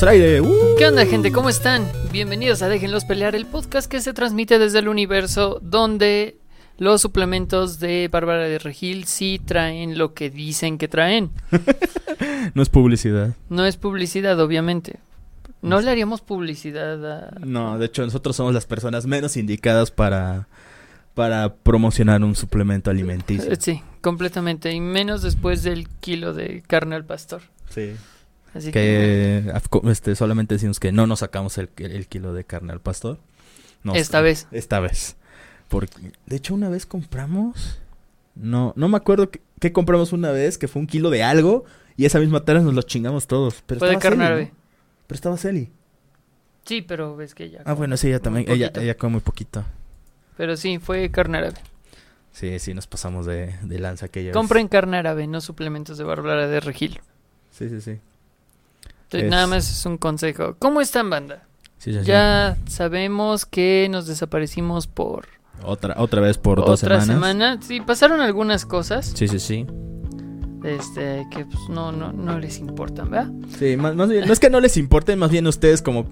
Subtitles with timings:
[0.00, 0.40] estamos al aire.
[0.40, 0.76] ¡Uh!
[0.78, 1.30] ¿Qué onda gente?
[1.30, 1.86] ¿Cómo están?
[2.10, 6.38] Bienvenidos a Déjenlos Pelear, el podcast que se transmite desde el universo donde
[6.78, 11.30] los suplementos de Bárbara de Regil sí traen lo que dicen que traen.
[12.52, 13.34] No es publicidad.
[13.48, 14.98] No es publicidad, obviamente.
[15.62, 17.30] No le haríamos publicidad a...
[17.40, 20.48] No, de hecho nosotros somos las personas menos indicadas para,
[21.14, 23.54] para promocionar un suplemento alimenticio.
[23.58, 24.70] Sí, completamente.
[24.72, 27.40] Y menos después del kilo de carne al pastor.
[27.70, 27.92] Sí.
[28.54, 29.42] Así que...
[29.44, 33.18] Que este, solamente decimos que no nos sacamos el, el kilo de carne al pastor.
[33.82, 34.24] No Esta sé.
[34.24, 34.48] vez.
[34.50, 35.16] Esta vez.
[35.68, 37.80] Porque, de hecho, una vez compramos.
[38.34, 41.64] No, no me acuerdo qué, qué compramos una vez, que fue un kilo de algo.
[41.96, 43.62] Y esa misma tarde nos lo chingamos todos.
[43.66, 44.44] Pero Fue de carne Celi, árabe.
[44.46, 44.58] ¿no?
[45.06, 45.70] Pero estaba Celi.
[46.64, 47.62] Sí, pero ves que ya...
[47.64, 48.50] Ah, bueno, sí, ella también.
[48.50, 49.64] Ella, ella come muy poquito.
[50.36, 51.56] Pero sí, fue carne árabe.
[52.32, 54.34] Sí, sí, nos pasamos de, de lanza aquella vez.
[54.34, 57.00] Compren carne árabe, no suplementos de Bárbara de Regil.
[57.50, 57.98] Sí, sí, sí.
[59.12, 60.54] Entonces, Es- Nada más es un consejo.
[60.58, 61.42] ¿Cómo están, banda?
[61.78, 62.04] Sí, sí, sí.
[62.06, 65.26] Ya sabemos que nos desaparecimos por
[65.64, 67.06] Otra, otra vez por dos otra semanas.
[67.06, 67.58] semana.
[67.62, 69.66] Sí, pasaron algunas cosas Sí, sí, sí.
[70.64, 73.32] este, que pues, no, no, no les importan, ¿verdad?
[73.58, 76.06] Sí, más, más bien, no es que no les importe, más bien ustedes como...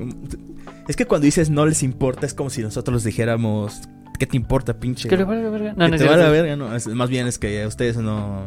[0.89, 3.83] Es que cuando dices no les importa es como si nosotros les dijéramos...
[4.19, 5.09] ¿Qué te importa, pinche?
[5.09, 5.75] Que le valga verga.
[5.77, 6.33] No, que no, te va a la cierto.
[6.33, 6.75] verga, no.
[6.75, 8.47] es- más bien es que ustedes no...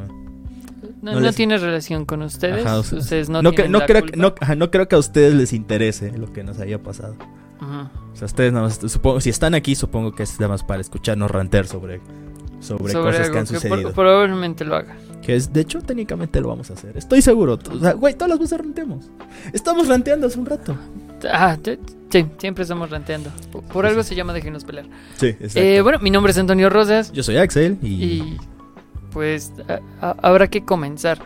[1.01, 2.65] no, no tiene relación con ustedes.
[2.65, 4.11] Ajá, o sea, ustedes no, no, tienen no la creo, culpa.
[4.15, 7.15] que- no, ajá, no creo que a ustedes les interese lo que nos haya pasado.
[7.61, 7.89] Ujú.
[8.13, 10.81] O sea, ustedes nada más, supongo, si están aquí, supongo que es nada más para
[10.81, 11.99] escucharnos rantear sobre,
[12.59, 13.93] sobre, Sobre cosas algo que han sucedido.
[13.93, 14.95] probablemente lo haga.
[15.21, 16.97] Que es, de hecho, técnicamente lo vamos a hacer.
[16.97, 17.59] Estoy seguro.
[17.71, 19.05] O sea, güey, todas las veces ranteamos.
[19.53, 20.75] Estamos ranteando hace un rato.
[21.31, 21.55] Ah,
[22.09, 23.29] sí, siempre estamos ranteando.
[23.51, 24.87] Por, por algo se llama Déjenos pelear.
[25.17, 25.59] Sí, exacto.
[25.59, 27.11] Eh, bueno, mi nombre es Antonio Rosas.
[27.11, 28.37] Yo soy Axel y, Y
[29.11, 31.19] pues a- a- habrá que comenzar.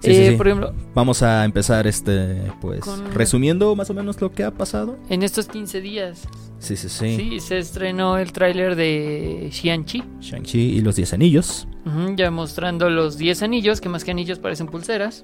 [0.00, 0.36] Sí, sí, Eh, sí.
[0.36, 4.50] Por ejemplo, vamos a empezar este, pues, Con- resumiendo más o menos lo que ha
[4.50, 4.96] pasado.
[5.10, 6.22] en estos 15 días,
[6.58, 7.16] Sí, sí, sí.
[7.16, 10.02] sí, se estrenó el tráiler de Xianchi.
[10.20, 11.66] Shang-Chi y los Diez Anillos.
[11.84, 15.22] Ujú, ya mostrando los 10 anillos, que más que anillos parecen pulseras.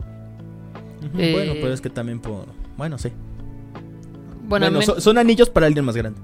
[1.17, 2.45] Eh, Bueno, pero es que también por...
[2.77, 3.11] Bueno, sí.
[4.49, 6.21] Bueno, son anillos para alguien más grande.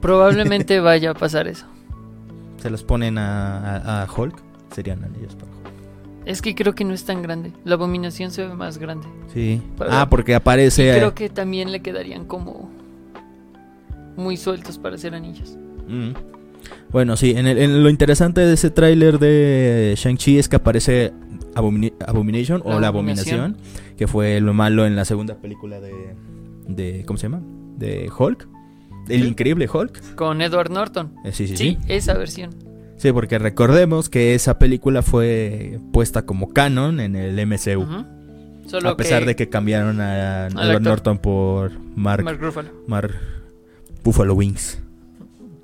[0.00, 1.66] probablemente vaya a pasar eso.
[2.62, 4.36] Se los ponen a, a- a Hulk.
[4.74, 5.50] Serían anillos para.
[6.24, 7.52] Es que creo que no es tan grande.
[7.64, 9.06] La abominación se ve más grande.
[9.32, 9.62] Sí.
[9.78, 10.92] Para- Ah, porque Y aparece...
[10.96, 12.68] creo que también le quedarían como
[14.16, 15.56] muy sueltos para hacer anillos.
[15.88, 16.10] Mm.
[16.90, 21.12] Bueno, sí, en, el- en lo interesante de ese tráiler de Shang-Chi es que aparece
[21.54, 23.40] Abomina- Abomination o La la Abominación.
[23.40, 26.14] Abominación, que fue lo malo en la segunda película de,
[26.66, 27.40] de ¿cómo se llama?
[27.76, 28.48] De Hulk.
[29.08, 29.28] El Sí.
[29.28, 30.16] increíble Hulk.
[30.16, 31.12] Con Edward Norton.
[31.24, 32.50] Eh, sí, sí, Sí, sí, esa versión.
[32.96, 37.82] Sí, porque recordemos que esa película fue puesta como canon en el MCU.
[37.82, 38.04] Ujú.
[38.66, 40.82] Solo a pesar de que cambiaron a Edward.
[40.82, 42.70] Norton por Mark, Mark Ruffalo.
[42.88, 43.14] Mark
[44.02, 44.80] Buffalo Wings.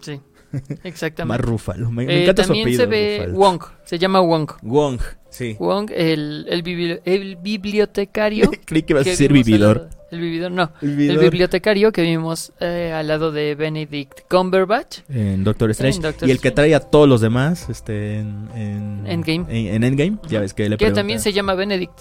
[0.00, 0.20] Sí,
[0.84, 1.24] exactamente.
[1.28, 1.90] Mark Ruffalo.
[1.90, 2.82] Me, me Eh, encanta su también apellido.
[2.84, 3.38] se ve Ruffalo.
[3.38, 4.50] Wong, se llama Wong.
[4.62, 5.00] Wong,
[5.30, 5.56] sí.
[5.58, 8.50] Wong, el, el, bibli- el bibliotecario.
[8.66, 9.88] Creí que ibas a que decir vividor.
[10.12, 10.70] El vividor, no.
[10.82, 15.00] El bibliotecario que vimos eh, al lado de Benedict Cumberbatch.
[15.08, 15.96] En Doctor Strange.
[15.96, 19.46] En Doctor y el que trae a todos los demás este, en, en Endgame.
[19.48, 20.18] En, en Endgame.
[20.28, 21.98] Ya ves que le Que pregunta- también se llama Benedict.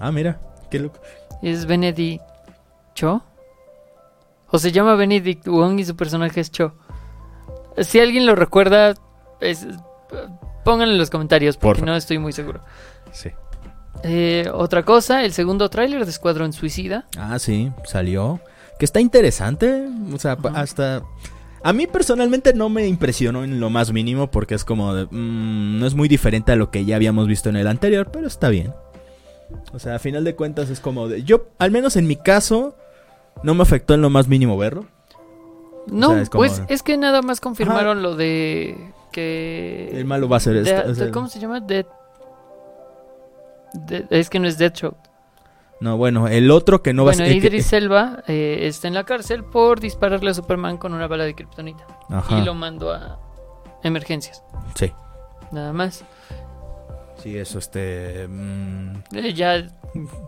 [0.00, 0.40] Ah, mira.
[0.70, 0.98] Qué loco.
[1.42, 2.22] Es Benedict
[2.94, 3.22] Cho.
[4.50, 6.72] O se llama Benedict Wong y su personaje es Cho.
[7.78, 8.94] Si alguien lo recuerda,
[9.40, 9.66] es-
[10.64, 11.84] pónganlo en los comentarios porque Porfa.
[11.92, 12.60] no estoy muy seguro.
[13.12, 13.28] Sí.
[14.02, 17.06] Eh, otra cosa, el segundo tráiler de Escuadrón Suicida.
[17.16, 17.70] Ah, sí.
[17.84, 18.40] Salió.
[18.78, 19.86] Que está interesante.
[20.12, 21.02] O sea, hasta...
[21.62, 25.04] A mí personalmente no me impresionó en lo más mínimo porque es como de...
[25.06, 28.26] mm, no es muy diferente a lo que ya habíamos visto en el anterior, pero
[28.26, 28.74] está bien.
[29.72, 31.22] O sea, a final de cuentas es como de...
[31.22, 32.76] Yo, al menos en mi caso,
[33.42, 34.84] no me afectó en lo más mínimo verlo.
[35.86, 39.88] No, sea, es como- pues es que nada más confirmaron lo de que...
[39.92, 40.62] El malo va a ser...
[40.62, 41.60] de- esta- o sea, de- ¿Cómo se llama?
[41.60, 41.86] Dead...
[43.74, 44.98] de- es que no es Deathstroke.
[45.80, 47.26] No, bueno, el otro que no va a ser...
[47.26, 51.06] el que- Idris Elba eh, está en la cárcel por dispararle a Superman con una
[51.08, 51.84] bala de kriptonita.
[52.08, 52.38] Ajá.
[52.38, 53.18] Y lo mandó a
[53.82, 54.42] emergencias.
[54.76, 54.92] Sí.
[55.52, 56.04] Nada más.
[57.16, 58.26] Sí, eso, este...
[58.28, 59.66] mm, Eh, ya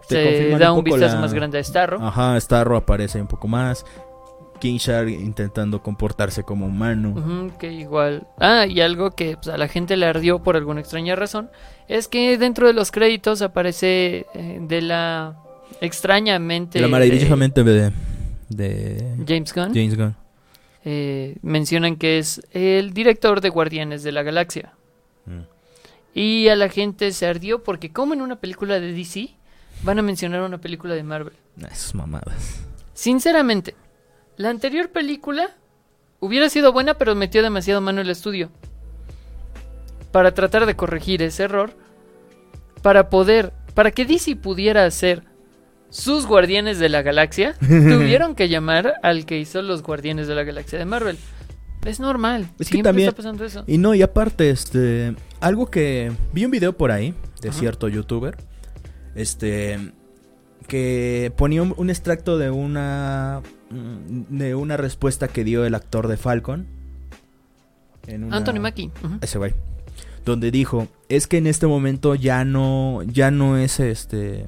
[0.09, 2.03] se da un, vistazo la- más grande a Starro.
[2.05, 3.85] Ajá, Starro aparece un poco más.
[4.58, 7.50] Kingshar intentando comportarse como humano.
[7.58, 8.26] Que igual.
[8.38, 11.50] Ah, y algo que pues, a la gente le ardió por alguna extraña razón
[11.88, 15.37] es que dentro de los créditos aparece eh, de la
[15.81, 17.93] extrañamente la maravillosamente de,
[18.49, 19.75] de James Gunn.
[19.75, 20.14] James Gunn.
[20.85, 24.73] eh, mencionan que es el director de Guardianes de la Galaxia.
[25.26, 25.41] Mm.
[26.14, 29.31] Y a la gente se ardió porque como en una película de DC
[29.82, 31.35] van a mencionar una película de Marvel.
[31.70, 32.61] Esas mamadas.
[32.94, 33.75] Sinceramente,
[34.37, 35.50] la anterior película
[36.21, 38.50] hubiera sido buena, pero metió demasiado mano el estudio.
[40.12, 41.73] Para tratar de corregir ese error,
[42.83, 45.23] para poder, para que DC pudiera hacer
[45.91, 50.44] sus Guardianes de la Galaxia, tuvieron que llamar al que hizo los Guardianes de la
[50.44, 51.19] Galaxia de Marvel.
[51.85, 53.62] Es normal, Es que también- está pasando eso.
[53.69, 55.15] Y no, y aparte, este.
[55.38, 56.11] Algo que.
[56.33, 57.59] Vi un video por ahí de Ajá.
[57.61, 58.37] cierto youtuber.
[59.15, 59.93] Este.
[60.67, 63.41] Que ponía un, un extracto de una.
[63.76, 66.67] Mm, De una respuesta que dio el actor de Falcon.
[68.06, 68.90] en una- Anthony Mackie.
[69.20, 69.52] Ese güey.
[70.25, 70.88] Donde dijo.
[71.08, 73.02] Es que en este momento ya no.
[73.05, 74.44] Ya no es este.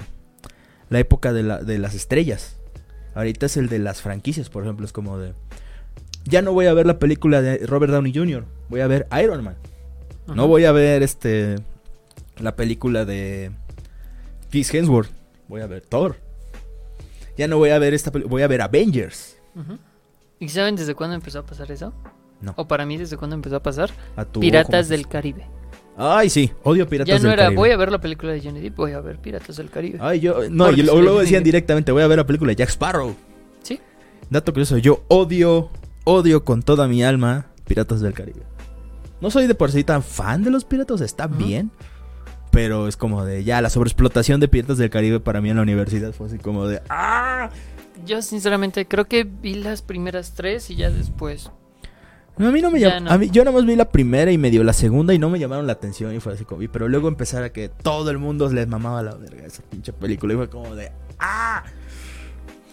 [0.89, 2.57] La época de, la- de las estrellas.
[3.15, 4.85] Ahorita es el de las franquicias, por ejemplo.
[4.85, 5.33] Es como de.
[6.25, 8.45] Ya no voy a ver la película de Robert Downey Jr.
[8.69, 9.55] Voy a ver Iron Man.
[10.27, 11.55] No voy a ver este
[12.39, 13.51] la película de
[14.51, 15.09] Chris Hemsworth.
[15.47, 16.17] Voy a ver Thor.
[17.39, 19.37] Ya no voy a ver esta película, voy a ver Avengers.
[20.39, 21.93] ¿Y saben desde cuándo empezó a pasar eso?
[22.41, 22.53] No.
[22.57, 23.89] O para mí, desde cuándo empezó a pasar.
[24.15, 25.47] A Piratas del Caribe.
[25.97, 27.59] Ay, sí, odio Piratas ya no del era, Caribe.
[27.59, 29.97] voy a ver la película de Johnny Depp, voy a ver Piratas del Caribe.
[30.01, 32.55] Ay, yo no, y luego, luego decían de- directamente, voy a ver la película de
[32.57, 33.15] Jack Sparrow.
[33.63, 33.79] Sí.
[34.29, 35.69] Dato curioso, yo odio
[36.05, 38.43] odio con toda mi alma Piratas del Caribe.
[39.21, 41.71] No soy de por sí tan fan de los piratas, está bien.
[42.51, 45.61] Pero es como de ya la sobreexplotación de Piratas del Caribe para mí en la
[45.61, 47.49] universidad fue así como de ¡ah!
[48.05, 51.51] Yo sinceramente creo que vi las primeras tres y ya después.
[52.37, 53.05] No, a mí no me Ya llamó.
[53.07, 53.11] no.
[53.11, 55.37] A mí, yo nada más vi la primera y medio la segunda y no me
[55.39, 56.61] llamaron la atención y fue así como.
[56.61, 59.91] y- Pero luego empezar a que todo el mundo les mamaba la verga esa pinche
[59.91, 61.63] película y fue como de ¡ah!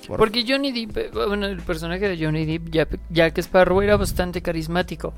[0.06, 3.96] Por- Porque Johnny Depp, eh, bueno, el personaje de Johnny Depp, Jack, Jack Sparrow, era
[3.96, 5.12] bastante carismático.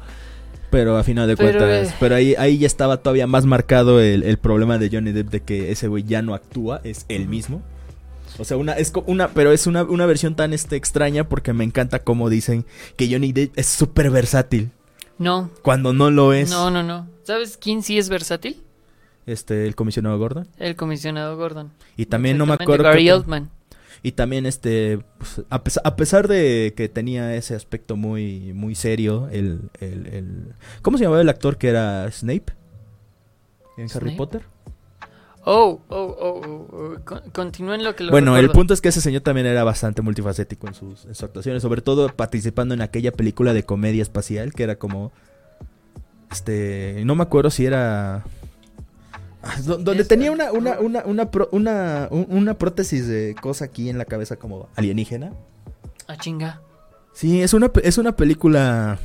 [0.70, 1.88] Pero a final de Pero, cuentas.
[1.92, 1.94] eh.
[1.98, 5.40] Pero ahí, ahí ya estaba todavía más marcado el, el problema de Johnny Depp de
[5.40, 7.62] que ese güey ya no actúa, es él mismo.
[8.38, 11.64] O sea, una, es una, pero es una, una versión tan este, extraña porque me
[11.64, 12.66] encanta como dicen
[12.96, 14.70] que Johnny Depp es súper versátil.
[15.18, 16.50] No, Cuando no lo es.
[16.50, 17.08] no, no, no.
[17.24, 18.62] ¿Sabes quién sí es versátil?
[19.26, 20.46] Este, el comisionado Gordon.
[20.58, 21.72] El comisionado Gordon.
[21.96, 22.84] Y también no me acuerdo.
[22.84, 23.50] Gary Oldman.
[24.02, 28.74] Y también este pues, a, pesar, a pesar de que tenía ese aspecto muy muy
[28.74, 32.52] serio el, el, el- ¿cómo se llamaba el actor que era Snape
[33.76, 34.14] en Harry.
[34.16, 34.42] Potter?
[35.44, 38.90] Oh, oh, oh, oh, oh, con- continúen lo que lo bueno, el punto es que
[38.90, 42.82] ese señor también era bastante multifacético en sus, en sus actuaciones, sobre todo participando en
[42.82, 45.10] aquella película de comedia espacial que era como
[46.30, 48.24] este, no me acuerdo si era
[49.64, 53.98] donde tenía una una una una, pro- una un- una prótesis de cosa aquí en
[53.98, 55.32] la cabeza como alienígena.
[56.06, 56.60] Ah, chinga.
[57.12, 58.98] Sí, es una, es una película.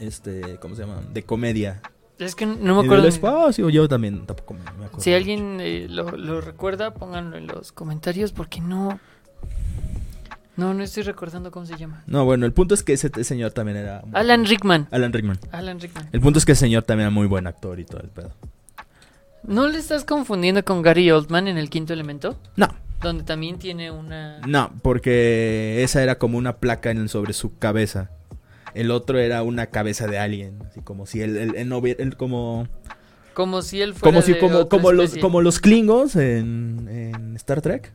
[0.00, 1.02] Este, ¿cómo se llama?
[1.12, 1.80] De comedia.
[2.18, 3.04] Es que no me acuerdo.
[3.04, 5.00] del espacio, yo también tampoco me, me acuerdo.
[5.00, 8.98] Si alguien eh, lo, lo recuerda, pónganlo en los comentarios porque no.
[10.56, 12.02] No, no estoy recordando cómo se llama.
[12.08, 14.02] No, bueno, el punto es que ese, señor también era.
[14.12, 14.88] Alan Rickman.
[14.90, 15.38] Alan Rickman.
[15.52, 16.08] Alan Rickman.
[16.10, 18.32] El punto es que ese señor también era muy buen actor y todo el pedo.
[19.44, 22.38] ¿No le estás confundiendo con Gary Oldman en el quinto elemento?
[22.56, 22.68] No,
[23.00, 24.40] Donde también tiene una.
[24.46, 28.10] no, porque esa era como una placa en, sobre su cabeza.
[28.74, 32.02] El otro era una cabeza de alguien, así como si él, él- él no hubiera-
[32.02, 32.68] él como
[33.34, 34.12] Como si él fuera.
[34.12, 37.92] como si de como otra como los como los Klingons en, en Star Trek,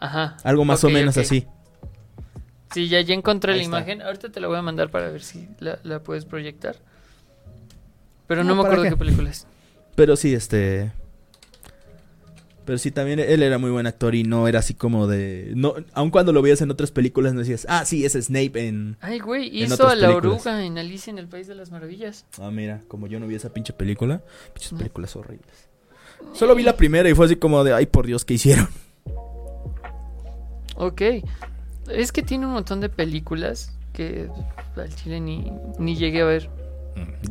[0.00, 0.36] Ajá.
[0.42, 1.46] algo más o menos así.
[2.74, 3.76] Sí, ya, ya encontré Ahí la está.
[3.78, 4.02] imagen.
[4.02, 6.76] Ahorita te la voy a mandar para ver si la, la puedes proyectar.
[8.26, 8.90] Pero no, No, me ¿para acuerdo qué?
[8.90, 9.46] qué película es.
[9.94, 10.92] Pero sí, este.
[12.64, 15.52] Pero sí, también él era muy buen actor y no era así como de.
[15.56, 18.96] no Aun cuando lo veías en otras películas, no decías, ah, sí, es Snape en.
[19.00, 20.40] Ay, güey, hizo a la películas.
[20.46, 22.24] oruga en Alicia en el País de las Maravillas.
[22.40, 24.22] Ah, mira, como yo no vi esa pinche película,
[24.54, 24.78] pinches No.
[24.78, 25.68] películas horribles.
[26.34, 28.68] Solo vi la primera y fue así como de, ay, por Dios, ¿qué hicieron?
[30.76, 31.02] Ok.
[31.90, 34.28] Es que tiene un montón de películas que
[34.76, 36.48] al chile ni, ni llegué a ver.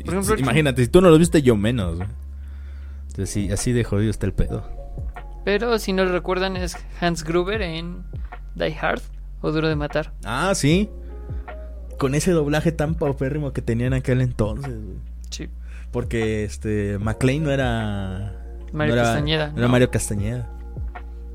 [0.06, 2.00] Por ejemplo, Sí, imagínate, si tú no lo viste, yo menos.
[3.16, 3.24] Güey.
[3.26, 4.64] Entonces, sí, así de jodido está el pedo.
[5.44, 8.04] Pero si no lo recuerdan es Hans Gruber en
[8.56, 9.02] Die Hard
[9.42, 10.14] o Duro de Matar.
[10.24, 10.90] Ah, sí.
[11.98, 14.98] Con ese doblaje tan paupérrimo que tenían en aquel entonces, güey.
[15.30, 15.50] Sí.
[15.92, 18.34] Porque este McLean no era
[18.72, 19.52] Mario no era, Castañeda.
[19.52, 19.68] no era.
[19.68, 20.50] Mario Castañeda.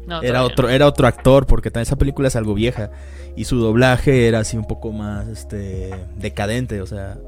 [0.06, 2.90] No, era otro, era otro actor, porque también esa película es algo vieja.
[3.35, 6.80] Y su doblaje era así un poco más este decadente.
[6.80, 7.18] O sea.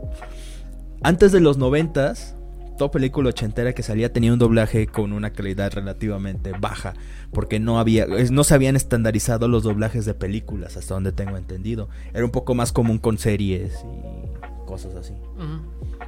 [1.03, 2.37] Antes de los noventas,
[2.79, 6.95] toda película ochentera que salía tenía un doblaje con una calidad relativamente baja.
[7.33, 8.07] Porque no había.
[8.31, 11.91] no se habían estandarizado los doblajes de películas, hasta donde tengo entendido.
[12.15, 15.13] Era un poco más común con series y cosas así.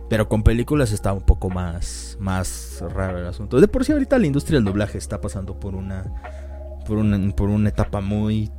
[0.08, 3.60] Pero con películas está un poco más, más raro el asunto.
[3.60, 6.04] De por sí ahorita la industria del doblaje está pasando por una
[6.86, 8.50] por una, por una etapa muy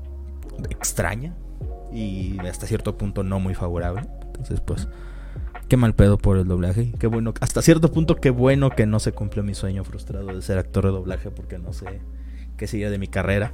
[0.70, 1.34] extraña
[1.91, 4.08] y hasta cierto punto no muy favorable.
[4.27, 4.88] Entonces, pues,
[5.72, 6.92] qué mal pedo por el doblaje.
[7.00, 10.42] Qué bueno, hasta cierto punto, qué bueno que no se cumplió mi sueño frustrado de
[10.42, 12.01] ser actor de doblaje porque no sé
[12.58, 13.54] qué sigue de mi carrera.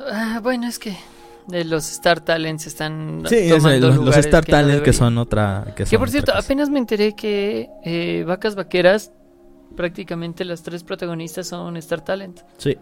[0.00, 0.96] Ah, bueno, es que
[1.46, 4.92] de los Star Talents están Sí, es tomando el- los Star que no Talent que
[4.92, 5.62] son otra.
[5.68, 9.12] Que, Que son por cierto, apenas me enteré que eh, Vacas Vaqueras,
[9.76, 12.40] prácticamente las tres protagonistas son Star Talent.
[12.58, 12.76] Sí.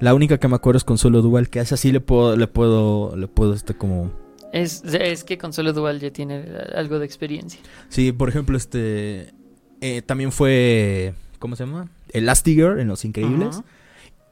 [0.00, 2.46] La única que me acuerdo es Consuelo Duval, que a esa sí le puedo, le
[2.46, 4.24] puedo, le puedo este como.
[4.52, 7.60] Es, es que Consuelo Duval ya tiene algo de experiencia.
[7.88, 9.32] Sí, por ejemplo, este.
[9.80, 11.14] eh, también fue.
[11.38, 11.88] ¿Cómo se llama?
[12.12, 13.60] Elastigirl en Los Increíbles.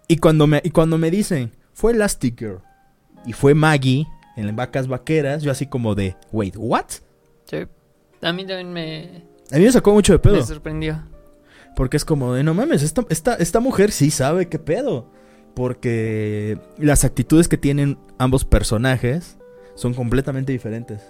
[0.09, 2.61] Y cuando me, y cuando me dicen, fue Elastigirl
[3.26, 4.06] y fue Maggie
[4.37, 6.87] en Vacas Vaqueras, yo así como de, wait, ¿what?
[7.44, 7.59] Sí.
[8.23, 10.37] A mí también me, A mí me sacó mucho de pedo.
[10.37, 11.02] me sorprendió.
[11.76, 15.11] Porque es como de, no mames, esta, esta, esta mujer sí sabe qué pedo.
[15.54, 19.38] Porque las actitudes que tienen ambos personajes
[19.75, 21.02] son completamente diferentes.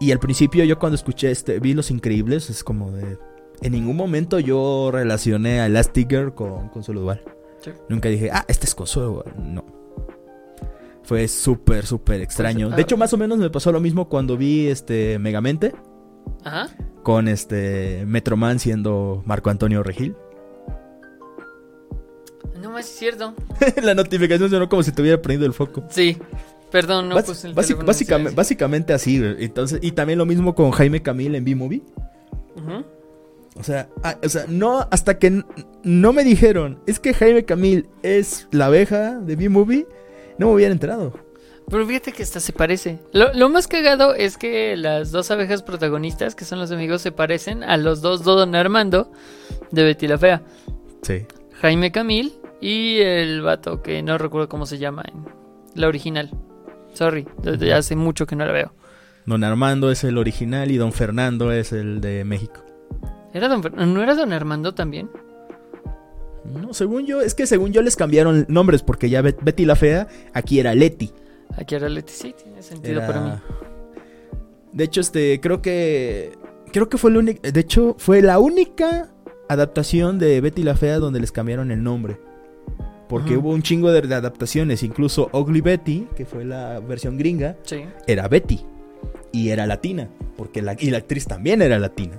[0.00, 3.18] Y al principio yo cuando escuché este, vi Los Increíbles, es como de...
[3.60, 7.22] En ningún momento yo relacioné a Elastigirl con Consuelo Duval.
[7.60, 7.70] Sí.
[7.88, 9.34] Nunca dije, ah, este es Consuelo Duval.
[9.38, 9.64] No.
[11.04, 12.66] Fue súper, súper extraño.
[12.66, 12.76] Pues, ah.
[12.76, 15.72] De hecho, más o menos me pasó lo mismo cuando vi este Megamente
[16.44, 16.68] Ajá.
[17.02, 20.16] con este Metroman siendo Marco Antonio Regil.
[22.60, 23.34] No más es cierto.
[23.82, 25.84] la notificación sonó como si tuviera prendido el foco.
[25.90, 26.16] Sí.
[26.72, 29.20] Perdón, no Bas- puse el básic- básicamente, básicamente así.
[29.38, 31.82] Entonces, y también lo mismo con Jaime Camil en B-Movie.
[33.54, 35.42] O sea, ah, o sea, no, hasta que
[35.84, 39.86] no me dijeron, es que Jaime Camil es la abeja de B-Movie,
[40.38, 41.12] no me hubiera enterado.
[41.68, 42.98] Pero fíjate que hasta se parece.
[43.12, 47.12] Lo, lo más cagado es que las dos abejas protagonistas, que son los amigos, se
[47.12, 49.12] parecen a los dos Don Armando
[49.70, 50.42] de Betty la Fea.
[51.02, 51.26] Sí.
[51.60, 55.24] Jaime Camil y el vato que no recuerdo cómo se llama en
[55.74, 56.30] la original.
[56.92, 58.72] Sorry, desde hace mucho que no la veo.
[59.26, 62.64] Don Armando es el original y Don Fernando es el de México.
[63.32, 65.08] ¿Era don Fer- ¿No era Don Armando también?
[66.44, 69.76] No, según yo, es que según yo les cambiaron nombres porque ya Bet- Betty la
[69.76, 71.12] Fea aquí era Leti.
[71.56, 73.30] Aquí era Leti, sí, tiene sentido Era- para mí.
[74.72, 76.32] De hecho, este, creo que.
[76.72, 77.50] Creo que fue la única.
[77.50, 79.10] De hecho, fue la única
[79.48, 82.18] adaptación de Betty la Fea donde les cambiaron el nombre.
[83.08, 84.82] Porque hubo un chingo de, adaptaciones.
[84.82, 87.84] Incluso Ugly Betty, que fue la versión gringa, Sí.
[88.06, 88.60] era Betty.
[89.32, 90.08] Y era latina.
[90.36, 92.16] Porque la, y la actriz también era latina.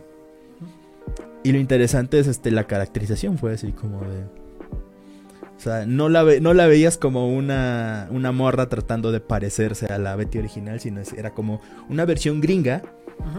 [1.43, 3.37] Y lo interesante es este, la caracterización.
[3.37, 4.23] Fue así como de.
[5.57, 9.85] O sea, no la, ve- no la veías como una, una morra tratando de parecerse
[9.87, 12.81] a la Betty original, sino era como una versión gringa,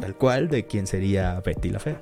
[0.01, 2.01] tal cual, de quien sería Betty la Fea.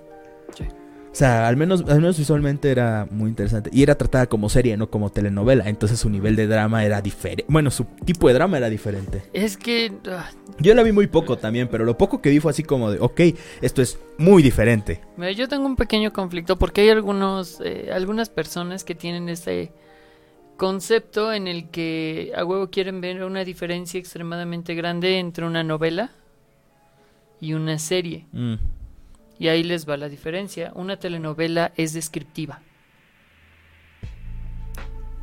[0.57, 0.65] Sí.
[1.13, 3.69] O sea, al menos, al menos visualmente era muy interesante.
[3.71, 5.69] Y era tratada como serie, no como telenovela.
[5.69, 7.45] Entonces su nivel de drama era diferente.
[7.49, 9.23] Bueno, su tipo de drama era diferente.
[9.35, 12.51] Es que ah, Yo la vi muy poco también, pero lo poco que vi fue
[12.51, 13.21] así como de, ok,
[13.61, 15.03] esto es muy diferente.
[15.19, 19.71] Mira, yo tengo un pequeño conflicto porque hay algunos, eh, algunas personas que tienen este
[20.57, 26.11] concepto en el que a huevo quieren ver una diferencia extremadamente grande entre una novela
[27.39, 28.25] y una serie.
[28.33, 28.55] Mm.
[29.43, 30.71] Y ahí les va la diferencia.
[30.77, 32.61] Una telenovela es descriptiva.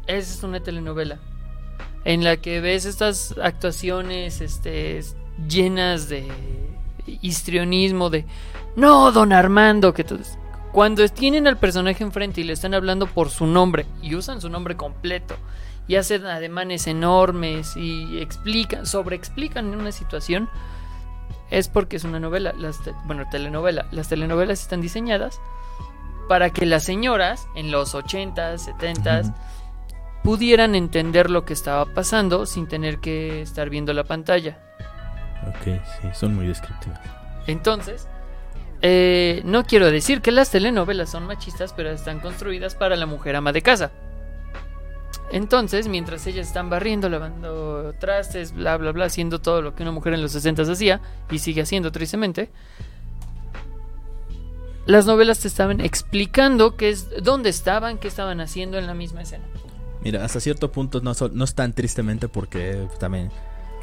[0.08, 1.20] Esa es una telenovela.
[2.04, 5.00] En la que ves estas actuaciones este,
[5.48, 6.28] llenas de
[7.22, 8.26] histrionismo, de
[8.76, 10.38] no, don Armando, que es-".
[10.74, 14.50] Cuando tienen al personaje enfrente y le están hablando por su nombre y usan su
[14.50, 15.38] nombre completo
[15.88, 20.50] y hacen ademanes enormes y explican, sobreexplican una situación,
[21.52, 23.86] es porque es una novela, las te- bueno, telenovela.
[23.92, 25.40] Las telenovelas están diseñadas
[26.28, 29.34] para que las señoras en los 80s, 70s Ujú.
[30.24, 34.60] pudieran entender lo que estaba pasando sin tener que estar viendo la pantalla.
[35.48, 37.00] Ok, sí, son muy descriptivas.
[37.48, 38.08] Entonces,
[38.82, 43.36] eh, no quiero decir que las telenovelas son machistas, pero están construidas para la mujer
[43.36, 43.92] ama de casa.
[45.32, 49.92] Entonces, mientras ellas están barriendo, lavando trastes, bla, bla, bla, haciendo todo lo que una
[49.92, 52.50] mujer en los 60 hacía y sigue haciendo tristemente,
[54.86, 59.22] las novelas te estaban explicando qué es, dónde estaban, qué estaban haciendo en la misma
[59.22, 59.46] escena.
[60.02, 63.30] Mira, hasta cierto punto no, no es tan tristemente porque también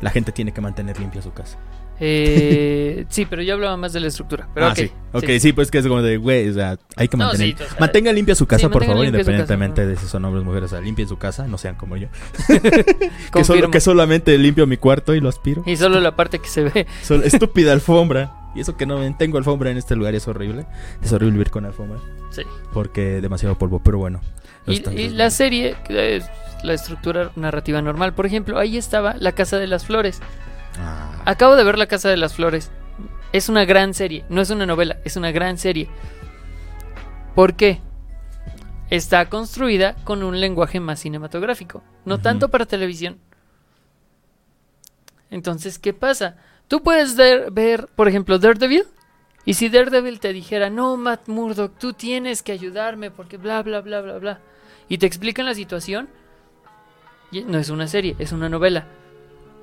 [0.01, 1.59] la gente tiene que mantener limpia su casa.
[1.99, 4.49] Eh, sí, pero yo hablaba más de la estructura.
[4.55, 4.91] Pero ah, sí.
[5.13, 5.53] Ok, sí.
[5.53, 7.57] pues que es como de, güey, o sea, hay que No, mantener.
[7.57, 10.43] sí, o sea, mantengan limpia su casa, por favor, casa, independientemente de si son hombres
[10.43, 10.73] o mujeres.
[10.73, 12.09] O sea, limpien su casa, no sean como yo.
[12.49, 13.71] que, solo, Confirmo.
[13.71, 15.63] que solamente limpio mi cuarto y lo aspiro.
[15.67, 16.87] Y solo la parte que se ve.
[17.25, 18.33] Estúpida alfombra.
[18.55, 20.67] Y eso que no tengo alfombra en este lugar es horrible.
[21.03, 21.99] Es horrible vivir con alfombra.
[22.31, 22.43] Sí.
[22.73, 24.21] Porque demasiado polvo, pero bueno.
[24.67, 26.25] no Y, y la serie, es
[26.63, 28.15] la estructura narrativa normal.
[28.15, 30.21] Por ejemplo, ahí estaba La Casa de las Flores.
[30.79, 32.71] Ah, Acabo de ver La Casa de las Flores.
[33.33, 34.25] Es una gran serie.
[34.29, 35.89] No es una novela, es una gran serie.
[37.35, 37.81] ¿Por qué?
[38.89, 41.83] Está construida con un lenguaje más cinematográfico.
[42.05, 43.19] No tanto para televisión.
[45.31, 46.37] Entonces, ¿qué pasa?
[46.69, 48.85] Tú puedes ver, ver, por ejemplo, Daredevil.
[49.45, 53.81] Y si Daredevil te dijera, no, Matt Murdock, tú tienes que ayudarme porque bla, bla,
[53.81, 54.41] bla, bla, bla.
[54.89, 56.09] Y te explican la situación.
[57.33, 58.87] y no es una serie, es una novela.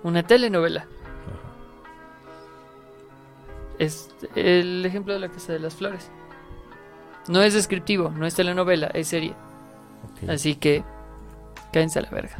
[0.03, 0.86] Una telenovela.
[3.83, 6.09] Es el ejemplo de la Casa de las Flores.
[7.27, 9.33] No es descriptivo, no es telenovela, es serie.
[10.27, 10.83] Así que,
[11.71, 12.37] cállense a la verga.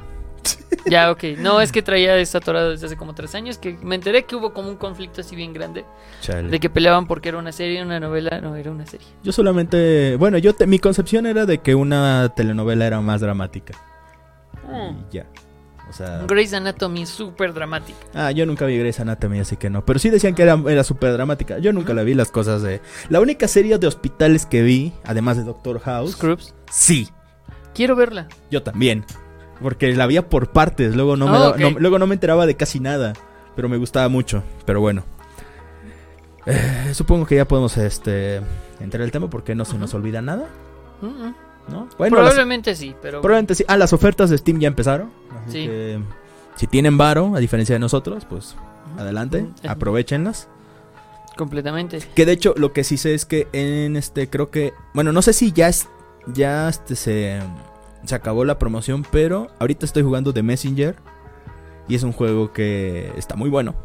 [0.86, 1.24] ya, ok.
[1.38, 3.58] No, es que traía esto atorado desde hace como tres años.
[3.58, 5.86] Que me enteré que hubo como un conflicto así bien grande.
[6.22, 6.50] Chale.
[6.50, 8.42] De que peleaban porque era una serie, una novela.
[8.42, 9.08] No, era una serie.
[9.24, 13.74] Yo solamente, bueno, yo te- mi concepción era de que una telenovela era más dramática.
[14.70, 15.26] Y ya.
[15.94, 18.00] O sea, Grey's Anatomy, súper dramática.
[18.16, 19.86] ah, yo nunca vi Grey's Anatomy, así que no.
[19.86, 21.60] Pero sí decían que era, era súper dramática.
[21.60, 22.82] Yo nunca la vi las cosas de.
[23.10, 26.14] La única serie de hospitales que vi, además de Doctor House.
[26.14, 26.56] Scrubs.
[26.72, 27.10] Sí,
[27.76, 28.28] Quiero verla.
[28.50, 29.06] yo también.
[29.62, 30.96] Porque la veía por partes.
[30.96, 33.14] Luego no, me Ah, no- luego no me enteraba de casi nada.
[33.56, 34.42] Pero me gustaba mucho.
[34.66, 35.04] Pero bueno.
[36.46, 38.42] Eh, supongo que ya podemos este
[38.80, 40.48] entrar al tema porque no se nos olvida nada.
[41.02, 41.32] Mm.
[41.70, 41.88] ¿No?
[41.98, 43.22] Bueno, las- Probablemente sí, pero.
[43.22, 43.64] Probablemente sí.
[43.68, 45.10] Ah, las ofertas de Steam ya empezaron.
[45.48, 45.68] Así Sí.
[45.68, 46.00] que
[46.56, 48.56] si tienen varo, a diferencia de nosotros, pues
[48.98, 50.48] adelante, aprovechenlas.
[51.38, 52.00] Completamente.
[52.16, 54.74] Que de hecho, lo que sí sé es que en este, creo que.
[54.94, 55.88] Bueno, no sé si ya es.
[56.28, 57.40] Ya este se.
[58.06, 60.96] Se acabó la promoción, pero ahorita estoy jugando The Messenger.
[61.88, 63.76] Y es un juego que está muy bueno.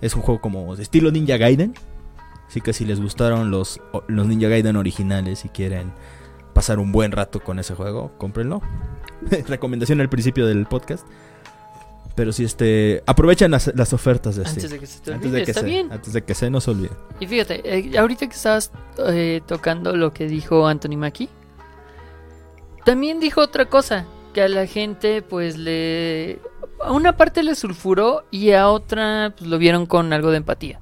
[0.00, 1.74] Es un juego como de estilo Ninja Gaiden.
[2.48, 5.92] Así que si les gustaron los, los Ninja Gaiden originales y quieren
[6.54, 8.62] pasar un buen rato con ese juego, cómprenlo.
[9.48, 11.06] Recomendación al principio del podcast.
[12.14, 13.02] Pero si este.
[13.06, 14.54] Aprovechen las, las ofertas de Steam.
[14.56, 15.92] Antes de que se te Antes olvide, de, que está se, bien.
[15.92, 16.90] antes de que se nos olvide.
[17.18, 18.70] Y fíjate, eh, ahorita que estabas
[19.08, 21.28] eh, tocando lo que dijo Anthony Mackie,
[22.84, 26.40] también dijo otra cosa, que a la gente pues le...
[26.84, 30.80] A una parte le sulfuró y a otra pues, lo vieron con algo de empatía.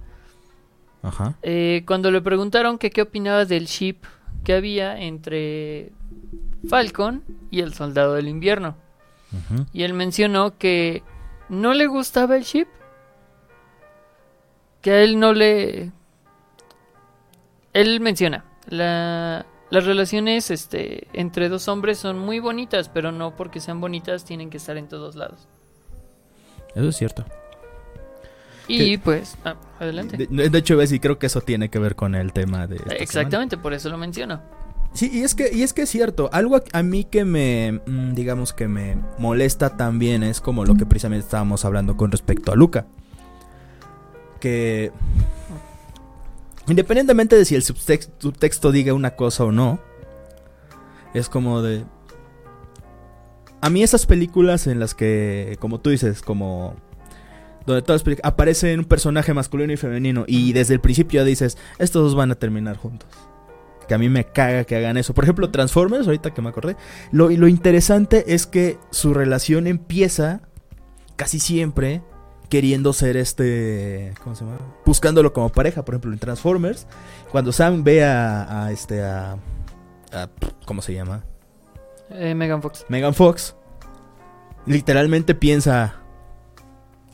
[1.03, 1.35] Ajá.
[1.43, 3.99] Eh, cuando le preguntaron que qué opinaba del ship
[4.45, 5.93] que había entre
[6.69, 8.77] Falcon y el Soldado del Invierno.
[9.73, 11.03] Y él mencionó que
[11.49, 12.67] no le gustaba el ship.
[14.81, 15.93] Que a él no le...
[17.73, 23.61] Él menciona, la- las relaciones este, entre dos hombres son muy bonitas, pero no porque
[23.61, 25.49] sean bonitas tienen que estar en todos lados.
[26.75, 27.25] Eso es cierto.
[28.75, 30.17] Y pues, ah, adelante.
[30.17, 32.79] De, de hecho, y creo que eso tiene que ver con el tema de.
[32.79, 32.95] semana.
[32.97, 34.41] Exactamente, por eso lo menciono.
[34.95, 36.29] Sí, y es que, y es que es cierto.
[36.33, 40.85] Algo a, mí que me, mm, digamos que me molesta también es como lo que
[40.85, 42.87] precisamente estábamos hablando con respecto a Luca.
[44.39, 44.93] Que
[46.69, 49.81] independientemente de si el subtex- subtexto diga una cosa o no,
[51.15, 51.85] es como de...
[53.61, 56.75] A mí esas películas en las que, como tú dices, como...
[57.67, 61.25] Donde todas las pelic- aparece un personaje masculino y femenino y desde el principio ya
[61.25, 63.09] dices, estos dos van a terminar juntos.
[63.89, 65.13] Que a mí me caga que hagan eso.
[65.15, 66.77] Por ejemplo, Transformers, ahorita que me acordé.
[67.11, 70.41] Lo, y lo interesante es que su relación empieza
[71.17, 72.03] casi siempre
[72.49, 74.13] queriendo ser este.
[74.23, 74.59] ¿Cómo se llama?
[74.87, 75.85] Buscándolo como pareja.
[75.85, 76.87] Por ejemplo, en Transformers,
[77.31, 79.03] cuando Sam ve a, a este.
[79.03, 79.33] A,
[80.13, 80.29] a-
[80.65, 81.25] ¿Cómo se llama?
[82.11, 82.85] Eh, Megan Fox.
[82.89, 83.57] Megan Fox.
[84.67, 85.97] Literalmente piensa.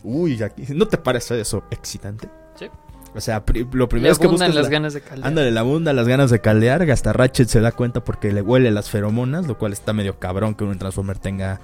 [0.08, 2.28] Uy, aquí- ¿no te parece eso excitante?
[2.56, 2.66] Sí.
[3.14, 5.26] O sea, pri- lo Le primero es que abundan buscas las la- ganas de caldear.
[5.28, 6.82] Ándale, la abunda las ganas de caldear.
[6.90, 10.54] Hasta Ratchet se da cuenta porque le huele las feromonas, lo cual está medio cabrón
[10.54, 11.60] que un Transformer tenga,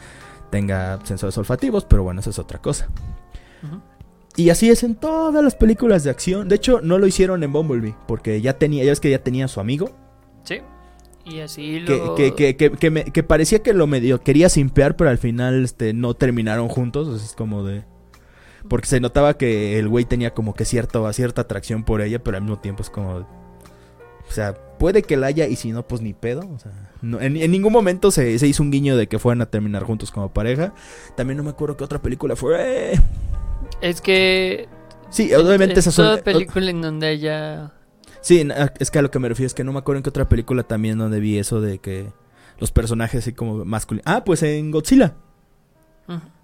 [0.50, 2.88] tenga sensores olfativos, pero bueno, eso es otra cosa.
[4.37, 6.48] Y así es en todas las películas de acción.
[6.48, 9.44] De hecho, no lo hicieron en Bumblebee, porque ya tenía, ya ves que ya tenía
[9.44, 9.90] a su amigo,
[10.42, 10.61] Sí.
[11.26, 12.14] Y así lo...
[12.16, 15.64] que, que, que, que me- que parecía que lo medio quería simpear, pero al final
[15.64, 17.22] este, no terminaron juntos.
[17.22, 17.85] es como de...
[18.68, 22.37] Porque se notaba que el güey tenía como que cierta, cierta atracción por ella, pero
[22.38, 23.27] al mismo tiempo es como...
[24.27, 26.48] O sea, puede que la haya y si no, pues ni pedo.
[26.55, 26.72] O sea,
[27.03, 29.83] no- en, en ningún momento se, se hizo un guiño de que fueran a terminar
[29.85, 30.72] juntos como pareja.
[31.14, 32.98] También no me acuerdo qué otra película fue.
[33.83, 34.66] Es que...
[35.11, 36.07] Sí, obviamente en esas son...
[36.07, 37.72] toda película en donde haya...
[38.22, 40.03] Sí, na- es que a lo que me refiero es que no me acuerdo en
[40.05, 42.07] qué otra película también donde vi eso de que
[42.59, 44.05] los personajes así como masculinos.
[44.07, 45.14] Ah, pues en Godzilla.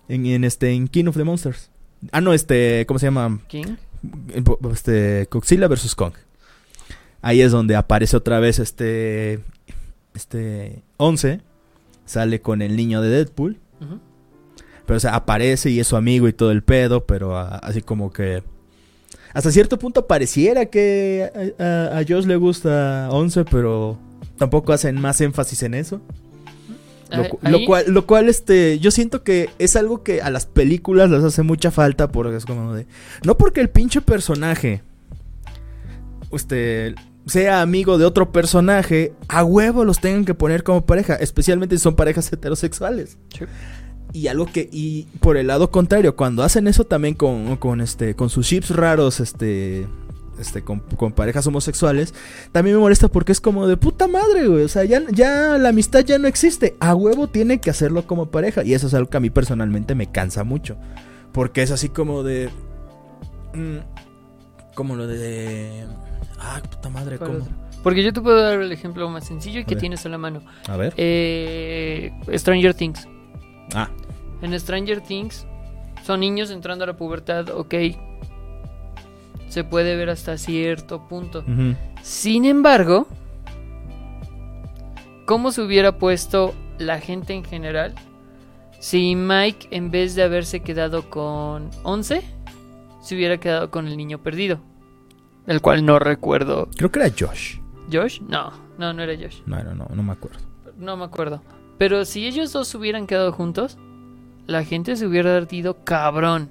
[0.09, 1.71] En este, en King of the Monsters.
[2.13, 3.41] Ah, no, este, ¿cómo se llama?
[3.49, 3.77] King.
[4.73, 5.95] Este, Godzilla vs.
[5.95, 6.15] Kong.
[7.23, 9.41] Ahí es donde aparece otra vez este.
[10.15, 10.83] Este.
[10.97, 11.41] 11.
[12.07, 13.59] Sale con el niño de Deadpool.
[14.87, 17.81] Pero, o sea, aparece y es su amigo y todo el pedo, pero a- así
[17.83, 18.43] como que...
[19.33, 23.97] Hasta cierto punto pareciera que a, a- a Josh le gusta 11, pero
[24.37, 26.01] tampoco hacen más énfasis en eso.
[27.11, 31.25] Lo, cual, lo cual, este, yo siento que es algo que a las películas les
[31.25, 32.87] hace mucha falta porque es como de...
[33.25, 34.83] No porque el pinche personaje,
[36.33, 36.95] este,
[37.27, 41.83] sea amigo de otro personaje, a huevo los tengan que poner como pareja, especialmente si
[41.83, 43.19] son parejas heterosexuales.
[43.37, 43.45] Sí.
[44.13, 48.15] Y algo que, y por el lado contrario, cuando hacen eso también con, con este,
[48.17, 49.87] con sus chips raros, este,
[50.41, 52.15] este, con, con parejas homosexuales,
[52.53, 54.65] también me molesta porque es como de puta madre, güey.
[54.65, 56.77] O sea, ya, ya la amistad ya no existe.
[56.81, 58.65] A huevo tiene que hacerlo como pareja.
[58.65, 60.77] Y eso es algo que a mí personalmente me cansa mucho.
[61.33, 62.51] Porque es así como de.
[63.55, 63.79] mm,
[64.75, 65.85] como lo de.
[66.39, 67.49] Ah, puta madre, ¿Cuál ¿cómo?
[67.83, 70.43] Porque yo te puedo dar el ejemplo más sencillo y que tienes a la mano.
[70.69, 70.93] A ver.
[70.97, 73.09] Eh, Stranger Things.
[73.75, 73.89] Ah,
[74.43, 75.47] En Stranger Things
[76.05, 77.75] son niños entrando a la pubertad, ok.
[79.51, 81.45] Se puede ver hasta cierto punto.
[82.03, 83.09] Sin embargo,
[85.27, 87.95] ¿cómo se hubiera puesto la gente en general
[88.79, 92.23] si Mike, en vez de haberse quedado con 11,
[93.03, 94.61] se hubiera quedado con el niño perdido?
[95.49, 96.69] El cual no recuerdo.
[96.77, 97.59] creo que era Josh.
[97.93, 98.21] ¿Josh?
[98.21, 99.43] No, no, no era Josh.
[99.47, 100.39] No, no, no, no me acuerdo.
[100.79, 101.43] No me acuerdo.
[101.77, 103.79] Pero si ellos dos hubieran quedado juntos,
[104.47, 106.51] la gente se hubiera ardido cabrón.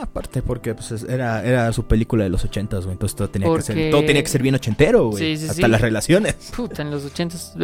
[0.00, 2.92] Aparte porque pues, es- era, era su película de los ochentas, güey.
[2.94, 5.36] Entonces todo tenía, que ser, todo tenía que ser bien ochentero, güey.
[5.36, 5.70] Sí, sí, Hasta sí.
[5.70, 6.52] las relaciones.
[6.56, 7.54] Puta, en los ochentas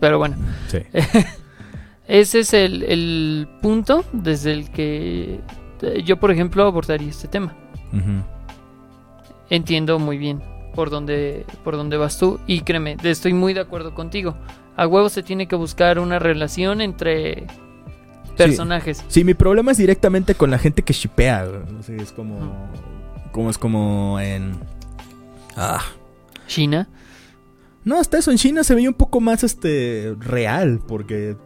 [0.00, 0.36] Pero bueno,
[0.68, 0.78] Sí.
[2.08, 5.40] ese es el, el punto desde el que
[5.82, 7.56] eh, yo, por ejemplo, abordaría este tema.
[9.50, 10.42] Entiendo muy bien
[10.74, 14.34] por dónde, por dónde vas tú y créeme, estoy muy de acuerdo contigo.
[14.76, 17.46] A huevo se tiene que buscar una relación entre
[18.36, 19.04] personajes.
[19.08, 21.46] Sí, mi problema es directamente con la gente que shipea.
[21.78, 22.68] O sea, es como.
[23.32, 24.52] Como es como en.
[25.56, 25.82] Ah.
[26.46, 26.88] China.
[27.84, 31.36] No, hasta eso en China se veía un poco más este real, porque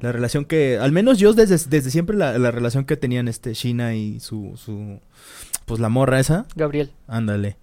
[0.00, 3.52] la relación que, al menos yo desde, desde siempre la, la relación que tenían este
[3.52, 5.00] China y su, su,
[5.64, 6.92] pues la morra esa, Gabriel.
[7.08, 7.56] ándale.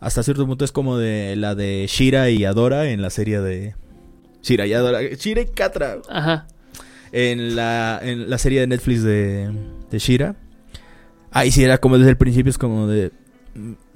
[0.00, 3.74] Hasta cierto punto es como de la de Shira y Adora en la serie de
[4.42, 6.48] Shira y Adora, Shira y Katra Ajá.
[7.12, 9.50] En la, en la serie de Netflix de,
[9.90, 10.36] de Shira.
[11.30, 13.12] Ahí sí era como desde el principio, es como de...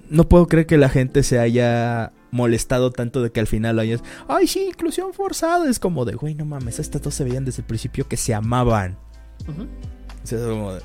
[0.09, 4.03] No puedo creer que la gente se haya molestado tanto de que al final hayas...
[4.29, 5.69] Ay, sí, inclusión forzada.
[5.69, 8.33] Es como de, güey, no mames, estas dos se veían desde el principio que se
[8.33, 8.97] amaban.
[10.23, 10.83] O sea, como de-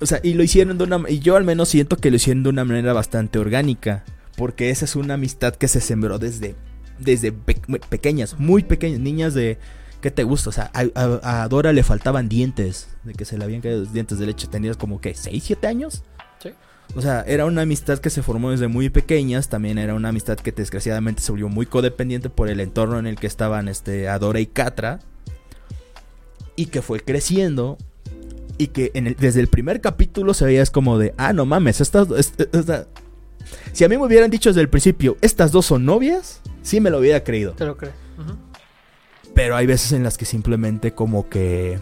[0.00, 1.02] o sea, y lo hicieron de una...
[1.08, 4.04] Y yo al menos siento que lo hicieron de una manera bastante orgánica.
[4.36, 6.56] Porque esa es una amistad que se sembró desde...
[6.98, 9.58] Desde pe- pequeñas, muy pequeñas, niñas de...
[10.02, 10.50] ¿Qué te gusta?
[10.50, 12.88] O sea, a, a- a Dora le faltaban dientes.
[13.04, 14.46] De que se le habían caído los dientes de leche.
[14.48, 16.02] Tenías como que 6, 7 años.
[16.42, 16.50] Sí.
[16.94, 19.48] O sea, era una amistad que se formó desde muy pequeñas.
[19.48, 23.16] También era una amistad que desgraciadamente se volvió muy codependiente por el entorno en el
[23.16, 24.98] que estaban este, Adora y Catra.
[26.56, 27.78] Y que fue creciendo.
[28.58, 31.46] Y que en el- desde el primer capítulo se veía es como de, ah, no
[31.46, 32.86] mames, estas, es- esta-
[33.72, 36.90] si a mí me hubieran dicho desde el principio, estas dos son novias, sí me
[36.90, 37.52] lo hubiera creído.
[37.52, 37.92] Te lo creo.
[38.18, 38.36] Ujú.
[39.34, 41.78] Pero hay veces en las que simplemente como que...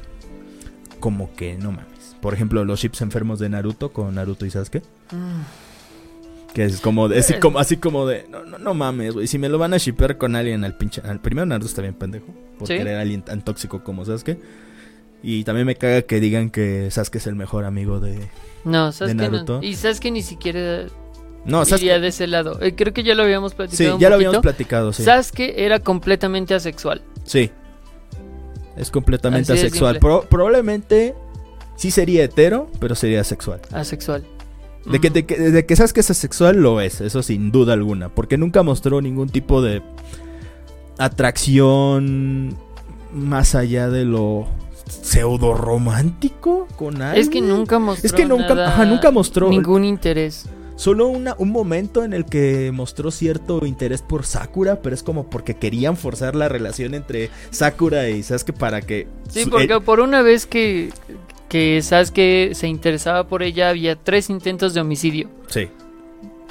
[1.00, 2.16] Como que no mames.
[2.20, 4.82] Por ejemplo, los chips enfermos de Naruto con Naruto y Sasuke.
[5.10, 6.52] Mm.
[6.54, 9.26] Que es como de, así como, así como de, no, no, no mames, güey.
[9.26, 11.00] Si me lo van a shipper con alguien al pinche...
[11.02, 12.26] Al primero Naruto está bien pendejo.
[12.58, 12.74] Por Sí.
[12.76, 14.38] querer a alguien tan tóxico como Sasuke.
[15.22, 18.28] Y también me caga que digan que Sasuke es el mejor amigo de...
[18.64, 19.22] No, Sasuke no.
[19.30, 19.60] Naruto?
[19.62, 20.86] Y Sasuke ni siquiera
[21.44, 21.98] No, Sasuke...
[22.00, 22.61] de ese lado.
[22.61, 25.03] Eh, creo que ya lo habíamos Sí, platicado un ya lo habíamos platicado, sí.
[25.05, 27.03] Sasuke era completamente asexual.
[27.24, 27.50] Sí.
[28.76, 29.98] Es completamente Así asexual.
[29.98, 31.14] Pro- probablemente
[31.76, 33.61] sí sería hetero, pero sería asexual.
[33.72, 34.24] Asexual.
[34.87, 35.12] De que, Mm.
[35.12, 38.09] de, que, de que sabes que es asexual, lo es, eso sin duda alguna.
[38.09, 39.83] Porque nunca mostró ningún tipo de
[40.98, 42.57] atracción
[43.12, 44.46] más allá de lo
[44.87, 47.22] pseudo romántico con alguien.
[47.22, 50.46] Es que nunca mostró Es que nunca- nada- ajá, nunca mostró- ningún interés.
[50.80, 55.28] Solo una- un momento en el que mostró cierto interés por Sakura, pero es como
[55.28, 59.06] porque querían forzar la relación entre Sakura y Sasuke para que...
[59.28, 60.88] Sí, porque eh, por una vez que,
[61.50, 65.28] que Sasuke se interesaba por ella, había tres intentos de homicidio.
[65.48, 65.68] Sí.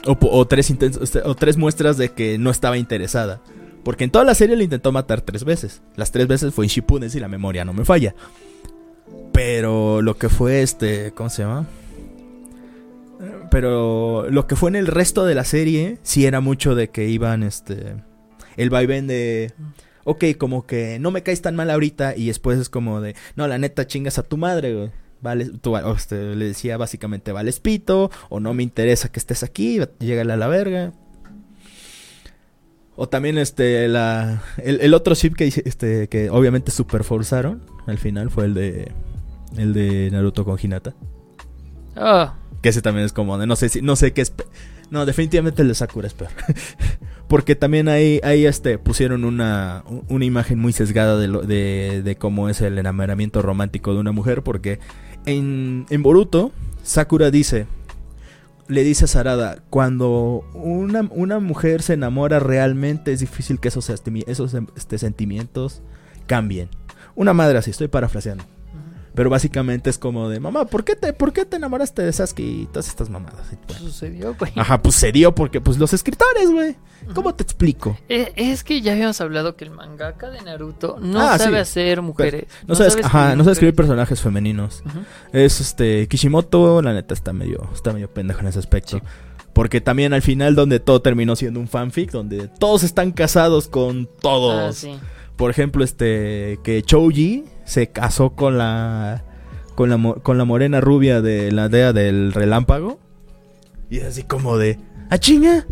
[0.05, 3.41] O, o tres intentos- o tres muestras de que no estaba interesada.
[3.83, 5.81] Porque en toda la serie le intentó matar tres veces.
[5.95, 8.13] Las tres veces fue en Shippuden si la memoria no me falla.
[9.31, 11.65] Pero lo que fue este, ¿cómo se llama?
[13.49, 17.07] Pero lo que fue en el resto de la serie, sí era mucho de que
[17.07, 17.95] iban, este,
[18.57, 19.53] el vaivén de,
[20.03, 23.47] ok, como que no me caes tan mal ahorita y después es como de, no,
[23.47, 24.91] la neta chingas a tu madre, güey.
[25.21, 29.43] Vale, tú, o este, le decía básicamente, vales pito, o no me interesa que estés
[29.43, 30.93] aquí, llégale a la verga.
[32.95, 37.97] O también este la el, el otro ship que este que obviamente super forzaron al
[37.97, 38.91] final fue el de
[39.57, 40.93] el de Naruto con Hinata.
[41.95, 44.33] Ah, Que ese también es como de no sé si no sé qué es
[44.89, 46.31] No, definitivamente el de Sakura es peor.
[47.27, 52.59] Porque también ahí, ahí este, pusieron una, una imagen muy sesgada de, de, cómo es
[52.61, 54.41] el enamoramiento romántico de una mujer.
[54.41, 54.79] Porque
[55.27, 56.51] en, en Boruto,
[56.83, 57.67] Sakura dice,
[58.67, 63.89] le dice a Sarada, cuando una, una mujer se enamora realmente es difícil que esos,
[63.89, 65.81] esos este, sentimientos
[66.25, 66.69] cambien.
[67.15, 68.43] Una madre así, estoy parafraseando.
[69.15, 72.39] Pero básicamente es como de, mamá, ¿por qué te, por qué te enamoraste de Sasuke
[72.41, 73.47] y todas estas mamadas?
[73.67, 74.51] Bueno, sucedió, güey.
[74.55, 76.75] Ajá, pues se dio porque pues los escritores, güey.
[77.15, 77.97] ¿Cómo te explico?
[78.07, 81.61] Eh, Es que ya habíamos hablado que el mangaka de Naruto no Ah, sabe sí.
[81.61, 82.45] hacer mujeres.
[82.67, 84.83] No, sabes, ajá, no sabes escribir personajes femeninos.
[85.33, 88.97] Es este Kishimoto, la neta está medio está medio pendejo en ese aspecto.
[88.97, 89.03] Sí.
[89.53, 94.07] Porque también al final donde todo terminó siendo un fanfic, donde todos están casados con
[94.21, 94.53] todos.
[94.55, 94.99] Ah, sí.
[95.39, 99.23] Por ejemplo, este que Choji se casó con la
[99.73, 102.99] con la con la morena rubia de la aldea del relámpago.
[103.89, 104.77] Y es así como de,
[105.09, 105.65] "Ah, chinga."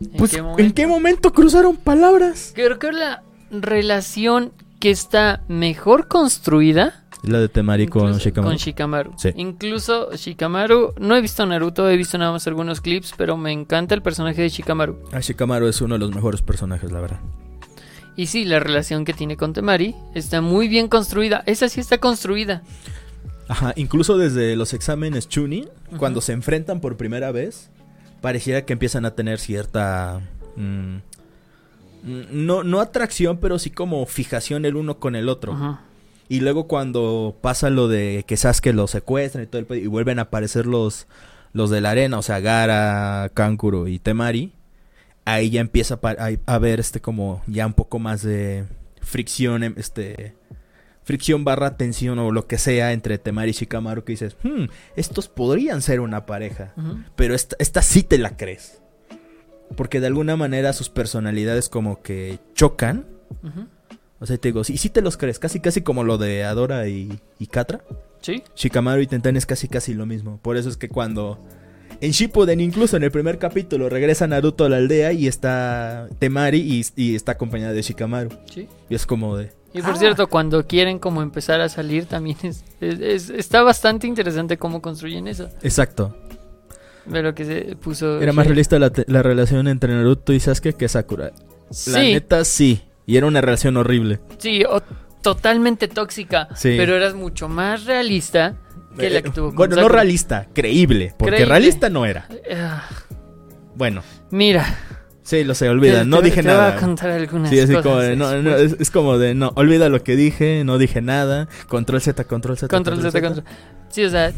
[0.00, 0.74] ¿En Pues qué ¿en momento?
[0.74, 2.52] qué momento cruzaron palabras?
[2.54, 8.50] Creo que la relación que está mejor construida La de Temari con Shikamaru.
[8.50, 9.12] con Shikamaru.
[9.18, 9.28] Sí.
[9.36, 13.94] Incluso Shikamaru, no he visto Naruto, he visto nada más algunos clips, pero me encanta
[13.94, 14.98] el personaje de Shikamaru.
[15.12, 17.20] Ah, Shikamaru es uno de los mejores personajes, la verdad.
[18.16, 21.42] Y sí, la relación que tiene con Temari está muy bien construida.
[21.46, 22.62] Esa sí está construida.
[23.48, 27.70] Ajá, incluso desde los exámenes Chunin, cuando se enfrentan por primera vez,
[28.20, 30.20] pareciera que empiezan a tener cierta...
[30.56, 30.96] mm,
[32.04, 35.78] mm, no, no atracción, pero sí como fijación el uno con el otro.
[36.28, 40.18] Y luego cuando pasa lo de que Sasuke lo secuestran y todo el y vuelven
[40.18, 41.06] a aparecer los,
[41.52, 44.52] los de la arena, o sea, Gara, Kankuro y Temari,
[45.24, 45.98] ahí ya empieza
[46.46, 48.64] a, ver este como ya un poco más de
[49.00, 50.34] fricción, em, este
[51.04, 55.28] fricción barra tensión o lo que sea entre Temari y Shikamaru que dices, "Hmm, estos
[55.28, 56.74] podrían ser una pareja,
[57.16, 58.80] pero esta, esta sí te la crees.
[59.76, 63.06] Porque de alguna manera sus personalidades como que chocan.
[64.20, 66.86] O sea, te digo, y sí te los crees, casi casi como lo de Adora
[66.86, 67.82] y, y Katra.
[68.20, 68.44] Sí.
[68.54, 70.38] Shikamaru y Tenten es casi casi lo mismo.
[70.42, 71.44] Por eso es que cuando
[72.00, 76.58] en Shippuden, incluso en el primer capítulo, regresa Naruto a la aldea y está Temari
[76.58, 78.30] y, y está acompañada de Shikamaru.
[78.52, 78.68] Sí.
[78.88, 79.50] Y es como de...
[79.74, 79.96] Y por Ah.
[79.96, 84.82] cierto, cuando quieren como empezar a salir también es, es- es- está bastante interesante cómo
[84.82, 85.48] construyen eso.
[85.62, 86.14] Exacto.
[87.06, 88.20] De lo que se puso.
[88.20, 91.32] Era más realista la, la relación entre Naruto y Sasuke que Sakura.
[91.34, 92.82] La Sí, neta sí.
[93.06, 94.20] Y era una relación horrible.
[94.38, 94.82] sí, o-
[95.22, 96.48] totalmente tóxica.
[96.54, 96.74] Sí.
[96.76, 98.56] Pero eras mucho más realista
[98.98, 99.22] Eh,
[99.54, 101.14] bueno, no realista, creíble.
[101.16, 101.48] Porque Creíble.
[101.50, 102.28] realista no era.
[102.54, 102.84] Ah,
[103.74, 104.78] Bueno, Mira,
[105.22, 106.00] sí, lo sé, olvida.
[106.00, 106.76] te- no te- dije te voy nada.
[106.76, 108.72] a contar algunas Sí, así cosas como de, no, no, después.
[108.74, 111.48] es, es como de, no, olvida lo que dije, no dije nada.
[111.68, 112.68] Control Z, control Z.
[112.74, 113.44] Control Z, control.
[113.88, 114.32] Sí, o sea,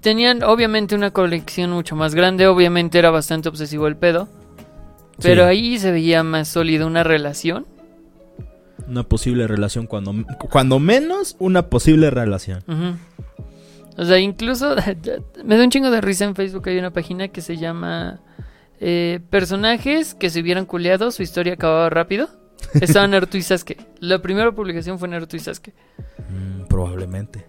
[0.00, 4.28] tenían obviamente una colección mucho más grande, obviamente era bastante obsesivo el pedo,
[5.22, 5.48] pero Sí.
[5.50, 7.66] ahí se veía más sólida una relación.
[8.88, 10.14] Una posible relación, cuando,
[10.50, 12.64] cuando menos una posible relación.
[12.66, 12.96] Ujú.
[13.96, 14.76] O sea, incluso
[15.44, 18.20] me da un chingo de risa en Facebook, hay una página que se llama
[18.80, 22.28] eh, Personajes que se hubieran culeado, su historia acababa rápido.
[22.74, 23.76] Estaba Naruto y Sasuke.
[24.00, 25.74] La primera publicación fue Naruto y Sasuke.
[26.28, 27.46] Mm, probablemente.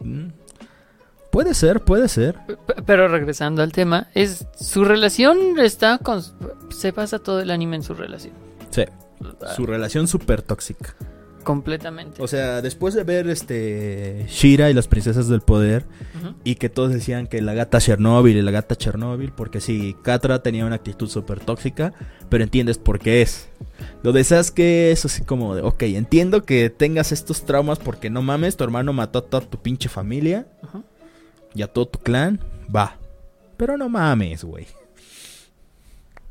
[0.00, 0.28] Mm.
[1.30, 2.36] Puede ser, puede ser.
[2.84, 6.22] Pero regresando al tema, es su relación está con
[6.70, 8.34] se basa todo el anime en su relación.
[8.70, 8.84] Sí.
[9.56, 10.94] Su relación súper tóxica.
[11.42, 12.22] Completamente.
[12.22, 15.84] O sea, después de ver este Shira y las princesas del poder
[16.44, 20.42] y que todos decían que la gata Chernobyl y la gata Chernobyl, porque sí, Katra
[20.42, 21.92] tenía una actitud súper tóxica,
[22.28, 23.48] pero entiendes por qué es.
[24.02, 28.22] Lo de Sasuke es así como de, ok, entiendo que tengas estos traumas porque no
[28.22, 30.46] mames, tu hermano mató a toda tu pinche familia
[31.54, 32.40] y a todo tu clan,
[32.74, 32.98] va.
[33.56, 34.66] Pero no mames, güey.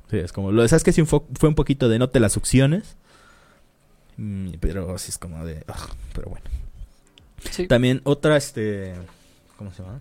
[0.10, 2.34] Sí, es como, lo de Sasuke sí fue, fue un poquito de no te las
[2.34, 2.98] succiones.
[4.22, 6.46] Mm, Pero sí es como de, ugh, pero bueno.
[7.50, 7.66] Sí.
[7.66, 8.94] También otra, este.
[9.58, 10.00] ¿Cómo se llama?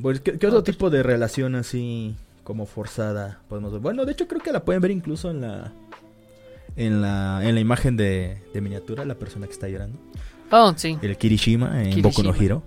[0.00, 3.80] Pues, ¿qué, qué otro tipo de relación así como forzada podemos ver?
[3.80, 5.72] Bueno, de hecho creo que la pueden ver incluso en la.
[6.76, 9.98] En la, en la imagen de, de miniatura, la persona que está llorando.
[10.50, 10.98] Oh, sí.
[11.00, 12.08] El Kirishima en Kirishima.
[12.10, 12.62] Boku no Hero.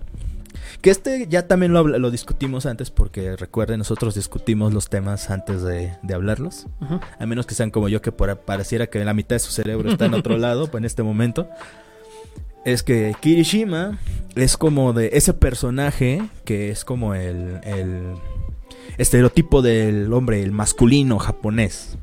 [0.80, 5.96] Que este ya también lo, discutimos antes porque recuerden, nosotros discutimos los temas antes de,
[6.02, 6.66] de hablarlos.
[7.18, 9.90] A menos que sean como yo, que por, pareciera que la mitad de su cerebro
[9.90, 11.48] está en otro lado pues, en este momento.
[12.64, 13.98] Es que Kirishima
[14.36, 18.14] es como de ese personaje que es como el, el
[18.98, 21.98] estereotipo del hombre, el masculino japonés.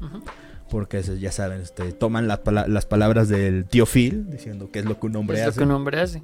[0.69, 4.99] Porque ya saben, este, toman la las palabras del tío Phil diciendo que es lo
[4.99, 6.21] que un hombre Es lo que un hombre hace.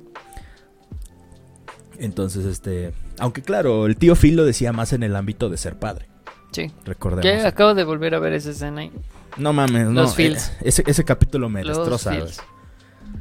[1.99, 5.77] Entonces, este, aunque claro, el tío Phil lo decía más en el ámbito de ser
[5.77, 6.08] padre.
[6.51, 6.71] Sí.
[6.86, 7.23] Recordemos.
[7.23, 8.91] Que acabo de volver a ver esa escena ahí.
[9.38, 10.03] No mames, no.
[10.03, 10.53] Los eh, Phils.
[10.62, 12.12] ese, ese capítulo me Los destroza.
[12.12, 12.41] Phils.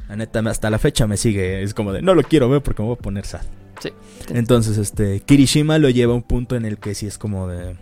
[0.07, 1.61] La neta, hasta la fecha me sigue.
[1.61, 3.41] Es como de, no lo quiero ver porque me voy a poner sad.
[3.81, 3.89] Sí.
[4.29, 7.75] Entonces, este, Kirishima lo lleva a un punto en el que sí es como de...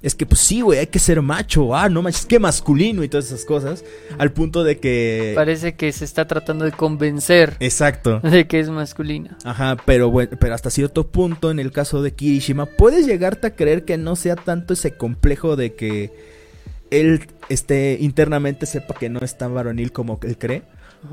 [0.00, 1.74] Es que, pues sí, güey, hay que ser macho.
[1.74, 3.84] Ah, no manches, qué masculino y todas esas cosas.
[4.16, 5.32] Al punto de que...
[5.34, 8.20] Parece que se está tratando de convencer Exacto.
[8.22, 9.36] de que es masculina.
[9.44, 13.56] Ajá, pero bueno, pero hasta cierto punto en el caso de Kirishima puedes llegarte a
[13.56, 16.12] creer que no sea tanto ese complejo de que
[16.92, 20.62] él esté internamente sepa que no es tan varonil como él cree,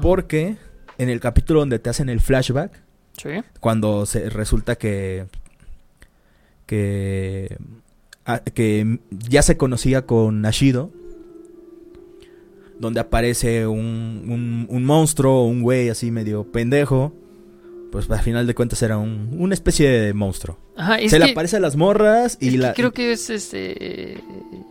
[0.02, 0.58] porque
[1.00, 2.82] en el capítulo donde te hacen el flashback,
[3.18, 3.30] Sí.
[3.60, 5.26] cuando se resulta que
[6.66, 7.58] que
[8.54, 10.92] que ya se conocía con Nashido
[12.80, 17.14] donde aparece un, un, un monstruo un güey así medio pendejo
[17.92, 21.32] pues al final de cuentas era un, una especie de monstruo Ajá, es se le
[21.32, 24.18] aparece a las morras y es que la creo que es este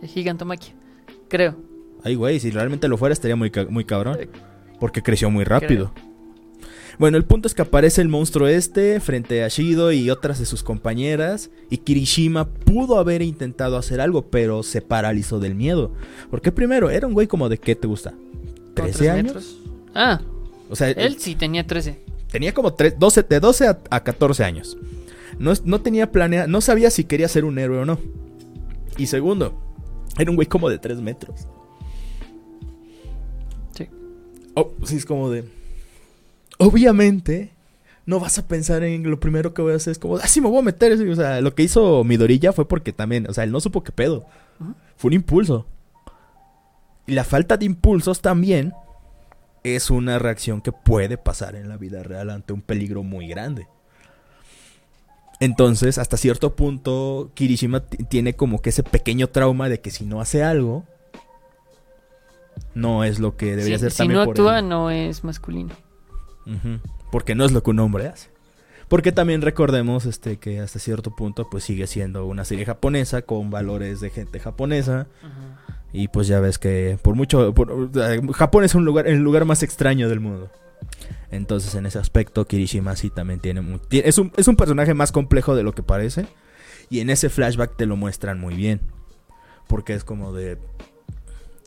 [0.03, 0.75] Gigantomachia.
[1.29, 1.55] Creo.
[2.03, 4.27] ay güey si realmente lo fuera estaría muy muy cabrón Eh,
[4.79, 5.91] Porque creció muy rápido.
[6.97, 10.45] Bueno, el punto es que aparece el monstruo este frente a Shido y otras de
[10.45, 11.49] sus compañeras.
[11.69, 15.91] Y Kirishima pudo haber intentado hacer algo, pero se paralizó del miedo.
[16.31, 18.11] Porque primero, era un güey como de qué te gusta?
[18.75, 19.23] como ¿13 tres años?
[19.25, 19.57] metros.
[19.93, 20.21] Ah,
[20.69, 21.99] O sea, él sí tenía 13.
[22.31, 24.77] tenía como tres- 12, de 12 a, a 14 años.
[25.39, 27.99] No, no tenía planeado, no sabía si quería ser un héroe o no.
[28.97, 29.53] Y segundo,
[30.17, 31.47] era un güey como de 3 metros.
[33.77, 33.87] Sí.
[34.53, 35.43] Oh, sí, es como de.
[36.57, 37.51] Obviamente,
[38.05, 39.91] no vas a pensar en lo primero que voy a hacer.
[39.91, 40.93] Es como, ah, sí, me voy a meter.
[41.09, 43.91] O sea, lo que hizo Midorilla fue porque también, o sea, él no supo qué
[43.91, 44.25] pedo.
[44.59, 44.73] Ujú.
[44.97, 45.65] Fue un impulso.
[47.07, 48.73] Y la falta de impulsos también
[49.63, 53.67] es una reacción que puede pasar en la vida real ante un peligro muy grande.
[55.39, 60.21] Entonces, hasta cierto punto, Kirishima tiene como que ese pequeño trauma de que si no
[60.21, 60.85] hace algo,
[62.73, 64.69] no es lo que debería Sí, ser si también no por actúa, él.
[64.69, 65.75] no es masculino.
[67.11, 68.29] Porque no es lo que un hombre hace.
[68.87, 73.49] Porque también recordemos este que hasta cierto punto pues sigue siendo una serie japonesa con
[73.49, 75.07] valores de gente japonesa
[75.91, 77.89] y pues ya ves que por mucho por-
[78.33, 80.51] Japón es un lugar el lugar más extraño del mundo.
[81.31, 84.93] Entonces en ese aspecto Kirishima sí también tiene mu- tie- es un es un personaje
[84.93, 86.27] más complejo de lo que parece
[86.91, 88.81] y en ese flashback te lo muestran muy bien.
[89.67, 90.59] Porque es como de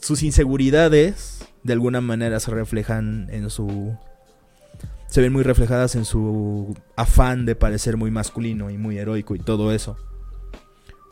[0.01, 3.97] sus inseguridades de alguna manera se reflejan en su
[5.09, 9.39] se ven muy reflejadas en su afán de parecer muy masculino y muy heroico y
[9.41, 9.97] todo eso.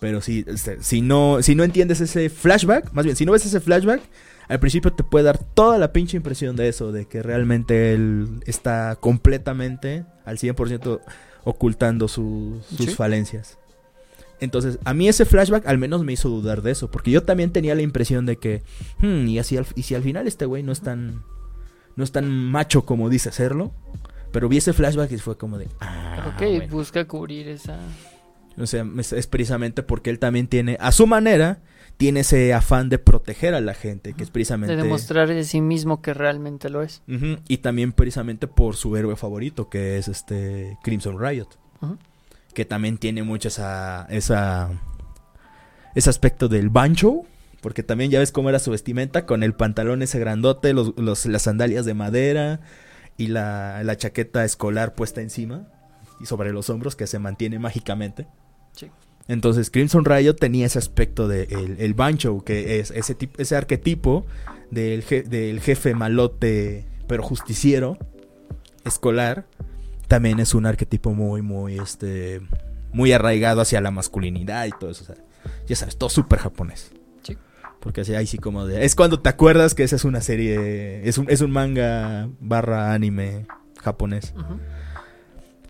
[0.01, 3.47] Pero si, este, si, no, si no entiendes ese flashback, más bien, si no ves
[3.47, 4.03] ese flashback,
[4.49, 8.41] al principio te puede dar toda la pinche impresión de eso, de que realmente él
[8.47, 11.01] está completamente al 100%
[11.45, 12.95] ocultando su- sus Sí.
[12.95, 13.59] falencias.
[14.39, 17.51] Entonces, a mí ese flashback al menos me hizo dudar de eso, porque yo también
[17.53, 18.63] tenía la impresión de que,
[19.01, 21.23] "Hmm, y, así al- y si al final este güey no es tan,
[21.97, 23.73] no es tan macho como dice serlo,
[24.33, 26.69] pero vi ese flashback y fue como de, ah, ok, bueno".
[26.69, 27.79] busca cubrir esa.
[28.59, 31.61] O sea, es, es precisamente porque él también tiene, a su manera,
[31.97, 34.77] tiene ese afán de proteger a la gente, que es precisamente...
[34.77, 37.03] De demostrar de sí mismo que realmente lo es.
[37.49, 41.49] Y también precisamente por su héroe favorito, que es este Crimson Riot.
[42.55, 44.71] Que también tiene mucho esa, esa,
[45.95, 47.23] ese aspecto del bancho.
[47.61, 51.27] Porque también ya ves cómo era su vestimenta, con el pantalón ese grandote, los, los-
[51.27, 52.61] las sandalias de madera
[53.17, 55.67] y la, la chaqueta escolar puesta encima
[56.21, 58.27] y sobre los hombros que se mantiene mágicamente.
[58.73, 58.91] Sí.
[59.29, 63.57] Entonces Crimson Riot tenía ese aspecto de el, el bancho, que es ese, tip- ese
[63.57, 64.27] arquetipo
[64.71, 67.99] del, je- del jefe malote, pero justiciero,
[68.85, 69.47] escolar.
[70.09, 72.41] También es un arquetipo muy, muy, este,
[72.93, 75.03] muy arraigado hacia la masculinidad y todo eso.
[75.03, 75.17] o sea,
[75.67, 76.93] ya sabes, todo súper japonés.
[77.87, 78.85] Porque así, ahí sí como de...
[78.85, 82.93] Es cuando te acuerdas que esa es una serie, es un, es un manga barra
[82.93, 83.47] anime
[83.81, 84.35] japonés.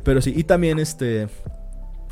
[0.03, 1.29] Pero sí, y también este.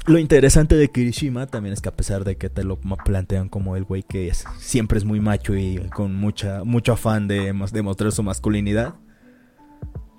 [0.05, 3.77] Lo interesante de Kirishima también es que a pesar de que te lo plantean como
[3.77, 7.73] el güey que es, siempre es muy macho y con mucha mucho afán de mos-
[7.73, 8.97] demostrar su masculinidad,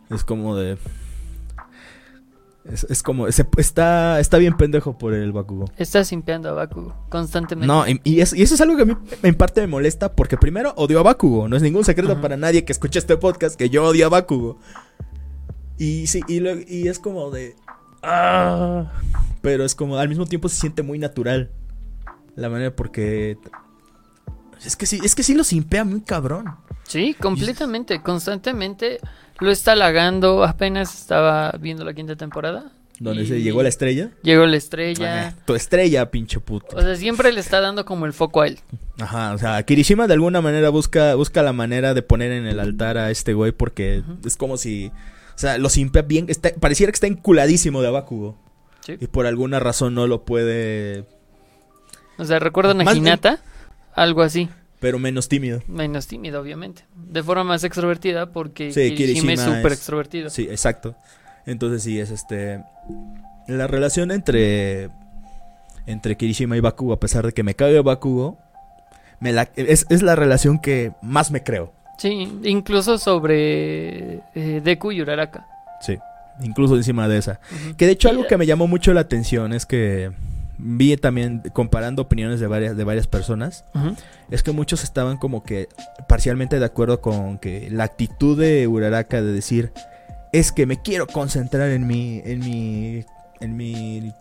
[0.09, 0.79] es como de.
[2.71, 5.65] Es, es como, se- está, está bien pendejo por el Bakugo.
[5.77, 7.67] Está simpeando a Bakugo constantemente.
[7.67, 10.13] No, y, y es- y eso es algo que a mí en parte me molesta
[10.13, 11.47] porque primero odio a Bakugo.
[11.47, 12.21] No es ningún secreto Ajá.
[12.21, 14.57] para nadie que escuche este podcast que yo odio a Bakugo.
[15.77, 17.55] Y sí, y, y es como de...
[18.01, 18.91] ah,
[19.41, 21.51] pero es como, al mismo tiempo se siente muy natural.
[22.35, 23.37] La manera porque...
[24.65, 26.45] Es que sí, es que sí lo simpea muy cabrón.
[26.87, 28.99] Sí, completamente, constantemente
[29.39, 30.43] lo está halagando.
[30.43, 32.71] Apenas estaba viendo la quinta temporada.
[32.97, 34.11] Donde Y se llegó la estrella.
[34.23, 35.27] Llegó la estrella.
[35.27, 36.77] Ah, tu estrella, pinche puto.
[36.77, 38.59] O sea, siempre le está dando como el foco a él.
[38.99, 42.57] Ajá, o sea, Kirishima de alguna manera busca, busca la manera de poner en el
[42.59, 44.87] altar a este güey porque es como si,
[45.35, 48.37] o sea, lo simpea bien, está, pareciera que está enculadísimo de Abakugo
[48.79, 48.95] Sí.
[49.01, 51.03] y por alguna razón no lo puede,
[52.17, 53.39] O sea, ¿recuerdan a Más- Hinata?
[53.93, 54.47] Algo así.
[54.85, 55.63] Pero menos tímido.
[55.65, 56.83] Menos tímido, obviamente.
[56.93, 60.29] De forma más extrovertida porque Sí, Kirishima es súper extrovertido.
[60.29, 60.95] Sí, exacto.
[61.47, 62.63] Entonces sí, es este,
[63.47, 64.91] la relación entre,
[65.87, 68.37] entre Kirishima y Bakugo, a pesar de que me cae Bakugo,
[69.19, 71.73] me la, es, es la relación que más me creo.
[71.97, 75.47] Sí, incluso sobre eh, Deku y Uraraka.
[75.81, 75.97] Sí,
[76.43, 77.39] incluso encima de esa.
[77.75, 80.11] Que de hecho algo que me llamó mucho la atención es que
[80.57, 83.65] vi también comparando opiniones de varias de varias personas,
[84.29, 85.69] es que muchos estaban como que
[86.07, 89.71] parcialmente de acuerdo con que la actitud de Uraraka de decir
[90.31, 93.05] es que me quiero concentrar en mi en mi
[93.39, 94.13] en mi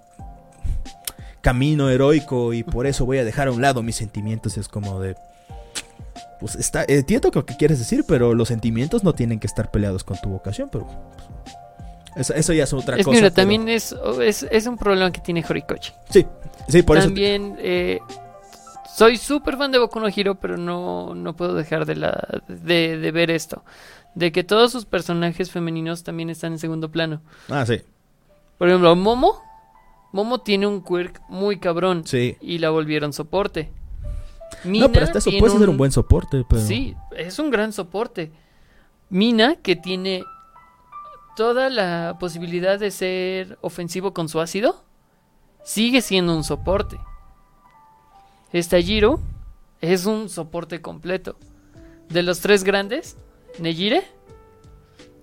[1.41, 5.01] camino heroico y por eso voy a dejar a un lado mis sentimientos es como
[5.01, 5.16] de
[6.41, 10.05] pues está entiendo lo que quieres decir, pero los sentimientos no tienen que estar peleados
[10.05, 11.57] con tu vocación, pero pues,
[12.16, 13.16] eso, eso ya es otra Es cosa.
[13.16, 15.92] mira, pero- también es, es, es un problema que tiene Horikoshi.
[16.10, 16.26] Sí,
[16.68, 17.06] sí, por eso.
[17.06, 18.00] también eh,
[18.94, 22.98] soy súper fan de Boku no Hero, pero no, no puedo dejar de, la, de,
[22.98, 23.64] de ver esto.
[24.14, 27.20] De que todos sus personajes femeninos también están en segundo plano.
[27.48, 27.80] Ah, sí.
[28.58, 29.42] Por ejemplo, Momo.
[30.12, 32.04] Momo tiene un quirk muy cabrón.
[32.06, 32.36] Sí.
[32.40, 33.72] Y la volvieron soporte.
[34.62, 36.62] no, Mina pero hasta eso puede ser un buen soporte, pero...
[36.62, 38.30] Sí, es un gran soporte.
[39.10, 40.22] Mina, que tiene
[41.37, 44.85] toda la posibilidad de ser ofensivo con su ácido,
[45.62, 46.99] sigue siendo un soporte.
[48.53, 49.20] Estajiro
[49.80, 51.37] es un soporte completo.
[52.09, 53.16] De los tres grandes,
[53.59, 54.05] Nejire,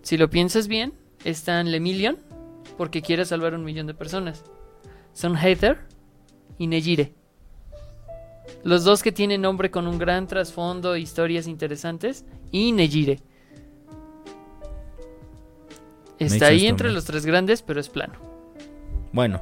[0.02, 0.94] si lo piensas bien,
[1.24, 2.18] están Lemillion,
[2.78, 4.44] porque quiere salvar un millón de personas.
[5.14, 5.80] Son Hater
[6.58, 7.14] y Nejire.
[8.64, 12.26] Los dos que tienen nombre con un gran trasfondo historias interesantes.
[12.52, 13.20] Y Nejire.
[16.26, 18.14] Está ahí entre los tres grandes, pero es plano.
[19.14, 19.42] Bueno,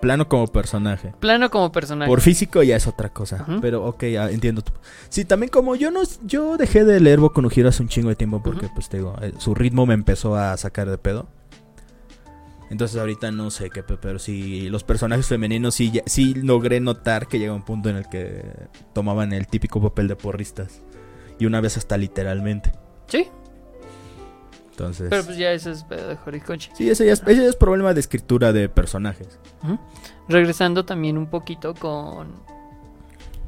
[0.00, 1.12] plano como personaje.
[1.20, 2.08] Plano como personaje.
[2.08, 3.44] Por físico ya es otra cosa.
[3.60, 4.62] Pero ok, ya entiendo.
[4.62, 4.72] tu-
[5.08, 8.08] Sí, también como yo no yo dejé de leer Boku no Hero hace un chingo
[8.08, 11.28] de tiempo porque pues te digo, eh, su ritmo me empezó a sacar de pedo.
[12.68, 16.80] Entonces ahorita no sé qué, pe- pero sí los personajes femeninos sí ya- sí logré
[16.80, 18.42] notar que llega un punto en el que
[18.92, 20.82] tomaban el típico papel de porristas.
[21.38, 22.72] Y una vez hasta literalmente.
[23.06, 23.28] Sí,
[24.76, 26.70] Entonces, pero pues ya eso es pedo de Horikoshi.
[26.74, 29.38] sí, ese ya, es, ese ya es problema de escritura de personajes.
[30.28, 32.34] Regresando también un poquito con.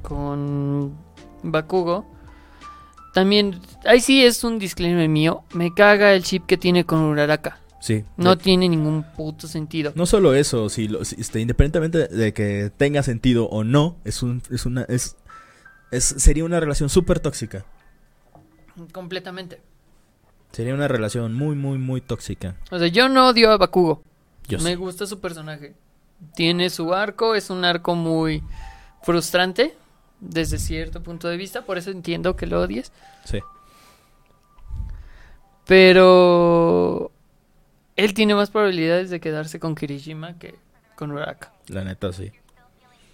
[0.02, 0.94] Con.
[1.42, 2.06] Bakugo.
[3.12, 3.60] También.
[3.84, 5.42] Ahí sí es un disclaimer mío.
[5.52, 7.58] Me caga el chip que tiene con Uraraka.
[7.80, 8.04] Sí.
[8.16, 8.38] No Sí.
[8.42, 9.92] tiene ningún puto sentido.
[9.94, 14.22] No solo eso, si lo- si- este, independientemente de que tenga sentido o no, es
[14.22, 15.16] un, es una, es,
[15.92, 17.64] es, sería una relación súper tóxica.
[18.92, 19.60] Completamente.
[20.52, 22.56] Sería una relación muy, muy, muy tóxica.
[22.70, 24.02] O sea, yo no odio a Bakugo.
[24.46, 24.74] Yo Me sí.
[24.76, 25.74] gusta su personaje.
[26.34, 28.42] Tiene su arco, es un arco muy
[29.02, 29.76] frustrante
[30.20, 32.92] desde cierto punto de vista, por eso entiendo que lo odies.
[33.24, 33.40] Sí.
[35.66, 37.12] Pero
[37.96, 40.54] él tiene más probabilidades de quedarse con Kirishima que
[40.96, 41.52] con Uraka.
[41.68, 42.32] La neta, sí.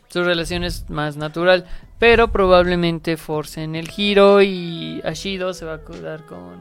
[0.09, 1.67] Su relación es más natural,
[1.99, 6.61] pero probablemente forcen el giro y Ashido se va a quedar con...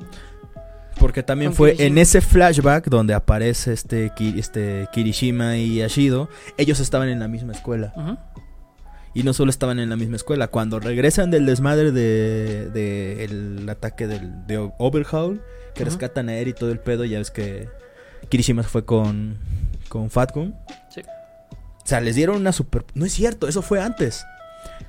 [1.00, 1.88] Porque también fue Kirishima.
[1.88, 7.54] en ese flashback donde aparece este, este Kirishima y Ashido, ellos estaban en la misma
[7.54, 8.20] escuela.
[9.14, 13.70] Y no solo estaban en la misma escuela, cuando regresan del desmadre de, de el
[13.70, 15.42] ataque del, de Overhaul,
[15.76, 17.70] que rescatan a Eri y todo el pedo, ya ves que
[18.30, 19.38] Kirishima fue con,
[19.90, 20.56] con Fatgun.
[20.90, 21.02] Sí.
[21.02, 22.86] O sea, les dieron una super...
[22.94, 24.26] No es cierto, eso fue antes.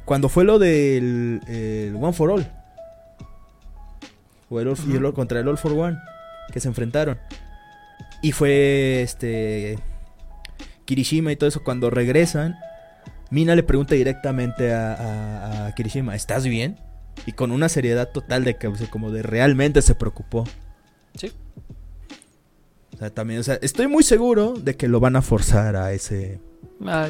[0.05, 2.47] Cuando fue lo del el One for All.
[4.55, 5.99] O el All- y el All- contra el All for One.
[6.53, 7.19] Que se enfrentaron.
[8.23, 9.79] Y fue este...
[10.85, 11.63] Kirishima y todo eso.
[11.65, 12.57] Cuando regresan,
[13.31, 16.79] Mina le pregunta directamente a, a- a Kirishima, ¿estás bien?
[17.27, 20.45] Y con una seriedad total de que, o sea, como de realmente se preocupó.
[21.15, 21.33] Sí.
[22.93, 25.93] O sea, también, o sea, estoy muy seguro de que lo van a forzar a
[25.93, 26.39] ese...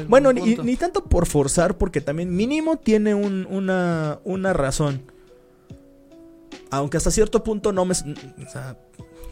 [0.07, 5.01] Bueno, ni, ni tanto por forzar, porque también mínimo tiene un- una, una razón.
[6.71, 7.93] Aunque hasta cierto punto no me...
[7.93, 8.77] o sea,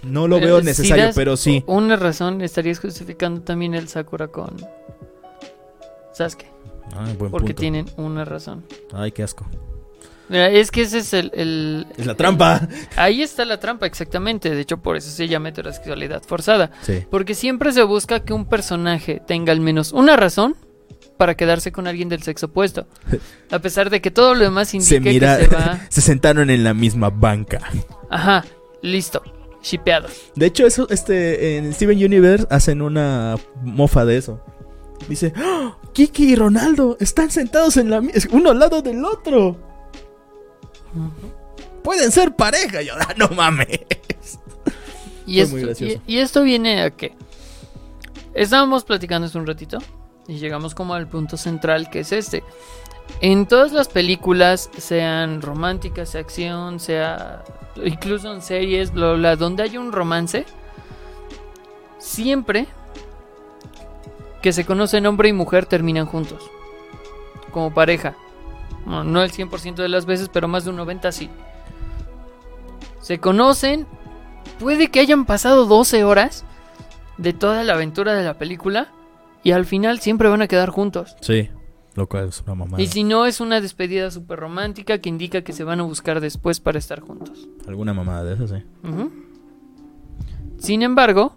[0.04, 1.64] no lo Pero veo necesario, pero sí.
[1.68, 4.56] Una razón estarías justificando también el Sakura con
[6.14, 6.52] Sasuke.
[7.18, 7.60] Buen Porque punto.
[7.60, 8.64] tienen una razón.
[8.94, 9.46] Ay, qué asco.
[10.30, 12.68] Mira, es que ese es el, el- Es la trampa.
[12.96, 14.50] Ahí está la trampa, exactamente.
[14.54, 16.72] De hecho, por eso se llama heterosexualidad forzada.
[16.82, 17.04] Sí.
[17.10, 20.56] Porque siempre se busca que un personaje tenga al menos una razón
[21.18, 22.88] para quedarse con alguien del sexo opuesto.
[23.52, 25.80] A pesar de que todo lo demás Se indique mira, que se va.
[25.90, 27.60] se sentaron en la misma banca.
[28.10, 28.46] Ajá,
[28.82, 29.22] listo.
[29.62, 30.12] Shipeados.
[30.36, 34.42] De hecho, eso, este, en Steven Universe hacen una mofa de eso.
[35.08, 35.76] Dice, ¡Oh!
[35.94, 38.02] Kiki y Ronaldo están sentados en la
[38.32, 39.58] uno al lado del otro.
[41.84, 42.82] Pueden ser pareja.
[42.82, 43.68] Yo, "Ah, no mames.
[45.26, 47.14] Y Fue esto, muy y, y esto viene a que
[48.34, 49.78] estábamos platicando hace un ratito
[50.28, 52.44] y llegamos como al punto central que es este.
[53.22, 57.44] En todas las películas, sean románticas, sea acción, sea
[57.84, 60.46] incluso en series, bla, bla, donde hay un romance,
[61.98, 62.68] siempre
[64.42, 66.50] que se conocen hombre y mujer terminan juntos,
[67.52, 68.16] como pareja.
[68.86, 71.30] No el 100% de las veces, pero más de un 90% sí.
[73.00, 73.88] Se conocen,
[74.60, 76.44] puede que hayan pasado 12 horas
[77.18, 78.90] de toda la aventura de la película
[79.44, 81.16] y al final siempre van a quedar juntos.
[81.22, 81.50] Sí,
[81.96, 82.82] lo cual es una mamada.
[82.82, 86.22] Y si no, es una despedida súper romántica que indica que se van a buscar
[86.22, 87.48] después para estar juntos.
[87.68, 88.64] Alguna mamada de esas, sí.
[90.58, 91.36] Sin embargo,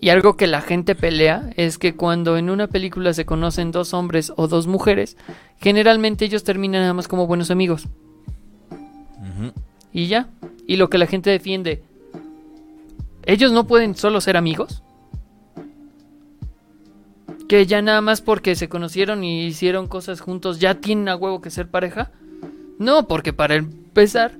[0.00, 3.94] y algo que la gente pelea es que cuando en una película se conocen dos
[3.94, 5.16] hombres o dos mujeres,
[5.58, 7.88] generalmente ellos terminan nada más como buenos amigos.
[9.92, 10.28] Y ya.
[10.66, 11.84] Y lo que la gente defiende,
[13.24, 14.82] ellos no pueden solo ser amigos.
[17.52, 21.42] Que ya nada más porque se conocieron y hicieron cosas juntos, ya tienen a huevo
[21.42, 22.10] que ser pareja.
[22.78, 24.32] No, porque para empezar,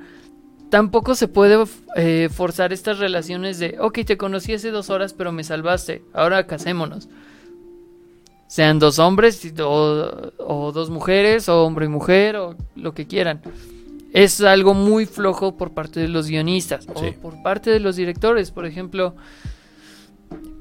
[0.71, 1.63] tampoco se puede
[1.95, 6.47] eh, forzar estas relaciones de, ok, te conocí hace dos horas, pero me salvaste, ahora
[6.47, 7.11] casémonos.
[8.47, 13.43] Sean dos hombres o, o dos mujeres, o hombre y mujer, o lo que quieran.
[14.15, 17.09] Es algo muy flojo por parte de los guionistas Sí.
[17.09, 18.51] o por parte de los directores.
[18.51, 19.15] Por ejemplo,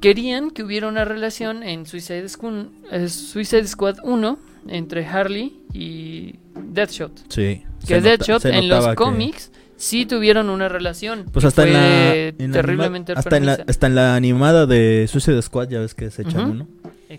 [0.02, 6.36] querían que hubiera una relación en Suicide Squad, eh, Suicide Squad 1 entre Harley y
[6.56, 7.12] Deathshot.
[7.30, 7.64] Sí.
[7.88, 11.26] Que se en los que- cómics sí tuvieron una relación.
[11.32, 13.72] Pues hasta en la, en terriblemente hasta, en la, enfermiza.
[13.72, 16.68] hasta en la animada de Suicide Squad ya ves que se echan uno.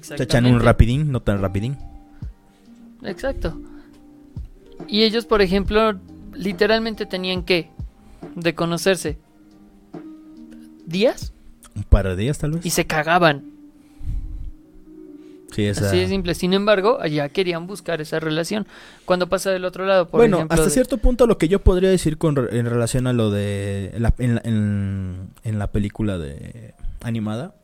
[0.00, 1.76] Se echan un rapidín, no tan rapidín.
[3.02, 3.60] Exacto.
[4.88, 5.98] Y ellos, por ejemplo,
[6.34, 7.70] literalmente tenían que
[8.36, 9.18] de conocerse
[10.86, 11.32] días
[11.76, 12.66] Un par de días tal vez.
[12.66, 13.44] y se cagaban.
[15.52, 15.86] Sí, esa...
[15.88, 16.34] Así de simple.
[16.34, 18.66] Sin embargo, ya querían buscar esa relación.
[19.04, 20.54] Cuando pasa del otro lado, por bueno, ejemplo.
[20.54, 23.30] hasta de- cierto punto lo que yo podría decir con re- en relación a lo
[23.30, 27.54] de en la, en, la, en- en la película de animada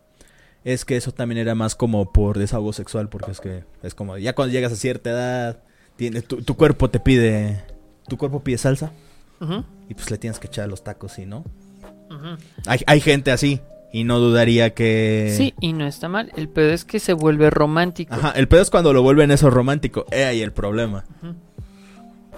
[0.64, 4.18] es que eso también era más como por desahogo sexual porque es que es como
[4.18, 5.62] ya cuando llegas a cierta edad
[5.96, 7.62] tienes tu, tu cuerpo te pide
[8.08, 8.92] tu cuerpo pide salsa
[9.88, 11.44] y pues le tienes que echar los tacos y no
[12.66, 13.60] hay, hay gente así
[13.92, 16.30] y no dudaría que Sí, y no está mal.
[16.36, 18.14] El pedo es que se vuelve romántico.
[18.14, 21.04] ajá el pedo es cuando lo vuelven eso romántico eh ahí el problema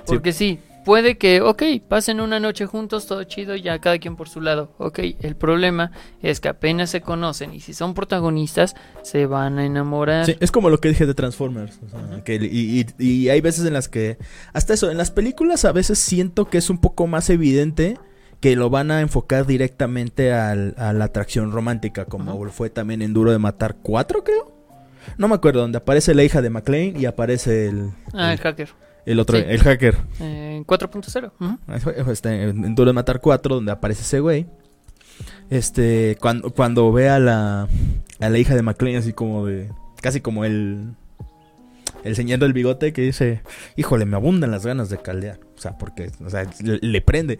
[0.07, 4.29] Porque sí, puede que, ok, pasen una noche juntos, todo chido, ya cada quien por
[4.29, 4.73] su lado.
[4.79, 5.93] Ok, el problema
[6.23, 10.27] es que apenas se conocen y si son protagonistas, se van a enamorar.
[10.27, 11.79] Sí, es como lo que dije de Transformers.
[11.87, 14.19] o sea, que, y, y- y hay veces en las que.
[14.53, 17.99] Hasta eso, en las películas a veces siento que es un poco más evidente
[18.41, 23.13] que lo van a enfocar directamente al- a la atracción romántica, como fue también en
[23.13, 24.53] Duro de Matar 4, creo.
[25.19, 28.39] No me acuerdo, donde aparece la hija de McLean y aparece el, Ah, el el,
[28.39, 28.69] hacker.
[29.07, 29.45] el otro, sí.
[29.47, 29.97] el hacker.
[30.21, 31.33] Eh, 4.0.
[31.39, 32.11] ujú.
[32.11, 34.47] Este, en Duro de Matar 4, donde aparece ese güey.
[35.51, 37.69] Este, cuando, cuando ve a la,
[38.21, 39.71] a la hija de McLean, así como de.
[40.01, 40.95] Casi como el.
[42.05, 43.43] El señor del bigote que dice:
[43.77, 45.39] Híjole, me abundan las ganas de caldear.
[45.57, 47.39] O sea, porque, o sea, le, le prende.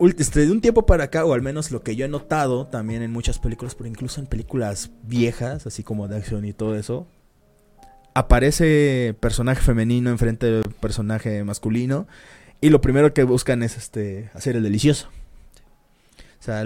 [0.00, 3.02] Este, de un tiempo para acá, o al menos lo que yo he notado también
[3.02, 7.06] en muchas películas, pero incluso en películas viejas, así como de acción y todo eso,
[8.14, 12.06] aparece personaje femenino enfrente de personaje masculino
[12.62, 15.08] y lo primero que buscan es este hacer el delicioso.
[16.40, 16.64] O sea,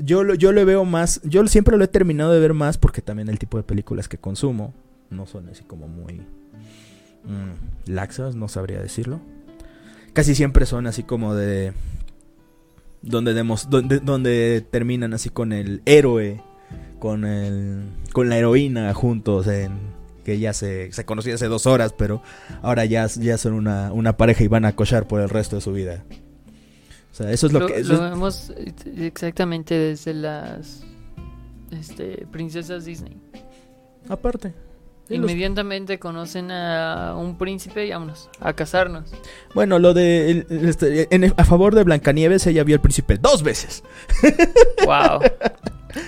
[0.00, 3.02] yo, lo, yo lo veo más, yo siempre lo he terminado de ver más porque
[3.02, 4.74] también el tipo de películas que consumo
[5.10, 9.20] no son así como muy mm, laxas, no sabría decirlo.
[10.12, 11.72] Casi siempre son así como de
[13.04, 16.40] donde, demos, donde, donde terminan así con el héroe,
[16.98, 19.94] con, el, con la heroína juntos en
[20.24, 22.22] que ya se, se conocía hace dos horas, pero
[22.62, 25.62] ahora ya, ya son una, una pareja y van a cochar por el resto de
[25.62, 26.04] su vida.
[27.12, 27.84] O sea, eso es lo, que...
[27.84, 28.52] Lo vemos
[28.96, 30.82] exactamente desde las
[31.70, 33.16] este, princesas Disney.
[34.08, 34.52] Aparte.
[35.10, 39.12] Inmediatamente conocen a un príncipe y vámonos, a casarnos.
[39.54, 40.46] Bueno, lo de.
[40.48, 43.84] Este, a favor de Blancanieves, ella vio al príncipe dos veces.
[44.86, 45.20] ¡Wow!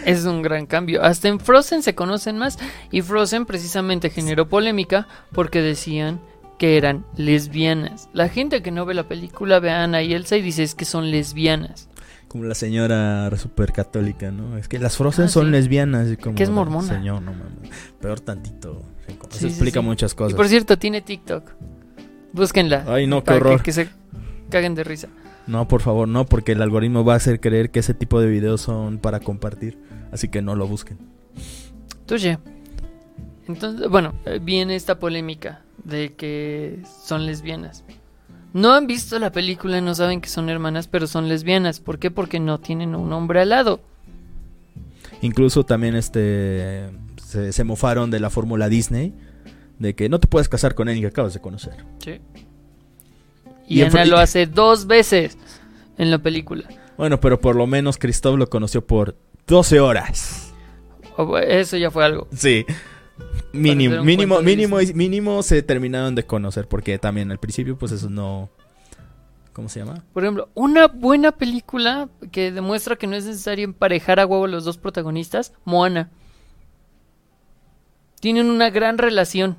[0.05, 1.03] es un gran cambio.
[1.03, 2.59] Hasta en Frozen se conocen más.
[2.91, 6.21] Y Frozen precisamente generó polémica porque decían
[6.59, 8.09] que eran lesbianas.
[8.13, 10.75] La gente que no ve la película ve a Ana y Elsa y dice es
[10.75, 11.89] que son lesbianas.
[12.37, 14.59] Como la señora super católica, ¿no?
[14.59, 16.11] Es que las Frozen ah, son lesbianas.
[16.11, 16.87] Y como que es mormona.
[16.87, 17.71] Señor, no mames.
[17.99, 18.83] Peor tantito.
[19.35, 20.33] Eso explica muchas cosas.
[20.33, 21.51] Y por cierto, tiene TikTok.
[22.35, 22.85] Búsquenla.
[22.87, 23.63] Ay, no, qué horror.
[23.63, 23.89] Que, se
[24.51, 25.09] caguen de risa.
[25.47, 28.27] No, por favor, no, porque el algoritmo va a hacer creer que ese tipo de
[28.27, 29.79] videos son para compartir.
[30.13, 30.99] Así que no lo busquen.
[32.05, 32.39] Tuye.
[33.49, 37.83] Entonces, bueno, eh, viene esta polémica de que son lesbianas.
[38.57, 41.79] No han visto la película, no saben que son hermanas, pero son lesbianas.
[41.79, 42.11] ¿Por qué?
[42.11, 43.81] Porque no tienen un hombre al lado.
[45.21, 46.89] Incluso también este
[47.19, 49.13] se, mofaron de la fórmula Disney
[49.79, 51.85] de que no te puedes casar con alguien que acabas de conocer.
[51.99, 52.19] Sí.
[53.69, 55.37] Y, Ana lo hace dos veces
[55.99, 56.67] en la película.
[56.97, 60.55] Bueno, pero por lo menos Christoph lo conoció por 12 horas.
[61.19, 62.27] Oh, eso ya fue algo.
[62.35, 62.65] Sí.
[63.53, 68.51] Mínimo, mínimo, mínimo, mínimo se terminaron de conocer porque también al principio pues eso no...
[69.53, 70.05] ¿Cómo se llama?
[70.13, 74.67] Por ejemplo, una buena película que demuestra que no es necesario emparejar a huevo los
[74.67, 76.11] dos protagonistas, Moana.
[78.21, 79.57] Tienen una gran relación.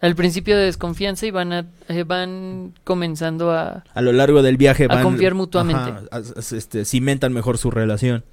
[0.00, 3.84] Al principio de desconfianza y van a, eh, van comenzando a...
[3.92, 5.00] A lo largo del viaje van...
[5.00, 5.92] A confiar mutuamente.
[6.38, 8.24] este, cimentan mejor su relación.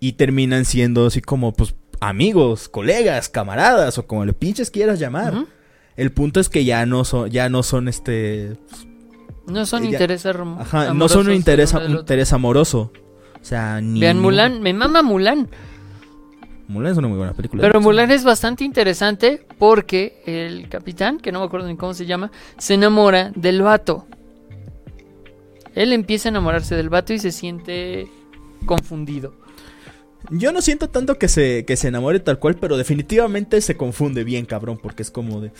[0.00, 5.46] Y terminan siendo así como pues amigos, colegas, camaradas o como le pinches quieras llamar.
[5.96, 8.56] El punto es que ya no son, ya no son este.
[9.46, 12.92] No son intereses Ajá, no son un interés, interés amoroso.
[13.40, 14.00] O sea, ni.
[14.00, 15.48] Vean Mulan, me mama Mulan.
[16.68, 17.62] Mulan es una muy buena película.
[17.62, 22.06] Pero Mulan es bastante interesante porque el capitán, que no me acuerdo ni cómo se
[22.06, 24.06] llama, se enamora del vato.
[25.74, 28.08] Él empieza a enamorarse del vato y se siente
[28.66, 29.34] confundido.
[30.30, 34.24] Yo no siento tanto que se, que se enamore tal cual, pero definitivamente se confunde
[34.24, 35.52] bien, cabrón, porque es como de...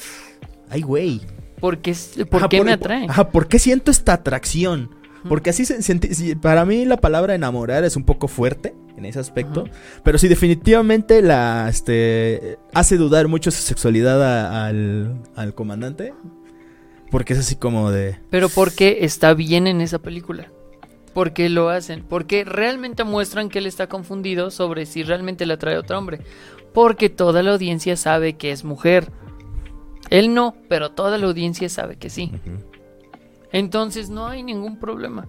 [0.68, 1.20] Ay, güey.
[1.60, 1.94] ¿Por qué,
[2.30, 3.06] por qué me atrae?
[3.08, 4.90] Ajá, ¿por qué siento esta atracción?
[5.28, 9.64] Porque así se, para mí la palabra enamorar es un poco fuerte en ese aspecto,
[10.02, 16.14] pero sí definitivamente la este hace dudar mucho su sexualidad al, al comandante,
[17.10, 20.50] porque es así como de Pero ¿por qué está bien en esa película?
[21.14, 22.04] ¿Por qué lo hacen?
[22.08, 26.20] Porque realmente muestran que él está confundido sobre si realmente le atrae a otro hombre.
[26.72, 29.10] Porque toda la audiencia sabe que es mujer.
[30.08, 32.32] Él no, pero toda la audiencia sabe que sí.
[33.52, 35.26] Entonces no hay ningún problema.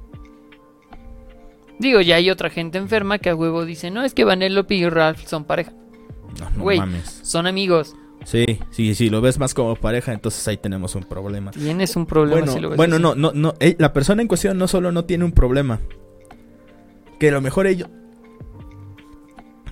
[1.79, 4.87] Digo, ya hay otra gente enferma que a huevo dice, no, es que Vanellope y
[4.87, 5.73] Ralph son pareja.
[6.39, 7.21] No, no mames.
[7.23, 7.95] Son amigos.
[8.23, 11.51] Sí, sí, sí, lo ves más como pareja, entonces ahí tenemos un problema.
[11.51, 14.27] Tienes un problema bueno, si lo ves Bueno, no, no, no, eh, la persona en
[14.27, 15.79] cuestión no solo no tiene un problema,
[17.19, 17.89] que a lo mejor ellos...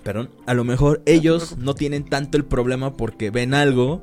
[0.03, 4.01] Perdón, a lo mejor ellos no tienen tanto el problema porque ven algo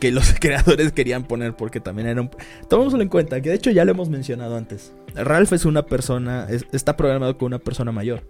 [0.00, 2.30] que los creadores querían poner porque también era un...
[2.68, 4.92] Tomémoslo en cuenta, que de hecho ya lo hemos mencionado antes.
[5.14, 8.24] Ralph es una persona, está programado con una persona mayor,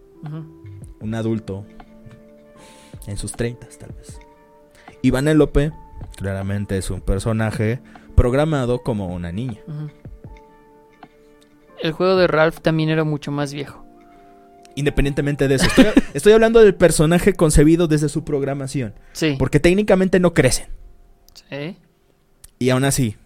[1.01, 1.65] un adulto,
[3.07, 4.19] en sus 30 tal vez.
[5.05, 5.71] Y Vanellope,
[6.17, 7.79] claramente es un personaje
[8.17, 9.61] programado como una niña.
[11.83, 13.85] El juego de Ralph también era mucho más viejo.
[14.77, 15.67] Independientemente de eso.
[16.15, 18.95] Estoy, hablando del personaje concebido desde su programación.
[19.13, 19.37] Sí.
[19.39, 20.69] Porque técnicamente no crecen.
[21.51, 21.77] Sí.
[22.59, 23.19] Y aún así.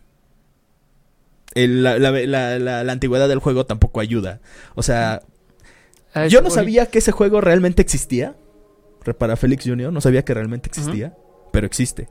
[1.54, 4.40] la, antigüedad del juego tampoco ayuda.
[4.74, 5.22] O sea.
[6.28, 8.34] yo no sabía que ese juego realmente existía.
[9.04, 9.92] Repara Félix Jr.
[9.92, 11.14] No sabía que realmente existía
[11.52, 12.08] pero existe.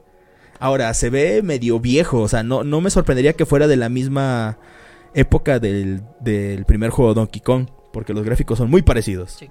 [0.60, 3.90] Ahora, se ve medio viejo, o sea, no, no me sorprendería que fuera de la
[3.90, 4.58] misma
[5.14, 9.32] época del, del primer juego Donkey Kong, porque los gráficos son muy parecidos.
[9.32, 9.50] Sí.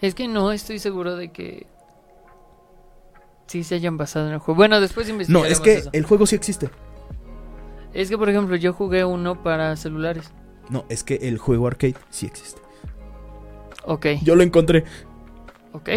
[0.00, 1.66] Es que no estoy seguro de que
[3.46, 4.56] sí se hayan basado en el juego.
[4.56, 6.70] Bueno, después No, es que el juego sí existe.
[7.92, 10.32] Es que, por ejemplo, yo jugué uno para celulares.
[10.70, 12.60] No, es que el juego arcade sí existe.
[13.84, 14.06] Ok.
[14.22, 14.84] Yo lo encontré.
[15.72, 15.88] Ok.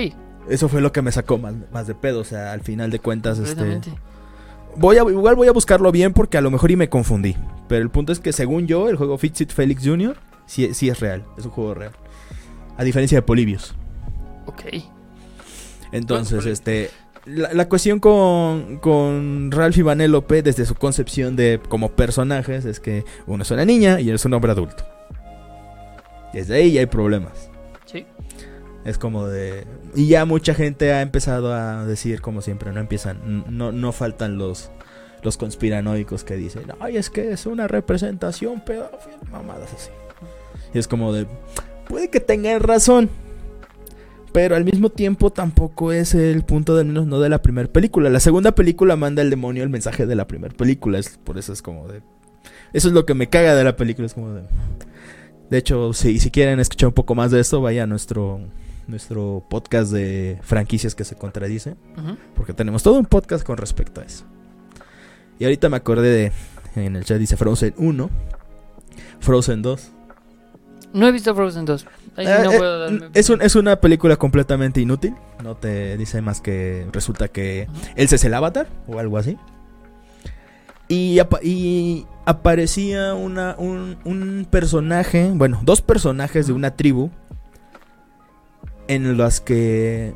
[0.49, 2.21] Eso fue lo que me sacó más, de pedo.
[2.21, 3.81] O sea, al final de cuentas, este.
[4.77, 7.35] Voy a, igual voy a buscarlo bien porque a lo mejor y me confundí.
[7.67, 10.17] Pero el punto es que según yo, el juego Fitsit Felix Jr.
[10.45, 11.91] Sí, sí es real, es un juego real.
[12.77, 13.73] A diferencia de Polybius.
[14.45, 14.63] Ok.
[15.91, 16.89] Entonces, este.
[17.25, 22.79] La, la cuestión con, con Ralph y Vanellope, desde su concepción de como personajes, es
[22.79, 24.85] que uno es una niña y él es un hombre adulto.
[26.33, 27.49] Desde ahí ya hay problemas.
[28.85, 29.65] Es como de.
[29.95, 33.43] Y ya mucha gente ha empezado a decir, como siempre, no empiezan.
[33.49, 34.69] No, no faltan los,
[35.23, 39.89] los conspiranoicos que dicen, ay, es que es una representación pedófila, mamadas así.
[40.73, 41.25] Y es como de.
[41.89, 43.09] Puede que tengan razón.
[44.31, 48.09] Pero al mismo tiempo tampoco es el punto del menos no de la primera película.
[48.09, 50.99] La segunda película manda el demonio el mensaje de la primera película.
[50.99, 52.01] Es, por eso es como de.
[52.73, 54.05] Eso es lo que me caga de la película.
[54.05, 54.43] Es como de.
[55.49, 58.41] De hecho, si, si quieren escuchar un poco más de esto, vaya a nuestro,
[58.87, 61.77] nuestro podcast de franquicias que se contradicen.
[61.97, 62.17] Ujú.
[62.35, 64.25] Porque tenemos todo un podcast con respecto a eso.
[65.39, 66.31] Y ahorita me acordé de.
[66.75, 68.09] En el chat dice Frozen 1,
[69.19, 69.91] Frozen 2.
[70.93, 71.85] No he visto Frozen 2.
[72.17, 75.15] Ahí sí Eh, no eh, puedo darme es, un- es una película completamente inútil.
[75.43, 77.63] No te dice más que resulta que
[77.95, 79.37] él es el avatar o algo así.
[80.87, 87.09] Y, apa- y aparecía una, un, un personaje, bueno, dos personajes de una tribu
[88.87, 90.13] en las que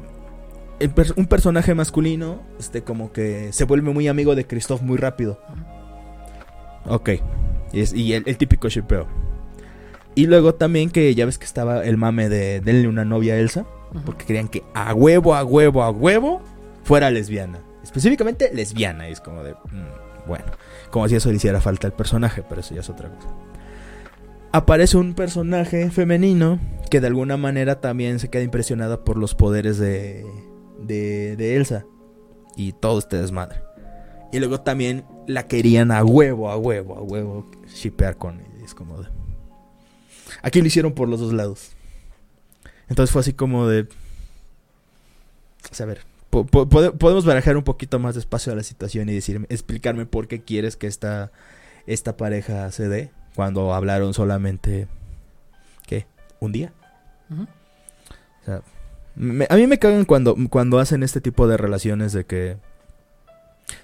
[0.95, 5.39] per- un personaje masculino, este, como que se vuelve muy amigo de Christoph muy rápido.
[6.85, 7.09] Ok.
[7.71, 9.07] Y, es, y el, el típico shipeo.
[10.15, 13.37] Y luego también que ya ves que estaba el mame de denle una novia a
[13.37, 13.65] Elsa.
[14.05, 16.41] Porque querían que a huevo, a huevo, a huevo
[16.83, 17.59] fuera lesbiana.
[17.83, 19.09] Específicamente lesbiana.
[19.09, 19.53] Y es como de.
[19.53, 20.45] mm, bueno.
[20.91, 23.29] Como si eso le hiciera falta al personaje, pero eso ya es otra cosa.
[24.51, 29.77] Aparece un personaje femenino que de alguna manera también se queda impresionada por los poderes
[29.77, 30.25] de,
[30.79, 31.85] de, de Elsa.
[32.55, 33.61] Y todo este desmadre.
[34.33, 38.65] Y luego también la querían a huevo, a huevo, a huevo shipear con ella.
[38.65, 39.07] Es como de.
[40.41, 41.71] Aquí lo hicieron por los dos lados.
[42.89, 43.87] Entonces fue así como de.
[45.71, 46.01] Sea, a ver.
[46.31, 50.05] po- po- pode- podemos barajar un poquito más despacio a la situación y decirme, explicarme
[50.05, 51.31] por qué quieres que esta,
[51.87, 54.85] esta pareja se dé cuando hablaron solamente.
[55.87, 56.05] ¿Qué?
[56.41, 56.73] ¿Un día?
[57.29, 57.43] Ujú.
[57.43, 58.61] O sea,
[59.15, 62.57] me- a mí me cagan cuando, cuando hacen este tipo de relaciones de que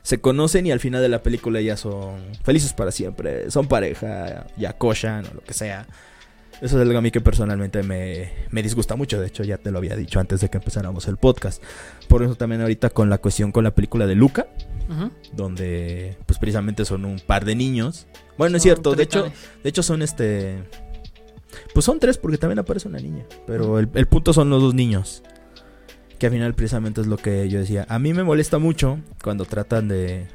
[0.03, 4.45] se conocen y al final de la película ya son felices para siempre, son pareja,
[4.57, 5.87] ya cochan o lo que sea.
[6.61, 9.71] Eso es algo a mí que personalmente me, me disgusta mucho, de hecho ya te
[9.71, 11.63] lo había dicho antes de que empezáramos el podcast.
[12.09, 14.47] Por eso también ahorita con la cuestión con la película de Luca,
[15.33, 18.07] Donde pues precisamente son un par de niños.
[18.37, 19.31] Bueno, no es cierto, de hecho,
[19.63, 20.63] de hecho son este...
[21.73, 23.25] Pues son tres porque también aparece una niña.
[23.47, 25.23] Pero el, el punto son los dos niños.
[26.19, 27.85] Que al final precisamente es lo que yo decía.
[27.89, 30.27] A mí me molesta mucho cuando tratan de...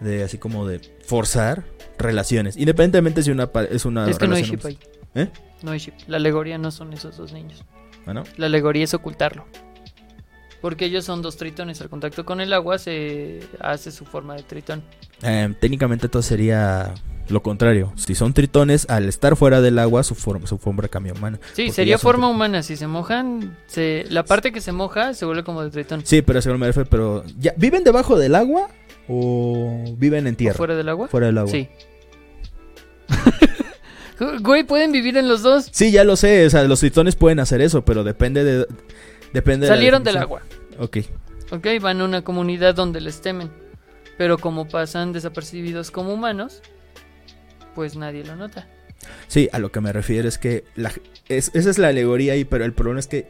[0.00, 1.64] De así como de forzar
[1.98, 2.56] relaciones.
[2.56, 4.78] Independientemente si una es una Es que no hay ship ahí.
[5.14, 5.28] ¿Eh?
[5.62, 5.94] No hay ship.
[6.06, 7.64] La alegoría no son esos dos niños.
[8.06, 8.24] ¿Ah, no?
[8.36, 9.46] La alegoría es ocultarlo.
[10.62, 11.80] Porque ellos son dos tritones.
[11.82, 14.82] Al contacto con el agua se hace su forma de tritón.
[15.22, 16.94] Eh, técnicamente todo sería
[17.28, 17.92] lo contrario.
[17.96, 21.40] Si son tritones, al estar fuera del agua, su forma, su forma cambia humana.
[21.52, 22.62] Sí, sería forma humana.
[22.62, 24.06] Si se mojan, se...
[24.08, 26.02] la parte que se moja se vuelve como de tritón.
[26.04, 28.68] Sí, pero según me refiero, pero ya, ¿viven debajo del agua
[29.08, 30.56] o viven en ¿O tierra?
[30.56, 31.08] fuera del agua?
[31.08, 31.50] Fuera del agua.
[31.50, 31.68] Sí.
[34.40, 35.68] Güey, pueden vivir en los dos.
[35.72, 38.66] Sí, ya lo sé, o sea, los tritones pueden hacer eso, pero depende de
[39.32, 40.42] depende de la Salieron del agua.
[40.78, 40.98] Ok.
[41.50, 43.50] Ok, van a una comunidad donde les temen.
[44.18, 46.62] Pero como pasan desapercibidos como humanos,
[47.74, 48.68] pues nadie lo nota.
[49.26, 50.92] Sí, a lo que me refiero es que la-
[51.28, 53.26] es- esa es la alegoría ahí, pero el problema es que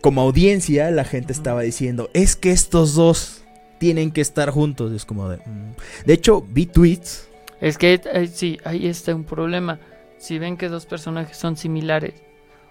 [0.00, 3.42] como audiencia la gente estaba diciendo, es que estos dos
[3.78, 5.74] tienen que estar juntos, es como de mm.
[6.06, 7.28] De hecho, vi tweets
[7.60, 9.78] Es que eh, sí, ahí está un problema.
[10.18, 12.14] Si ven que dos personajes son similares,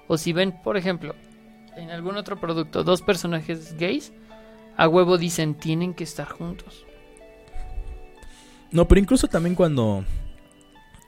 [0.08, 1.14] o si ven, por ejemplo,
[1.80, 4.12] en algún otro producto, dos personajes gays,
[4.78, 6.86] a huevo dicen tienen que estar juntos.
[8.72, 10.06] No, pero incluso también cuando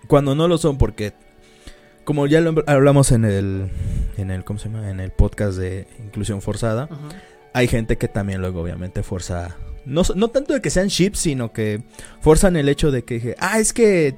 [0.08, 1.14] cuando no lo son porque
[2.04, 3.70] como ya lo hablamos en el
[4.18, 4.90] en el ¿cómo se llama?
[4.90, 6.90] en el podcast de inclusión forzada,
[7.54, 11.54] hay gente que también luego obviamente forza no, no tanto de que sean ships, sino
[11.54, 11.84] que
[12.20, 14.16] forzan el hecho de que ah, es que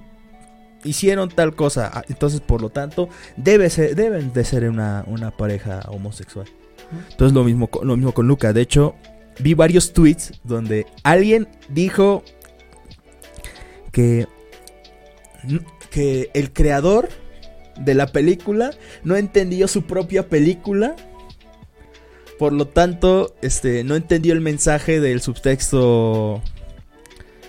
[0.84, 5.32] hicieron tal cosa, ah, entonces por lo tanto debe ser, deben de ser una, una
[5.32, 6.48] pareja homosexual.
[7.10, 8.96] Entonces lo mismo lo mismo con Luca, de hecho
[9.40, 12.24] vi varios tweets donde alguien dijo
[13.92, 14.28] que
[15.90, 17.10] que el creador
[17.80, 18.72] de la película
[19.04, 20.96] no entendió su propia película.
[22.40, 26.42] Por lo tanto, este, no entendió el mensaje del subtexto.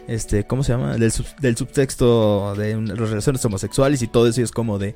[0.07, 0.97] Este, ¿cómo se llama?
[0.97, 4.41] Del, sub- del subtexto de las relaciones homosexuales y todo eso.
[4.41, 4.95] Y es como de.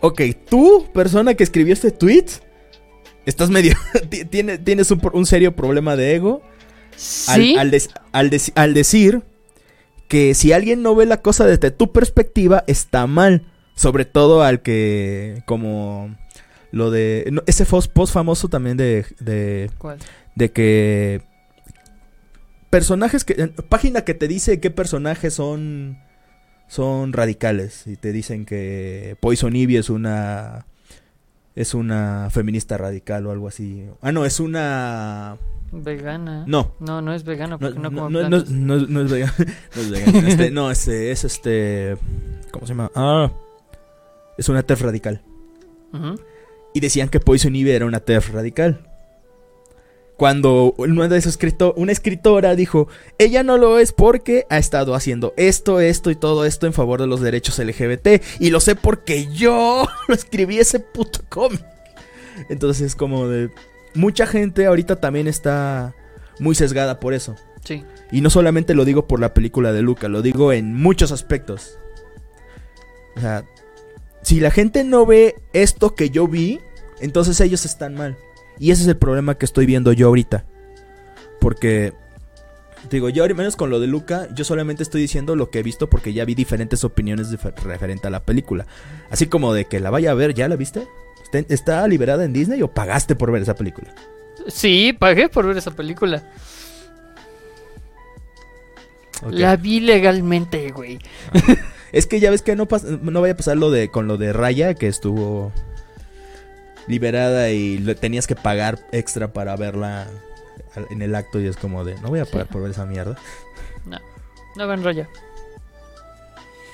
[0.00, 2.26] ok, tú, persona que escribió este tweet,
[3.26, 3.74] estás medio.
[4.10, 6.42] ti- tiene- tienes un, serio problema de ego.
[7.28, 9.22] Al, Sí, al des- al dec- al decir
[10.08, 13.46] que si alguien no ve la cosa desde tu perspectiva, está mal.
[13.76, 15.42] Sobre todo al que.
[15.46, 16.16] Como.
[16.72, 17.28] Lo de.
[17.32, 19.06] no, ese post famoso también de.
[19.20, 19.98] de ¿Cuál?
[20.34, 21.22] de que
[22.70, 23.34] personajes que
[23.68, 25.98] página que te dice qué personajes son
[26.68, 30.66] son radicales y te dicen que Poison Ivy es una
[31.56, 33.84] es una feminista radical o algo así.
[34.00, 35.36] Ah, no, es una
[35.72, 36.44] Vegana.
[36.46, 36.74] no.
[36.80, 39.32] No, no es vegano No, porque no, no, no, es- no es vegano.
[39.74, 40.18] No es vegano.
[40.28, 41.96] Este, no, este, es este.
[42.52, 42.90] ¿Cómo se llama?
[42.94, 43.32] Ah.
[44.38, 45.22] Es una TERF radical.
[46.72, 48.89] Y decían que Poison Ivy era una TERF radical.
[50.20, 55.80] Cuando una de una escritora dijo, ella no lo es porque ha estado haciendo esto,
[55.80, 58.22] esto y todo esto en favor de los derechos LGBT.
[58.38, 61.64] Y lo sé porque yo lo escribí ese puto cómic.
[62.50, 63.48] Entonces es como de...
[63.94, 65.94] Mucha gente ahorita también está
[66.38, 67.34] muy sesgada por eso.
[67.64, 67.82] Sí.
[68.12, 71.78] Y no solamente lo digo por la película de Luca, lo digo en muchos aspectos.
[73.16, 73.46] O sea,
[74.20, 76.60] si la gente no ve esto que yo vi,
[77.00, 78.18] entonces ellos están mal.
[78.60, 80.44] Y ese es el problema que estoy viendo yo ahorita.
[81.40, 81.94] Porque,
[82.90, 85.62] digo, yo al menos con lo de Luca, yo solamente estoy diciendo lo que he
[85.62, 88.66] visto porque ya vi diferentes opiniones difer- referente a la película.
[89.10, 90.86] Así como de que la vaya a ver, ¿ya la viste?
[91.48, 93.94] ¿Está, liberada en Disney o pagaste por ver esa película?
[94.46, 96.22] Sí, pagué por ver esa película.
[99.30, 100.98] La vi legalmente, güey.
[101.92, 104.74] Es que ya ves que no vaya a pasar lo de con lo de Raya,
[104.74, 105.52] que estuvo
[106.86, 110.06] liberada y le tenías que pagar extra para verla
[110.90, 113.16] en el acto y es como de, no voy a pagar por ver esa mierda.
[113.86, 113.98] No,
[114.56, 115.08] no hagan raya.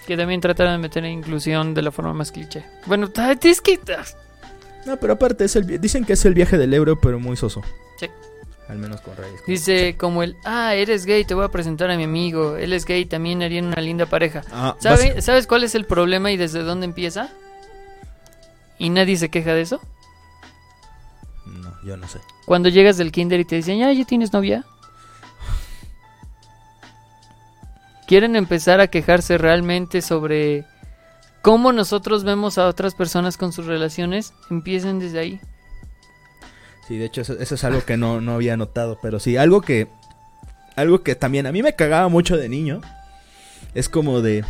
[0.06, 2.64] Que también trataron de meter inclusión de la forma más cliché.
[2.86, 3.10] Bueno,
[3.42, 3.80] es que...
[4.86, 7.62] No, pero aparte, es el, dicen que es el viaje del euro, pero muy soso.
[7.98, 8.06] Sí.
[8.68, 9.28] Al menos con Raya.
[9.34, 12.56] es como- Dice como el, ah, eres gay, te voy a presentar a mi amigo.
[12.56, 14.42] Él es gay, también harían una linda pareja.
[14.52, 17.30] Ah, ¿Sabe- vas- ¿Sabes cuál es el problema y desde dónde empieza?
[18.78, 19.80] ¿Y nadie se queja de eso?
[21.86, 22.20] No, yo no sé.
[22.44, 24.64] Cuando llegas del kinder y te dicen, ya, ya tienes novia.
[28.06, 30.64] Quieren empezar a quejarse realmente sobre
[31.42, 34.32] cómo nosotros vemos a otras personas con sus relaciones.
[34.50, 35.40] Empiecen desde ahí.
[36.86, 38.98] Sí, de hecho, eso, eso es algo que no, no había notado.
[39.02, 39.88] Pero sí, algo que.
[40.76, 42.80] Algo que también a mí me cagaba mucho de niño.
[43.74, 44.44] Es como de.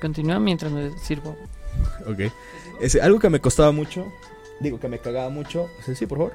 [0.00, 1.36] Continúa mientras me sirvo.
[2.06, 2.32] Ok.
[2.80, 4.12] Es algo que me costaba mucho.
[4.60, 5.68] Digo que me cagaba mucho.
[5.84, 6.32] Sí, sí, por favor.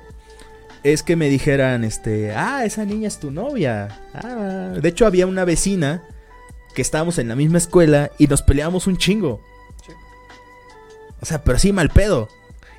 [0.84, 4.02] Es que me dijeran, este, ah, esa niña es tu novia.
[4.14, 4.74] Ah.
[4.82, 6.04] De hecho, había una vecina
[6.76, 9.42] que estábamos en la misma escuela y nos peleábamos un chingo.
[9.86, 9.94] Sí.
[11.22, 12.28] O sea, pero sí mal pedo.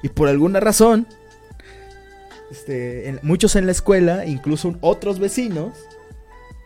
[0.03, 1.07] Y por alguna razón,
[2.51, 5.73] este, en- muchos en la escuela, incluso otros vecinos,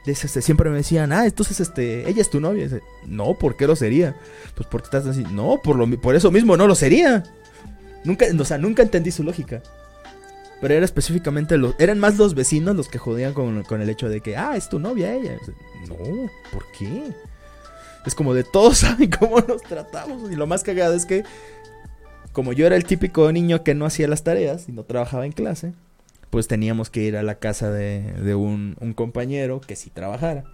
[0.06, 2.64] este, siempre me decían, ah, entonces, este, ella es tu novia.
[2.64, 4.16] Dice, no, ¿por qué lo sería?
[4.54, 5.22] Pues porque estás así.
[5.30, 7.24] No, por, lo, por eso mismo no lo sería.
[8.08, 9.62] Nunca, o sea, nunca entendí su lógica.
[10.62, 14.08] Pero era específicamente los, eran más los vecinos los que jodían con, con el hecho
[14.08, 15.36] de que, ah, es tu novia ella.
[15.86, 15.96] No,
[16.50, 17.12] ¿por qué?
[18.06, 20.32] Es como de todos saben cómo nos tratamos.
[20.32, 21.22] Y lo más cagado es que,
[22.32, 25.32] como yo era el típico niño que no hacía las tareas y no trabajaba en
[25.32, 25.74] clase,
[26.30, 30.44] pues teníamos que ir a la casa de, de un, un compañero que sí trabajara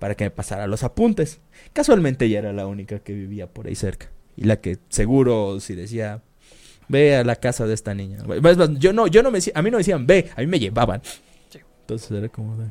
[0.00, 1.38] para que me pasara los apuntes.
[1.72, 4.08] Casualmente ella era la única que vivía por ahí cerca.
[4.36, 6.22] Y la que seguro si decía,
[6.90, 8.18] ve a la casa de esta niña.
[8.42, 10.46] Más, Yo no, yo no me decía, a mí no me decían, ve, a mí
[10.46, 11.00] me llevaban.
[11.82, 12.66] Entonces era como de...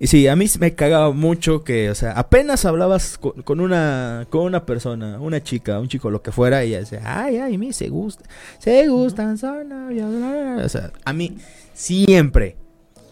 [0.00, 4.26] Y sí, a mí me cagaba mucho que, o sea, apenas hablabas con, con una
[4.30, 7.58] con una persona, una chica, un chico, lo que fuera, y ella decía, ay, ay,
[7.58, 8.24] mí se gusta,
[8.58, 10.64] se gustan, son novios, bla, bla, bla".
[10.64, 11.38] O sea, a mí
[11.74, 12.56] siempre,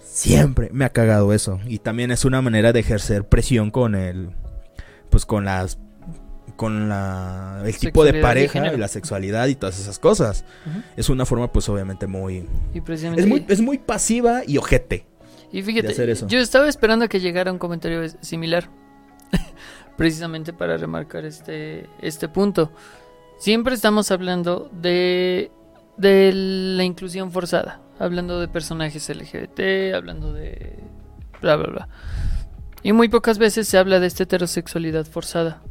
[0.05, 1.59] siempre me ha cagado eso.
[1.67, 4.31] Y también es una manera de ejercer presión con el,
[5.11, 5.79] pues con las,
[6.57, 10.45] con la, el tipo de pareja y la sexualidad y todas esas cosas.
[10.97, 13.23] Es una forma, pues obviamente muy, Y precisamente...
[13.23, 15.07] es muy, es muy pasiva y ojete.
[15.53, 16.27] Y fíjate, de hacer eso.
[16.27, 18.69] yo estaba esperando a que llegara un comentario similar.
[19.97, 22.73] Precisamente para remarcar este, este punto.
[23.39, 25.51] Siempre estamos hablando de,
[25.97, 27.81] de la inclusión forzada.
[27.99, 30.79] Hablando de personajes LGBT, hablando de...
[31.41, 31.89] bla, bla, bla.
[32.83, 35.63] Y muy pocas veces se habla de esta heterosexualidad forzada.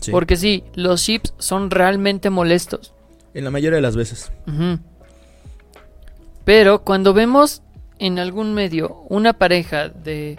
[0.00, 0.10] Sí.
[0.10, 2.94] Porque sí, los ships son realmente molestos.
[3.34, 4.32] En la mayoría de las veces.
[6.44, 7.62] Pero cuando vemos
[7.98, 10.38] en algún medio una pareja de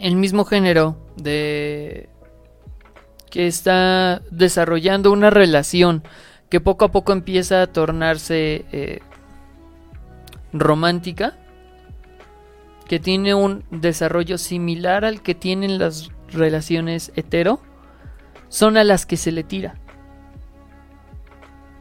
[0.00, 2.08] el mismo género, de
[3.30, 6.02] que está desarrollando una relación
[6.48, 9.00] que poco a poco empieza a tornarse eh,
[10.52, 11.36] romántica,
[12.86, 17.60] que tiene un desarrollo similar al que tienen las relaciones hetero,
[18.48, 19.76] son a las que se le tira.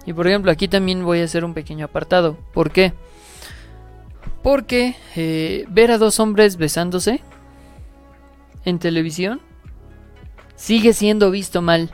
[0.05, 2.37] Y por ejemplo, aquí también voy a hacer un pequeño apartado.
[2.53, 2.93] ¿Por qué?
[4.41, 7.21] Porque eh, ver a dos hombres besándose
[8.63, 9.41] en televisión
[10.55, 11.91] sigue siendo visto mal.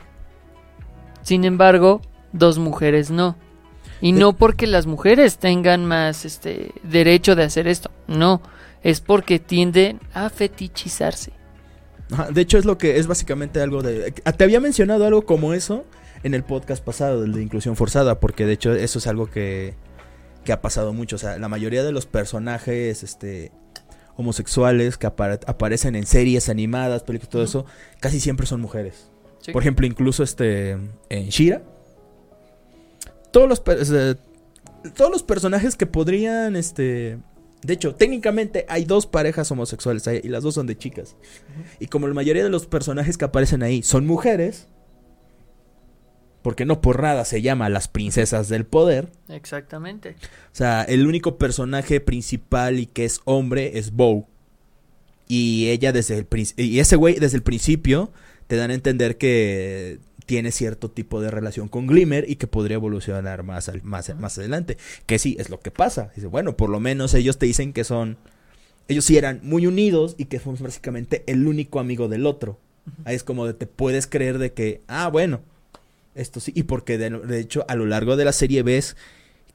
[1.24, 2.02] Sin embargo,
[2.34, 3.36] dos mujeres no.
[4.02, 8.42] Y no porque las mujeres tengan más este derecho de hacer esto, no,
[8.82, 11.32] es porque tienden a fetichizarse.
[12.12, 14.12] Ajá, De hecho, es lo que es básicamente algo de.
[14.12, 15.86] Te había mencionado algo como eso
[16.24, 19.74] en el podcast pasado, del de inclusión forzada, porque de hecho eso es algo que,
[20.44, 21.16] que ha pasado mucho.
[21.16, 23.52] O sea, la mayoría de los personajes este,
[24.16, 27.66] homosexuales que apare- aparecen en series animadas, películas, todo eso,
[28.00, 29.10] casi siempre son mujeres.
[29.40, 29.52] Sí.
[29.52, 30.78] Por ejemplo, incluso este
[31.10, 31.62] en Shira.
[33.32, 37.18] Todos los, todos los personajes que podrían, este...
[37.64, 41.16] De hecho, técnicamente hay dos parejas homosexuales ahí, y las dos son de chicas.
[41.80, 44.68] Y como la mayoría de los personajes que aparecen ahí son mujeres,
[46.44, 49.10] porque no por nada se llama las princesas del poder.
[49.30, 50.18] Exactamente.
[50.52, 54.28] O sea, el único personaje principal y que es hombre es Bow.
[55.28, 58.12] Y ella desde el y ese güey desde el principio
[58.48, 62.76] te dan a entender que tiene cierto tipo de relación con Glimmer y que podría
[62.76, 64.78] evolucionar más al- más, más adelante.
[65.06, 66.12] Que sí, es lo que pasa.
[66.16, 68.18] Dice, bueno, por lo menos ellos te dicen que son
[68.90, 72.60] ellos sí eran muy unidos y que son básicamente el único amigo del otro.
[73.06, 75.40] Ahí es como de te puedes creer de que, ah, bueno,
[76.16, 76.52] esto sí.
[76.54, 78.98] Y porque de, de hecho a lo largo de la serie ves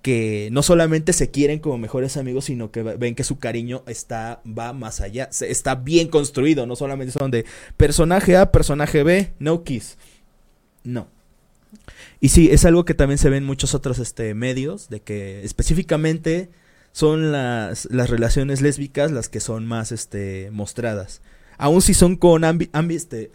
[0.00, 4.40] que no solamente se quieren como mejores amigos, sino que ven que su cariño está
[4.46, 7.44] va más allá, se- está bien construido, no solamente son de
[7.76, 9.98] personaje A, personaje B, no kiss.
[10.84, 11.08] No.
[12.20, 15.44] Y sí, es algo que también se ve en muchos otros este, medios, de que
[15.44, 16.48] específicamente
[16.92, 21.20] son las, las relaciones lésbicas las que son más este, mostradas.
[21.58, 23.30] Aun si son con ambi- ambi- este,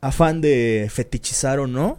[0.00, 1.98] afán de fetichizar o no,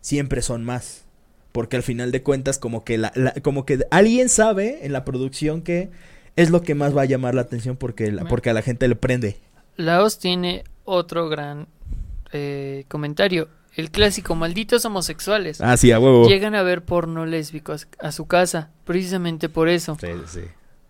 [0.00, 1.04] siempre son más.
[1.52, 5.04] Porque al final de cuentas, como que la, la- como que alguien sabe en la
[5.04, 5.90] producción que
[6.36, 8.86] es lo que más va a llamar la atención porque, la- porque a la gente
[8.88, 9.36] le prende.
[9.76, 11.68] Laos tiene otro gran
[12.32, 13.48] eh, comentario.
[13.78, 15.60] El clásico, malditos homosexuales.
[15.60, 16.26] Ah, sí, a huevo.
[16.26, 19.96] Llegan a ver porno lésbico a, su casa, precisamente por eso.
[20.00, 20.40] Sí, sí.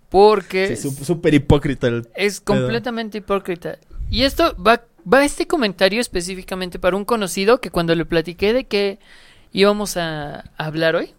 [0.09, 3.77] Porque Sí, súper hipócrita el es completamente hipócrita.
[4.11, 8.65] Y esto va, va este comentario específicamente para un conocido que cuando le platiqué de
[8.65, 8.99] que
[9.53, 11.11] íbamos a hablar hoy,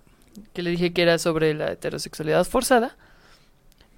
[0.54, 2.98] que le dije que era sobre la heterosexualidad forzada,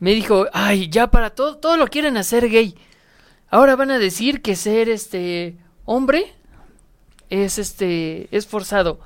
[0.01, 2.75] me dijo, ay, ya para todo, todo lo quieren hacer gay.
[3.49, 5.55] Ahora van a decir que ser este
[5.85, 6.33] hombre
[7.31, 8.99] es este es forzado.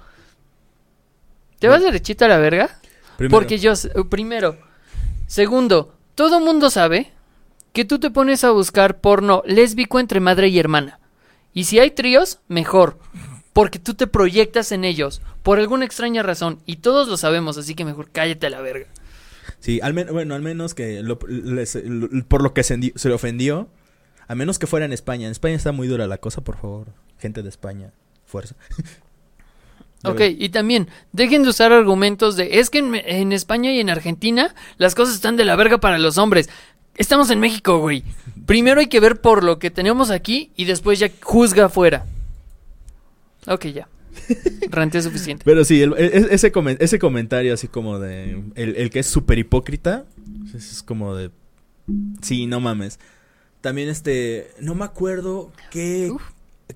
[1.60, 2.70] ¿Te vas derechito a la verga?
[3.18, 3.38] Primero.
[3.40, 3.74] Porque yo,
[4.10, 4.58] primero,
[5.28, 7.12] segundo, todo mundo sabe
[7.72, 11.00] que tú te pones a buscar porno lésbico entre madre y hermana.
[11.54, 13.00] Y si hay tríos, mejor.
[13.54, 16.60] Porque tú te proyectas en ellos, por alguna extraña razón.
[16.66, 18.88] Y todos lo sabemos, así que mejor cállate a la verga.
[19.60, 23.08] Sí, al menos, bueno, al menos que lo- les- lo- por lo que se, se
[23.08, 23.70] le ofendió,
[24.28, 25.28] a menos que fuera en España.
[25.28, 26.88] En España está muy dura la cosa, por favor.
[27.18, 27.92] Gente de España,
[28.36, 28.56] fuerza.
[30.08, 33.90] Ok, y también, dejen de usar argumentos de, es que en, en España y en
[33.90, 36.48] Argentina las cosas están de la verga para los hombres.
[36.96, 38.04] Estamos en México, güey.
[38.46, 42.06] Primero hay que ver por lo que tenemos aquí y después ya juzga afuera.
[43.48, 43.88] Ok, ya.
[44.70, 45.44] Ranté suficiente.
[45.44, 48.44] Pero sí, el- e- ese, ese comentario así como de...
[48.54, 50.06] El, el que es súper hipócrita,
[50.56, 51.32] es como de...
[52.22, 53.00] Sí, no mames.
[53.62, 54.52] También este...
[54.60, 56.12] No me acuerdo qué,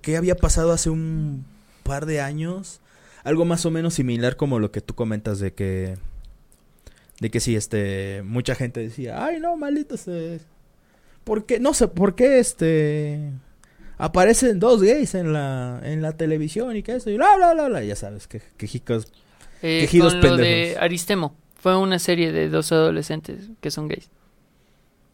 [0.02, 1.46] qué había pasado hace un
[1.90, 2.80] par de años.
[3.24, 5.98] Algo más o menos similar como lo que tú comentas de que...
[7.20, 8.22] De que sí, este...
[8.24, 9.26] Mucha gente decía...
[9.26, 10.40] Ay, no, maldito se...
[11.24, 11.60] ¿Por qué?
[11.60, 13.32] No sé, ¿por qué este...
[13.98, 17.68] Aparecen dos gays en la, en la televisión y que eso y bla, bla, bla,
[17.68, 17.84] bla.
[17.84, 19.12] Ya sabes, que, quejicos
[19.62, 20.82] Eh, Quejidos con lo de pendejos.
[20.84, 21.36] Aristemo.
[21.62, 24.10] Fue una serie de dos adolescentes que son gays.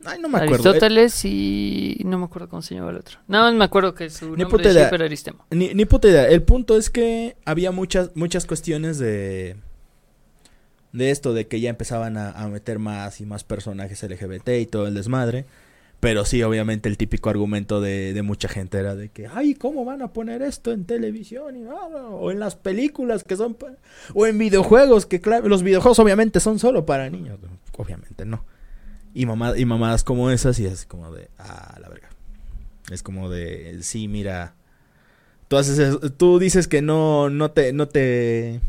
[0.05, 0.55] Ay, no me acuerdo.
[0.69, 2.01] Aristóteles y...
[2.05, 3.19] No me acuerdo cómo se llamaba el otro.
[3.27, 4.85] No, me acuerdo que su Ni nombre puta de idea.
[4.85, 5.45] chip era Aristemo.
[5.51, 6.27] Ni, ni puta idea.
[6.27, 9.57] El punto es que había muchas, muchas cuestiones de.
[10.91, 14.65] De esto, de que ya empezaban a, a meter más y más personajes LGBT y
[14.65, 15.45] todo el desmadre.
[15.99, 19.85] Pero sí, obviamente, el típico argumento de, de mucha gente era de que, ay, ¿cómo
[19.85, 21.57] van a poner esto en televisión?
[21.57, 23.57] Y, o en las películas que son.
[24.13, 27.39] O en videojuegos, que claro, los videojuegos obviamente son solo para niños.
[27.77, 28.45] Obviamente no.
[29.15, 32.09] Y, mamá, y mamadas como esas, y es como de, ah, la verga.
[32.91, 34.53] Es como de, sí, mira.
[35.47, 38.59] Tú, haces tú dices que no, no te, no te,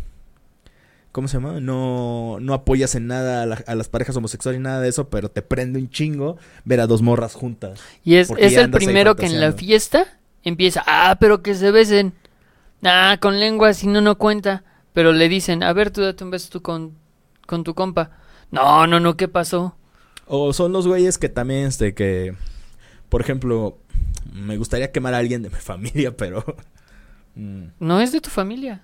[1.13, 1.61] ¿cómo se llama?
[1.61, 5.09] No, no apoyas en nada a, la- a las parejas homosexuales y nada de eso,
[5.09, 7.81] pero te prende un chingo ver a dos morras juntas.
[8.05, 10.07] Y es, es el primero que en la fiesta
[10.45, 12.13] empieza, ah, pero que se besen.
[12.83, 14.63] Ah, con lengua, si no, no cuenta.
[14.93, 16.93] Pero le dicen, a ver, tú date un beso tú con,
[17.47, 18.11] con tu compa.
[18.51, 19.77] No, no, no, ¿qué pasó?
[20.27, 22.35] O son los güeyes que también, este, que,
[23.09, 23.79] por ejemplo,
[24.33, 26.45] me gustaría quemar a alguien de mi familia, pero...
[27.35, 28.83] mm, No es de tu familia.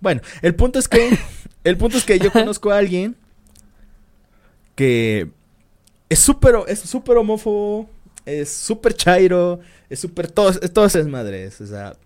[0.00, 1.18] Bueno, el punto es que,
[1.64, 3.16] el punto es que yo conozco a alguien
[4.74, 5.28] que
[6.08, 7.90] es súper, es súper homófobo,
[8.24, 9.60] es súper chairo,
[9.90, 10.96] es súper, todo, es, todo es,
[11.60, 11.96] o sea,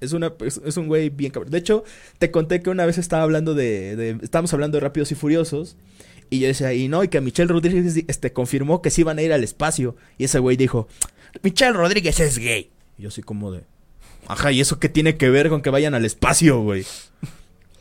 [0.00, 1.50] es una, es, es un güey bien cabrón.
[1.52, 1.84] De hecho,
[2.18, 5.76] te conté que una vez estaba hablando de, de, estábamos hablando de Rápidos y Furiosos,
[6.30, 9.22] y yo decía, y no, y que Michelle Rodríguez, este, confirmó que sí iban a
[9.22, 10.88] ir al espacio, y ese güey dijo,
[11.42, 12.70] Michelle Rodríguez es gay.
[12.98, 13.64] Y yo así como de,
[14.26, 16.84] ajá, ¿y eso qué tiene que ver con que vayan al espacio, güey?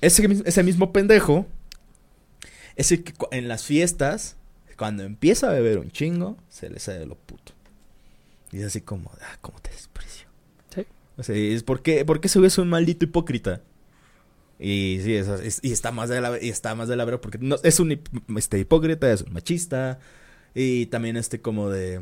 [0.01, 1.47] Ese, ese mismo pendejo
[2.75, 4.35] es el que en las fiestas,
[4.77, 7.53] cuando empieza a beber un chingo, se le sale lo puto.
[8.51, 10.27] Y es así como, ah, cómo te desprecio.
[10.73, 10.85] Sí.
[11.17, 13.61] O sea, es porque, porque ese güey es un maldito hipócrita.
[14.59, 17.19] Y sí, es- es- y está más de la y está más de la vera
[17.19, 17.99] porque no, es un
[18.37, 19.99] este, hipócrita, es un machista.
[20.53, 22.01] Y también este como de.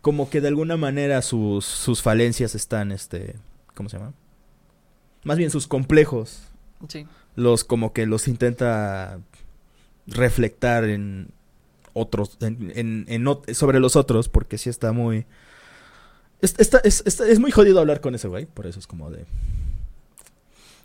[0.00, 3.36] Como que de alguna manera sus, sus falencias están, este.
[3.74, 4.14] ¿Cómo se llama?
[5.24, 6.42] Más bien sus complejos.
[6.88, 7.06] Sí.
[7.36, 9.20] Los como que los intenta
[10.06, 11.30] reflectar en
[11.92, 12.38] otros.
[12.40, 14.28] En, en- en sobre los otros.
[14.30, 15.26] Porque sí está muy.
[16.40, 18.46] Es, está- es, está- es muy jodido hablar con ese güey.
[18.46, 19.26] Por eso es como de.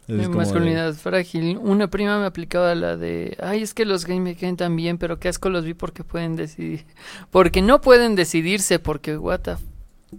[0.08, 1.58] Es Mi como de- masculinidad frágil.
[1.62, 4.98] Una prima me aplicaba la de, ay, es que los gays me caen tan bien,
[4.98, 6.86] pero qué asco los vi porque pueden decidir.
[7.32, 9.56] Porque no pueden decidirse, porque what the...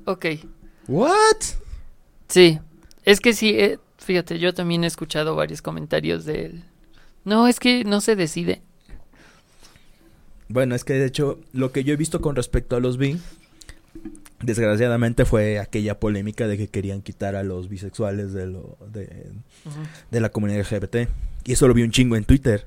[0.06, 0.26] Ok,
[0.88, 1.14] ¿What?
[2.28, 2.58] sí.
[3.04, 6.64] Es que sí, eh, fíjate, yo también he escuchado varios comentarios de él.
[7.24, 8.62] No, es que no se decide.
[10.48, 13.18] Bueno, es que de hecho, lo que yo he visto con respecto a los bi,
[14.42, 19.26] desgraciadamente fue aquella polémica de que querían quitar a los bisexuales de, lo, de,
[20.10, 21.08] de la comunidad LGBT.
[21.44, 22.66] Y eso lo vi un chingo en Twitter.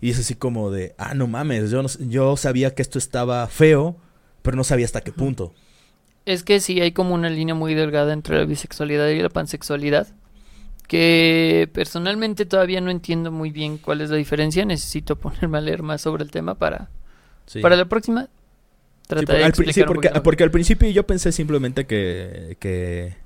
[0.00, 3.46] Y es así como de, ah, no mames, yo, no yo sabía que esto estaba
[3.46, 3.96] feo,
[4.42, 5.54] pero no sabía hasta qué punto.
[6.26, 10.08] Es que sí hay como una línea muy delgada entre la bisexualidad y la pansexualidad.
[10.88, 14.64] Que personalmente todavía no entiendo muy bien cuál es la diferencia.
[14.66, 16.90] Necesito ponerme a leer más sobre el tema para,
[17.46, 17.60] Sí.
[17.60, 18.28] para la próxima.
[19.08, 19.82] Sí, por- al sí,
[20.22, 23.16] porque, al principio yo pensé simplemente que, que...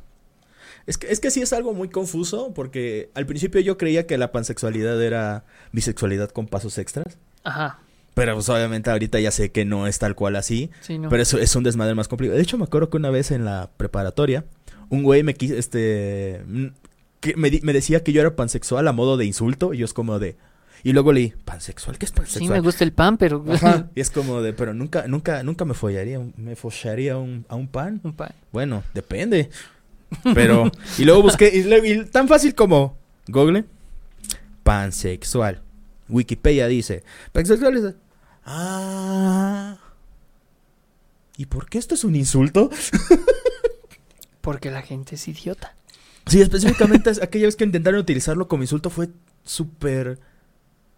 [0.86, 4.16] Es que, es que sí es algo muy confuso, porque al principio yo creía que
[4.18, 7.18] la pansexualidad era bisexualidad con pasos extras.
[7.44, 7.78] Ajá,
[8.14, 10.70] Pero pues, obviamente ahorita ya sé que no es tal cual así.
[10.80, 11.08] sí, no.
[11.10, 12.36] Pero eso es un desmadre más complicado.
[12.36, 14.44] De hecho, me acuerdo que una vez en la preparatoria,
[14.88, 16.42] un güey me quiso, este,
[17.20, 19.74] que me, me decía que yo era pansexual a modo de insulto.
[19.74, 20.36] Y yo es como de...
[20.84, 21.98] Y luego leí, ¿pansexual?
[21.98, 22.62] ¿Qué es sí me pansexual?
[22.62, 23.44] gusta el pan, pero...
[23.52, 23.88] Ajá.
[23.94, 27.68] Y es como de, pero nunca, nunca, nunca me follaría, me follaría un, a un
[27.68, 28.00] pan.
[28.04, 28.32] un pan.
[28.52, 29.50] Bueno, depende.
[30.34, 32.96] Pero, y luego busqué, y, tan fácil como
[33.26, 33.64] Google,
[34.62, 35.60] pansexual.
[36.08, 37.02] Wikipedia dice,
[37.32, 37.94] pansexual es...
[38.44, 39.76] Ah.
[41.36, 42.70] ¿Y por qué esto es un insulto?
[44.40, 45.76] Porque la gente es idiota.
[46.26, 49.10] Sí, específicamente es- aquella vez que intentaron utilizarlo como insulto fue
[49.44, 50.18] súper,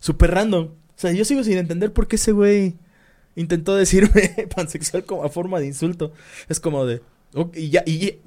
[0.01, 0.65] súper random.
[0.67, 2.75] O sea, yo sigo sin entender por qué ese güey
[3.37, 6.13] intentó decirme pansexual como a forma de insulto.
[6.49, 7.01] Es como de,
[7.35, 8.19] ok, y ya, y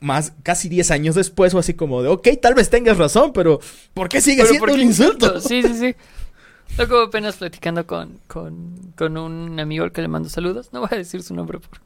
[0.00, 3.60] más, casi 10 años después o así como de, ok, tal vez tengas razón, pero
[3.94, 5.40] ¿por qué sigue Pero siendo ¿por un insulto?
[5.40, 5.96] Sí, sí, sí.
[6.76, 10.70] Luego apenas platicando con, con, con un amigo al que le mando saludos.
[10.72, 11.80] No voy a decir su nombre por,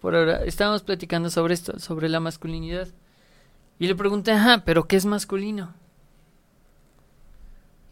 [0.00, 0.44] por ahora.
[0.44, 2.88] Estábamos platicando sobre esto, sobre la masculinidad.
[3.78, 5.72] Y le pregunté, ajá, ¿pero qué es masculino?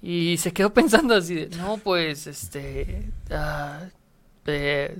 [0.03, 3.05] Y se quedó pensando así de, no, pues, este...
[3.31, 3.81] ah,
[4.47, 4.99] eh,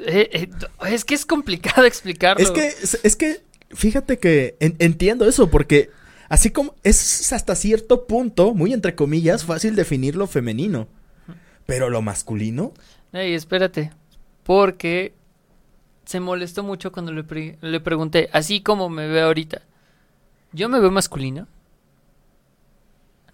[0.00, 0.48] eh, eh,
[0.90, 2.42] es que es complicado explicarlo.
[2.42, 5.90] Es que, es, es que, fíjate que en- entiendo eso, porque
[6.28, 10.88] así como es hasta cierto punto, muy entre comillas, fácil definir lo femenino.
[11.66, 12.72] Pero lo masculino,
[13.12, 13.90] Ey, espérate.
[14.44, 15.12] Porque
[16.06, 19.60] se molestó mucho cuando le, pre- le pregunté, así como me ve ahorita,
[20.52, 21.46] ¿yo me veo masculino?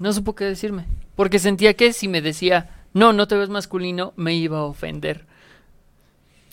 [0.05, 0.85] No supo qué decirme.
[1.17, 5.25] Porque sentía que si me decía, no, no te ves masculino, me iba a ofender.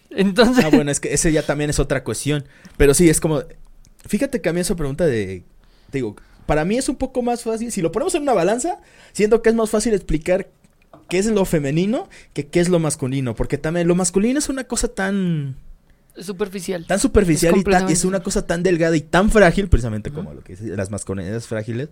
[0.09, 2.45] Entonces, Ah, bueno, es que ese ya también es otra cuestión.
[2.77, 3.43] Pero sí, es como.
[4.07, 5.43] Fíjate que a mí esa pregunta de.
[5.89, 6.15] Te digo,
[6.45, 7.71] para mí es un poco más fácil.
[7.71, 8.79] Si lo ponemos en una balanza,
[9.11, 10.49] siento que es más fácil explicar
[11.09, 13.35] qué es lo femenino que qué es lo masculino.
[13.35, 15.55] Porque también lo masculino es una cosa tan.
[16.17, 16.85] superficial.
[16.87, 20.33] Tan superficial Es y tan- es una cosa tan delgada y tan frágil, precisamente como
[20.33, 21.89] lo que dice, las masculinidades frágiles.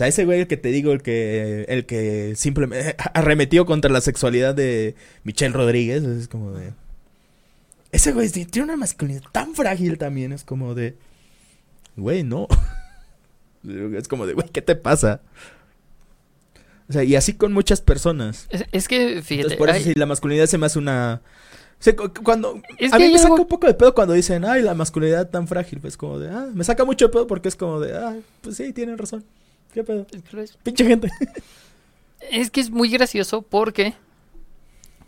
[0.00, 3.90] O sea, ese güey el que te digo, el que, el que simplemente arremetió contra
[3.90, 4.94] la sexualidad de
[5.24, 6.72] Michelle Rodríguez, es como de...
[7.92, 10.96] Ese güey tiene una masculinidad tan frágil también, es como de...
[11.98, 12.48] Güey, no.
[13.98, 15.20] Es como de, güey, ¿qué te pasa?
[16.88, 18.46] O sea, y así con muchas personas.
[18.48, 21.20] Es, es que, fíjate, Entonces, por eso hay- sí, la masculinidad se me hace una...
[21.78, 22.62] o sea, cu- cuando...
[22.78, 25.28] es a mí me saca algo- un poco de pedo cuando dicen, ay, la masculinidad
[25.28, 25.78] tan frágil.
[25.80, 28.56] Pues como de, ah, me saca mucho de pedo porque es como de, ah, pues
[28.56, 29.24] sí, tienen razón.
[29.72, 30.06] ¿Qué pedo?
[30.62, 31.08] Pinche gente.
[32.30, 33.94] Es que es muy gracioso porque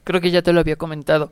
[0.04, 1.30] creo que ya te lo había comentado.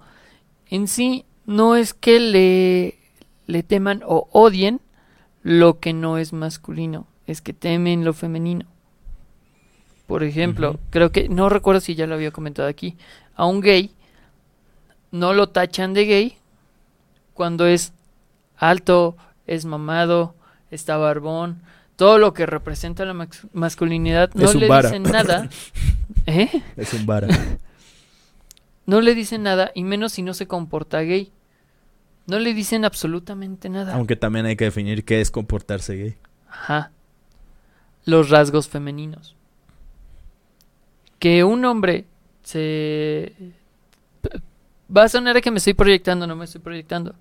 [0.68, 2.98] En sí, no es que le,
[3.46, 4.80] le teman o odien
[5.42, 8.66] lo que no es masculino, es que temen lo femenino.
[10.06, 12.96] Por ejemplo, creo que, no recuerdo si ya lo había comentado aquí,
[13.36, 13.94] a un gay
[15.12, 16.36] no lo tachan de gay
[17.34, 17.92] cuando es
[18.56, 19.16] alto,
[19.46, 20.34] es mamado,
[20.70, 21.62] está barbón,
[22.00, 24.88] todo lo que representa la masculinidad, no le vara.
[24.88, 25.50] dicen nada.
[26.26, 26.62] ¿Eh?
[26.78, 27.28] Es un vara.
[28.86, 31.30] No le dicen nada, y menos si no se comporta gay.
[32.26, 33.92] No le dicen absolutamente nada.
[33.96, 36.16] Aunque también hay que definir qué es comportarse gay.
[36.48, 36.90] Ajá.
[38.06, 39.36] Los rasgos femeninos.
[41.18, 42.06] Que un hombre
[42.42, 43.34] se...
[44.96, 47.14] Va a sonar que me estoy proyectando, no me estoy proyectando.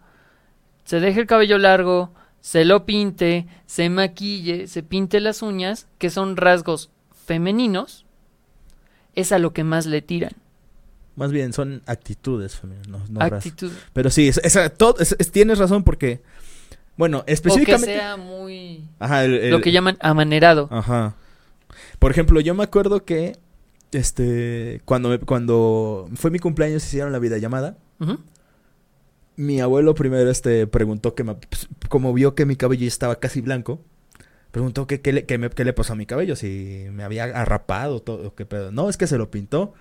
[0.86, 6.10] Se deje el cabello largo, se lo pinte, se maquille, se pinte las uñas, que
[6.10, 6.90] son rasgos
[7.26, 8.06] femeninos,
[9.16, 10.32] es a lo que más le tiran.
[11.16, 13.22] Más bien, son actitudes femeninas, no.
[13.22, 13.72] Actitud.
[13.94, 16.22] Pero sí, es- tienes razón porque,
[16.96, 17.94] bueno, O que específicamente...
[17.96, 18.86] sea muy...
[19.00, 20.70] Ajá, el- el- Lo que llaman amanerado.
[20.72, 21.16] Ajá.
[22.00, 23.38] Por ejemplo, yo me acuerdo que,
[23.92, 27.76] este, cuando, me- cuando fue mi cumpleaños hicieron la videollamada.
[28.00, 28.18] Ujú.
[29.40, 33.20] Mi abuelo primero este preguntó que me- pues, como vio que mi cabello ya estaba
[33.22, 33.80] casi blanco,
[34.52, 38.02] preguntó que qué le, que me- le pasó a mi cabello, si me había arrapado
[38.02, 38.74] todo, qué pedo.
[38.74, 39.74] No, es que se lo pintó.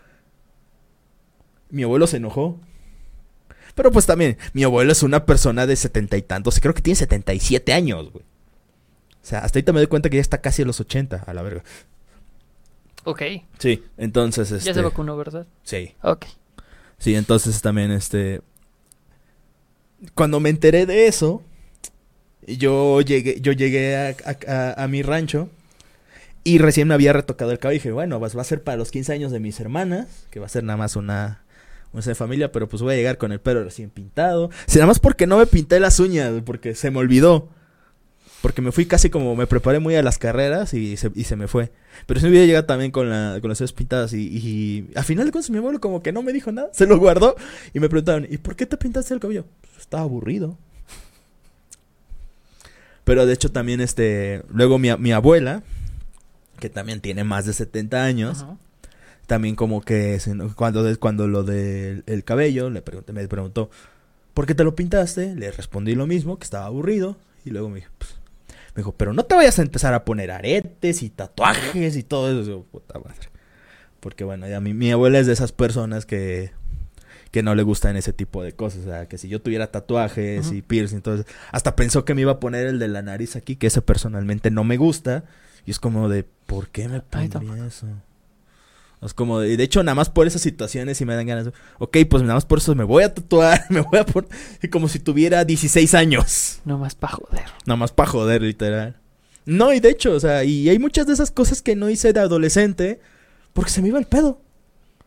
[1.70, 2.60] Mi abuelo se enojó.
[3.74, 6.94] Pero pues también, mi abuelo es una persona de setenta y tantos, creo que tiene
[6.94, 8.24] setenta y siete años, güey.
[8.24, 11.34] O sea, hasta ahorita me doy cuenta que ya está casi a los 80, a
[11.34, 11.64] la verga.
[13.02, 13.22] Ok.
[13.58, 15.48] Sí, entonces este Ya se vacunó, ¿verdad?
[15.64, 15.96] Sí.
[16.02, 16.26] Ok.
[16.98, 18.40] Sí, entonces también este
[20.14, 21.42] cuando me enteré de eso,
[22.46, 25.50] yo llegué yo llegué a, mi rancho
[26.44, 28.76] y recién me había retocado el cabello y dije, bueno, pues va a ser para
[28.76, 31.42] los 15 años de mis hermanas, que va a ser nada más una
[31.92, 34.50] una de familia, pero pues voy a llegar con el pelo recién pintado.
[34.66, 37.48] Sí, nada más porque no me pinté las uñas, porque se me olvidó.
[38.42, 41.72] Porque me fui casi como me preparé muy a las carreras y se, me fue.
[42.06, 45.02] Pero si no hubiera llegado también con, la, con las uñas pintadas y, y a
[45.02, 47.34] final de cuentas mi abuelo como que no me dijo nada, se lo guardó
[47.74, 49.44] y me preguntaron, ¿y por qué te pintaste el cabello?
[49.88, 50.58] Estaba aburrido.
[53.04, 55.62] Pero de hecho también este, luego mi, mi abuela,
[56.60, 58.58] que también tiene más de 70 años, Ajá.
[59.26, 60.20] también como que
[60.56, 63.70] cuando, cuando lo del el cabello, le pregunté, me preguntó,
[64.34, 65.34] ¿por qué te lo pintaste?
[65.34, 67.16] Le respondí lo mismo, que estaba aburrido.
[67.46, 68.10] Y luego me dijo, pues,
[68.74, 72.30] me dijo, pero no te vayas a empezar a poner aretes y tatuajes y todo
[72.30, 72.50] eso.
[72.50, 73.30] Yo, puta madre.
[74.00, 76.50] Porque bueno, ya mi, mi abuela es de esas personas que,
[77.38, 78.80] que no le gustan ese tipo de cosas.
[78.80, 82.32] O sea, que si yo tuviera tatuajes y piercing, entonces, hasta pensó que me iba
[82.32, 85.22] a poner el de la nariz aquí, que ese personalmente no me gusta.
[85.64, 87.86] Y es como de, ¿por qué me pondría eso?
[89.00, 91.52] Es como de, de hecho, nada más por esas situaciones y me dan ganas de,
[91.78, 94.28] ok, pues nada más por eso me voy a tatuar, me voy a poner,
[94.68, 96.58] como si tuviera 16 años.
[96.64, 97.44] No más para joder.
[97.66, 98.96] Nada más para joder, literal.
[99.46, 102.12] No, y de hecho, o sea, y hay muchas de esas cosas que no hice
[102.12, 102.98] de adolescente
[103.52, 104.42] porque se me iba el pedo.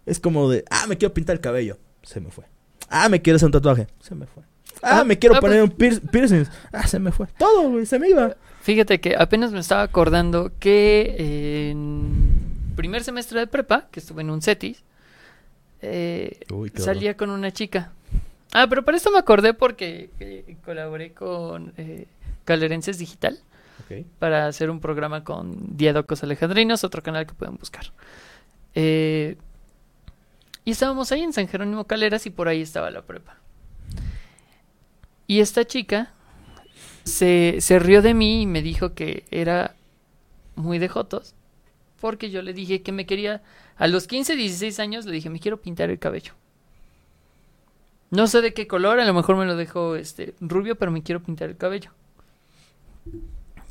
[0.06, 1.78] Es como de, ah, me quiero pintar el cabello.
[2.04, 2.46] Se me fue.
[2.90, 3.88] Ah, me quiero hacer un tatuaje.
[4.00, 4.44] Se me fue.
[4.84, 6.46] Ah, Ah, me quiero ah, poner un pier- piercing.
[6.72, 7.28] Ah, se me fue.
[7.38, 8.36] Todo, güey, se me iba.
[8.62, 14.30] Fíjate que apenas me estaba acordando que en primer semestre de prepa, que estuve en
[14.30, 14.84] un CETIS,
[15.82, 17.92] eh, Uy, salía con una chica.
[18.54, 22.08] Ah, pero para esto me acordé porque eh, colaboré con eh,
[22.46, 23.40] Calerenses Digital
[24.20, 27.86] para hacer un programa con Diadocos Alejandrinos, otro canal que pueden buscar.
[28.74, 29.36] Eh,
[30.66, 33.38] y estábamos ahí en San Jerónimo Caleras y por ahí estaba la prepa.
[35.28, 36.12] Y esta chica
[37.04, 39.76] se, se rió de mí y me dijo que era
[40.56, 41.36] muy de jotos.
[42.00, 43.42] Porque yo le dije que me quería.
[43.78, 46.34] A los 15, 16 años le dije, me quiero pintar el cabello.
[48.10, 51.02] No sé de qué color, a lo mejor me lo dejó este, rubio, pero me
[51.02, 51.92] quiero pintar el cabello.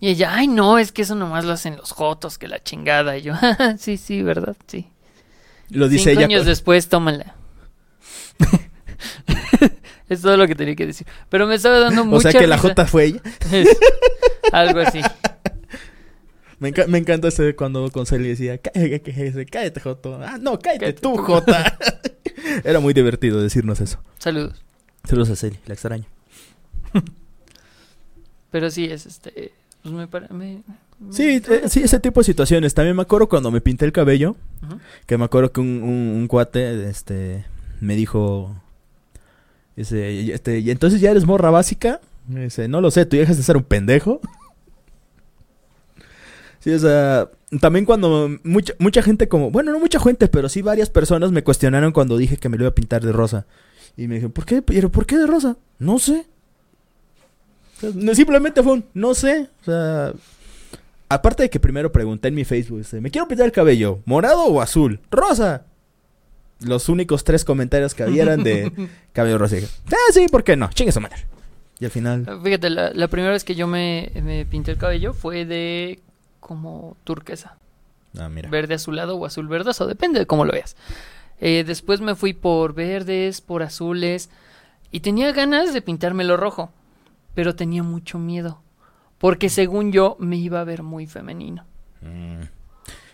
[0.01, 3.19] Y ella, ay, no, es que eso nomás lo hacen los jotos, que la chingada.
[3.19, 3.35] Y yo,
[3.79, 4.57] sí, sí, ¿verdad?
[4.67, 4.89] Sí.
[5.71, 6.27] Lo dice Cinco ella.
[6.27, 7.35] años después, tómala.
[10.09, 11.07] Es todo lo que tenía que decir.
[11.29, 12.59] Pero me estaba dando mucha O sea que la.
[12.59, 13.21] J fue ella.
[14.53, 15.01] Algo así.
[16.59, 20.17] Me, enca- me encanta ese cuando con Celia decía, "Cá- que- que- cállate, Joto.
[20.21, 21.17] Ah, no, cállate, Cállate tú.
[21.17, 21.79] Jota.
[22.65, 24.03] Era muy divertido decirnos eso.
[24.19, 24.61] Saludos.
[25.05, 26.07] Saludos a Celia, la extraño.
[28.51, 29.53] Pero sí, es este.
[29.83, 30.63] Pues me- me-
[31.11, 32.75] Sí, eh, sí, ese tipo de situaciones.
[32.75, 34.37] También me acuerdo cuando me pinté el cabello,
[35.07, 37.45] que me acuerdo que un, un- un cuate este,
[37.81, 38.55] me dijo,
[39.77, 42.01] dice, "Y- este, ¿y entonces ya eres morra básica?
[42.29, 44.21] Me dice, no lo sé, tú dejas de ser un pendejo.
[46.61, 50.61] Sí, o sea, también cuando mucha, mucha gente como, bueno, no mucha gente, pero sí
[50.61, 53.47] varias personas me cuestionaron cuando dije que me lo iba a pintar de rosa.
[53.97, 54.61] Y me dijeron, ¿por qué?
[54.61, 55.57] ¿Pero por qué de rosa?
[55.79, 56.27] No sé.
[57.79, 59.49] O sea, no, simplemente fue un, no sé.
[59.63, 60.13] O sea,
[61.11, 64.01] aparte de que primero pregunté en mi Facebook, este, ¿me quiero pintar el cabello?
[64.07, 65.01] ¿Morado o azul?
[65.11, 65.67] ¡Rosa!
[66.61, 68.73] Los únicos tres comentarios que había eran de
[69.13, 69.57] cabello rosa.
[69.57, 70.69] Dije, ah, sí, ¿por qué no?
[70.71, 71.27] Chingue su madre.
[71.79, 75.13] Y al final, Fíjate, la, la primera vez que yo me, me pinté el cabello
[75.15, 76.01] fue de
[76.39, 77.57] como turquesa.
[78.19, 78.51] ah, mira.
[78.51, 80.77] Verde azulado o azul verdoso, depende de cómo lo veas.
[81.41, 84.29] Eh, después me fui por verdes, por azules.
[84.91, 86.71] Y tenía ganas de pintármelo rojo.
[87.35, 88.61] Pero tenía mucho miedo.
[89.21, 91.65] Porque según yo me iba a ver muy femenino.
[92.01, 92.41] Mm.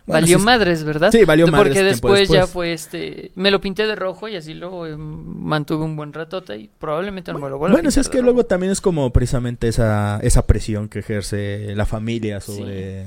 [0.07, 1.11] Bueno, Valió sí- madres, ¿verdad?
[1.11, 3.33] Sí, valió madres Porque después, ya fue este.
[3.35, 7.33] Me lo pinté de rojo y así lo eh, mantuve un buen ratote y probablemente
[7.33, 8.25] no me lo vuelva a Bueno, sí, pintar es de que rojo.
[8.27, 13.05] luego también es como precisamente esa, esa presión que ejerce la familia sobre,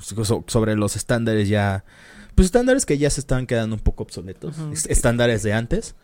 [0.00, 1.82] so- sobre los estándares ya,
[2.36, 4.54] pues estándares que ya se están quedando un poco obsoletos,
[4.88, 5.96] estándares de antes,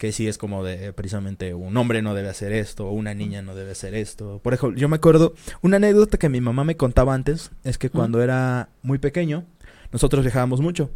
[0.00, 3.42] que sí es como de precisamente un hombre no debe hacer esto, o una niña
[3.42, 4.40] no debe hacer esto.
[4.42, 7.90] Por ejemplo, yo me acuerdo, una anécdota que mi mamá me contaba antes, es que
[7.90, 9.44] cuando era muy pequeño,
[9.92, 10.90] nosotros viajábamos mucho.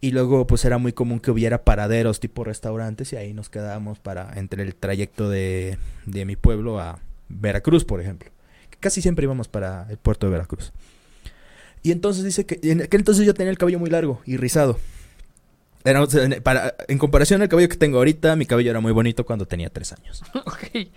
[0.00, 3.98] Y luego pues era muy común que hubiera paraderos tipo restaurantes y ahí nos quedábamos
[3.98, 8.30] para entre el trayecto de, de mi pueblo a Veracruz, por ejemplo.
[8.78, 10.72] Casi siempre íbamos para el puerto de Veracruz.
[11.82, 14.78] Y entonces dice que en aquel entonces yo tenía el cabello muy largo y rizado.
[15.84, 16.04] Era,
[16.42, 19.70] para- en comparación al cabello que tengo ahorita, mi cabello era muy bonito cuando tenía
[19.70, 20.22] tres años.
[20.34, 20.88] Ok.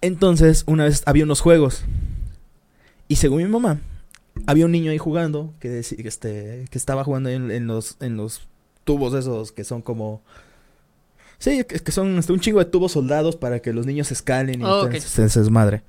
[0.00, 1.82] Entonces, una vez había unos juegos.
[3.08, 3.80] Y según mi mamá,
[4.46, 8.42] había un niño ahí jugando que, este, que estaba jugando en, en los, en los
[8.84, 10.22] tubos esos que son como...
[11.38, 14.60] Sí, que, que son este, un chingo de tubos soldados para que los niños escalen
[14.60, 15.82] y Oh, se, se desmadre.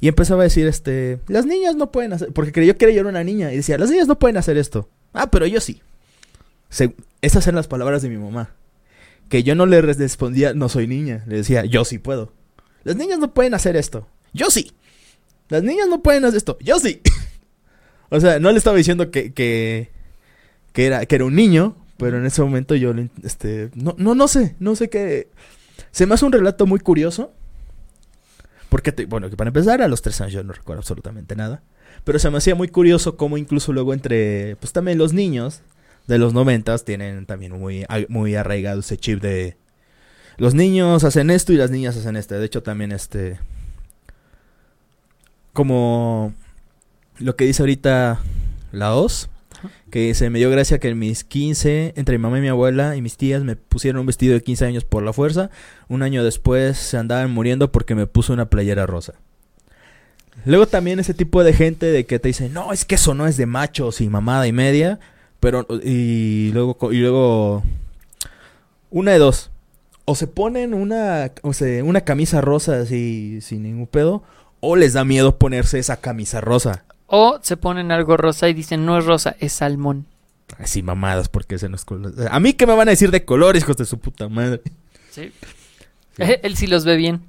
[0.00, 3.08] Y empezaba a decir, este, las niñas no pueden hacer, porque creyó que yo era
[3.08, 4.88] una niña, y decía, las niñas no pueden hacer esto.
[5.12, 5.80] Ah, pero yo sí.
[6.70, 8.50] Esas eran las palabras de mi mamá.
[9.28, 12.32] Que yo no le res- respondía, no soy niña, le decía, yo sí puedo.
[12.84, 14.06] Las niñas no pueden hacer esto.
[14.32, 14.72] Yo sí.
[15.48, 16.58] Las niñas no pueden hacer esto.
[16.60, 17.00] Yo sí.
[18.10, 19.90] o sea, no le estaba diciendo que, que,
[20.72, 22.94] que, era, que era un niño, pero en ese momento yo,
[23.24, 25.28] este, no, no, no sé, no sé.
[25.90, 27.32] Se me hace un relato muy curioso.
[28.68, 31.62] Porque, bueno, que para empezar, a los tres años yo no recuerdo absolutamente nada.
[32.04, 35.62] Pero se me hacía muy curioso cómo incluso luego entre, pues también los niños
[36.06, 39.56] de los noventas tienen también muy, muy arraigado ese chip de
[40.38, 42.38] los niños hacen esto y las niñas hacen esto.
[42.38, 43.38] De hecho, también este,
[45.52, 46.34] como
[47.18, 48.20] lo que dice ahorita
[48.72, 49.30] la OS,
[49.90, 52.96] que se me dio gracia que en mis 15, entre mi mamá y mi abuela
[52.96, 55.50] y mis tías me pusieron un vestido de 15 años por la fuerza.
[55.88, 59.14] Un año después se andaban muriendo porque me puso una playera rosa.
[60.44, 63.26] Luego también ese tipo de gente de que te dice, no, es que eso no
[63.26, 65.00] es de machos y mamada y media.
[65.46, 67.62] Pero, y luego, y luego,
[68.90, 69.52] una de dos.
[70.04, 74.24] O se ponen una, o sea, una camisa rosa así, sin ningún pedo.
[74.58, 76.84] O les da miedo ponerse esa camisa rosa.
[77.06, 80.06] O se ponen algo rosa y dicen, no es rosa, es salmón.
[80.58, 82.12] Así mamadas, porque ese no es color.
[82.28, 84.62] A mí que me van a decir de colores, hijos de su puta madre.
[85.12, 85.30] Sí.
[86.42, 87.20] Él sí los ve bien.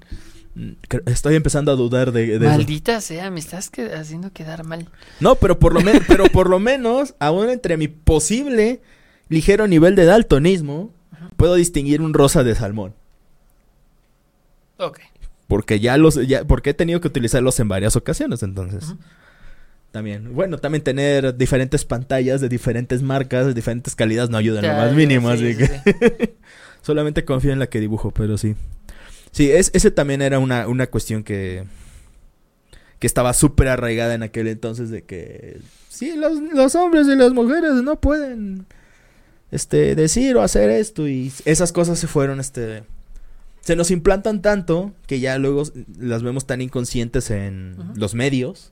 [1.06, 2.56] Estoy empezando a dudar de, de eso.
[2.58, 4.88] Maldita sea, me estás que- haciendo quedar mal.
[5.20, 8.82] No, pero por lo menos, pero por lo menos, aún entre mi posible
[9.30, 10.92] ligero nivel de daltonismo,
[11.36, 12.94] puedo distinguir un rosa de salmón.
[14.78, 15.00] Ok.
[15.48, 18.96] Porque ya los, ya, porque he tenido que utilizarlos en varias ocasiones, entonces.
[19.92, 24.68] También, bueno, también tener diferentes pantallas de diferentes marcas, de diferentes calidades no ayuda en
[24.68, 25.68] lo más mínimo, sí, así sí, que
[26.26, 26.34] sí.
[26.82, 28.56] solamente confío en la que dibujo, pero sí.
[29.38, 31.64] Sí, es, ese también era una, una cuestión que,
[32.98, 35.60] que estaba súper arraigada en aquel entonces de que
[35.90, 38.66] sí, los, los hombres y las mujeres no pueden
[39.52, 42.84] este decir o hacer esto y esas cosas se fueron este
[43.62, 45.62] se nos implantan tanto que ya luego
[46.00, 48.72] las vemos tan inconscientes en los medios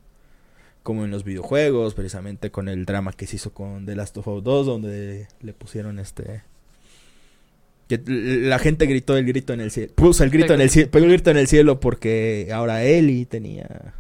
[0.82, 4.28] como en los videojuegos, precisamente con el drama que se hizo con The Last of
[4.30, 6.42] Us 2 donde le pusieron este
[7.88, 9.94] Que la gente gritó el grito en el cielo.
[9.96, 10.90] Puso el grito en el cielo.
[10.92, 13.94] Pegó el grito en el cielo porque ahora Ellie tenía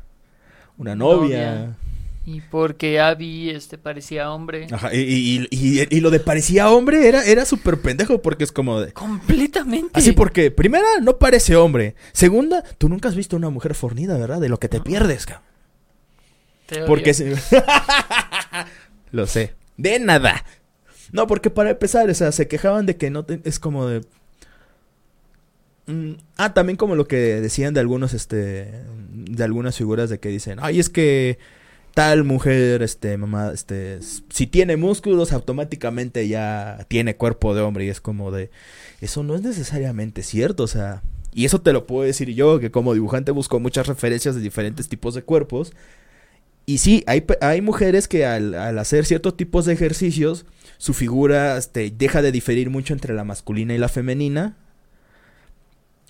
[0.77, 1.55] una novia.
[1.55, 1.77] Novia.
[2.27, 4.65] Y porque Abby este, parecía hombre.
[4.71, 8.51] Ajá, y, y- y- y lo de parecía hombre era, era súper pendejo porque es
[8.51, 8.91] como de.
[8.93, 9.91] Completamente.
[9.93, 11.93] Así porque, primera, no parece hombre.
[12.13, 14.41] Segunda, tú nunca has visto una mujer fornida, ¿verdad?
[14.41, 15.45] De lo que te pierdes, cabrón.
[16.65, 16.79] Te.
[16.85, 17.35] Porque se...
[19.11, 19.53] Lo sé.
[19.77, 20.43] De nada.
[21.15, 24.01] No, porque para empezar, o sea, se quejaban de que no te- es como de
[25.87, 28.71] Mm, ah, también como lo que decían de algunos este
[29.13, 31.37] de algunas figuras de que dicen, "Ay, es que
[31.93, 37.89] tal mujer este mamá este si tiene músculos automáticamente ya tiene cuerpo de hombre" y
[37.89, 38.49] es como de
[39.01, 42.71] eso no es necesariamente cierto, o sea, y eso te lo puedo decir yo que
[42.71, 45.73] como dibujante busco muchas referencias de diferentes tipos de cuerpos.
[46.65, 50.45] Y sí, hay, hay mujeres que al hacer ciertos tipos de ejercicios,
[50.77, 54.55] su figura este, deja de diferir mucho entre la masculina y la femenina.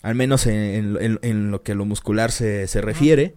[0.01, 3.35] Al menos en, en- en- en lo que a lo muscular se, se refiere.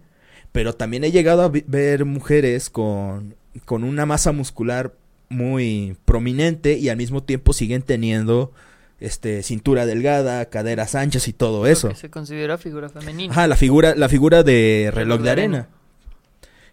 [0.51, 3.35] Pero también he llegado a ver mujeres con,
[3.65, 4.93] con una masa muscular
[5.29, 8.51] muy prominente y al mismo tiempo siguen teniendo
[8.99, 11.89] este cintura delgada, caderas anchas y todo eso.
[11.89, 13.31] que se considera figura femenina.
[13.31, 15.57] Ajá, la figura, la figura de reloj, Reloj de de arena.
[15.59, 15.69] arena.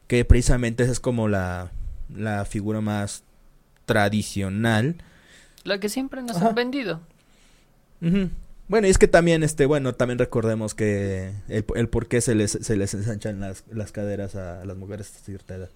[0.06, 1.70] Que precisamente esa es como la,
[2.14, 3.24] la figura más
[3.86, 4.96] tradicional.
[5.64, 6.48] La que siempre nos Ajá.
[6.48, 7.00] han vendido.
[8.68, 12.34] Bueno, y es que también, este, bueno, también recordemos que el, el por qué se
[12.34, 15.70] les, se les ensanchan las, las caderas a las mujeres a cierta edad.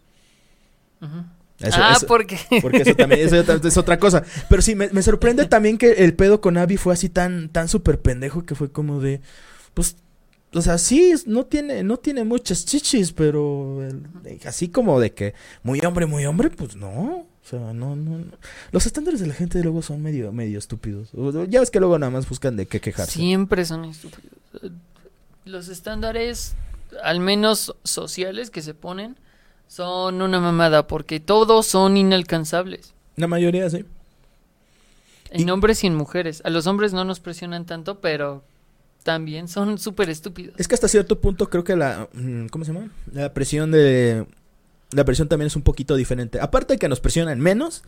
[1.61, 3.37] Eso- ah, eso- porque porque eso también eso
[3.69, 4.23] es otra cosa.
[4.49, 7.69] Pero sí, me, me sorprende también que el pedo con Abby fue así tan, tan
[7.69, 9.21] súper pendejo que fue como de,
[9.75, 9.97] pues,
[10.53, 15.35] o sea, sí, no tiene, no tiene muchas chichis, pero el- así como de que
[15.63, 17.27] muy hombre, muy hombre, pues no.
[17.45, 18.25] O sea, no, no, no.
[18.71, 21.09] Los estándares de la gente luego son medio, medio estúpidos.
[21.49, 23.13] Ya ves que luego nada más buscan de qué quejarse.
[23.13, 24.31] siempre son estúpidos.
[25.45, 26.55] Los estándares,
[27.03, 29.17] al menos sociales que se ponen,
[29.69, 32.93] son una mamada porque todos son inalcanzables.
[33.17, 33.85] La mayoría sí.
[35.31, 36.43] En Y- hombres y en mujeres.
[36.45, 38.45] A los hombres no nos presionan tanto, pero
[39.03, 40.55] también son súper estúpidos.
[40.59, 42.91] Es que hasta cierto punto creo que la mm, ¿cómo se llama?
[43.13, 44.27] La presión de
[44.93, 46.41] la presión también es un poquito diferente.
[46.41, 47.83] Aparte de que nos presionan menos,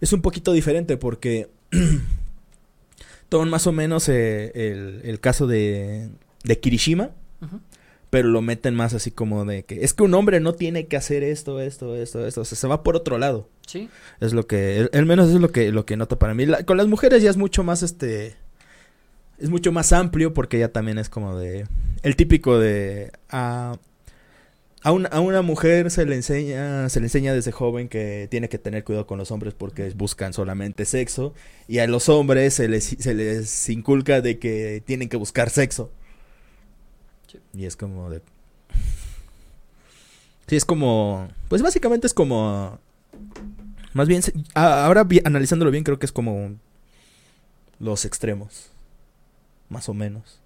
[0.00, 1.48] es un poquito diferente porque
[3.28, 6.08] toman más o menos eh, el, el caso de,
[6.44, 7.10] de Kirishima,
[8.10, 10.96] pero lo meten más así como de que es que un hombre no tiene que
[10.96, 13.48] hacer esto, esto, esto, esto, o sea, se va por otro lado.
[13.66, 13.88] Sí.
[14.20, 16.46] Es lo que, el menos es lo que, lo que noto para mí.
[16.46, 18.34] La- con las mujeres ya es mucho más este,
[19.38, 21.66] es mucho más amplio porque ya también es como de,
[22.02, 23.76] el típico de, a,
[24.88, 28.48] a, una, a una mujer se le enseña, se le enseña desde joven que tiene
[28.48, 31.34] que tener cuidado con los hombres porque buscan solamente sexo
[31.66, 35.90] y a los hombres se les, se les inculca de que tienen que buscar sexo.
[37.30, 37.38] Sí.
[37.52, 38.22] Y es como de...
[40.46, 41.28] Sí, es como...
[41.50, 42.78] Pues básicamente es como...
[43.92, 44.22] Más bien,
[44.54, 46.56] ahora analizándolo bien, creo que es como
[47.78, 48.70] los extremos.
[49.68, 50.40] Más o menos.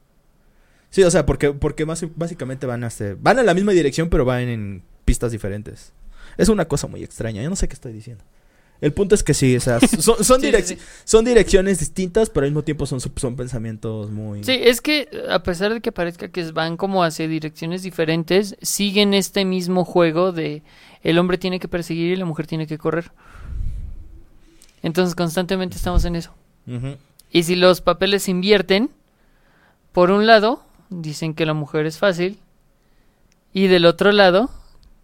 [0.93, 4.09] Sí, o sea, porque, porque más, básicamente van a ser, van en la misma dirección,
[4.09, 5.93] pero van en pistas diferentes.
[6.37, 8.23] Es una cosa muy extraña, yo no sé qué estoy diciendo.
[8.81, 10.81] El punto es que sí, o sea, son, son, Sí, direc- sí, sí.
[11.05, 14.45] son direcciones distintas, pero al mismo tiempo son, son pensamientos muy...
[14.45, 19.15] Sí, es que a pesar de que parezca que van como hacia direcciones diferentes, siguen
[19.15, 20.63] este mismo juego de
[21.03, 23.13] el hombre tiene que perseguir y la mujer tiene que correr.
[24.83, 26.35] Entonces constantemente estamos en eso.
[27.31, 28.91] Y si los papeles se invierten,
[29.93, 30.65] por un lado,
[31.01, 32.39] dicen que la mujer es fácil,
[33.53, 34.51] y del otro lado,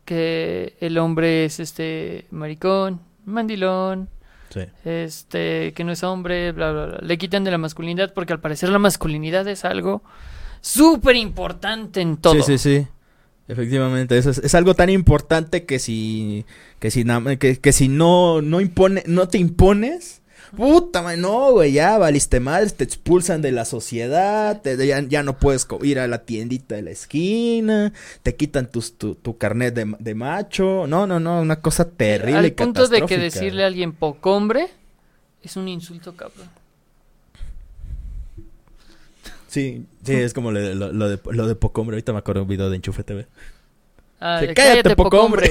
[0.05, 4.09] que el hombre es este maricón, mandilón,
[4.51, 4.61] Sí.
[4.87, 6.99] este, que no es hombre, bla, bla, bla.
[7.03, 10.03] Le quitan de la masculinidad porque al parecer la masculinidad es algo
[10.63, 12.43] súper importante en todo.
[12.43, 12.87] Sí, sí, sí.
[13.47, 16.47] Efectivamente, eso es, es algo tan importante que si
[16.81, 17.05] que si
[17.39, 20.23] que si no no impone no te impones,
[20.57, 25.23] puta, man, no, güey, ya valiste mal, te expulsan de la sociedad, te- ya, ya
[25.23, 27.93] no puedes ir a la tiendita de la esquina,
[28.23, 32.39] te quitan tus, tu, tu carnet de, de macho, no, no, no, una cosa terrible.
[32.39, 34.69] Al y punto de que decirle a alguien poco hombre
[35.43, 36.49] es un insulto, cabrón.
[39.49, 42.19] Sí, sí, es como lo, de- lo, lo de, lo de poco hombre, ahorita me
[42.19, 43.27] acuerdo de un video de Enchufe TV.
[44.21, 45.51] Ah, Sí, cállate, poco hombre.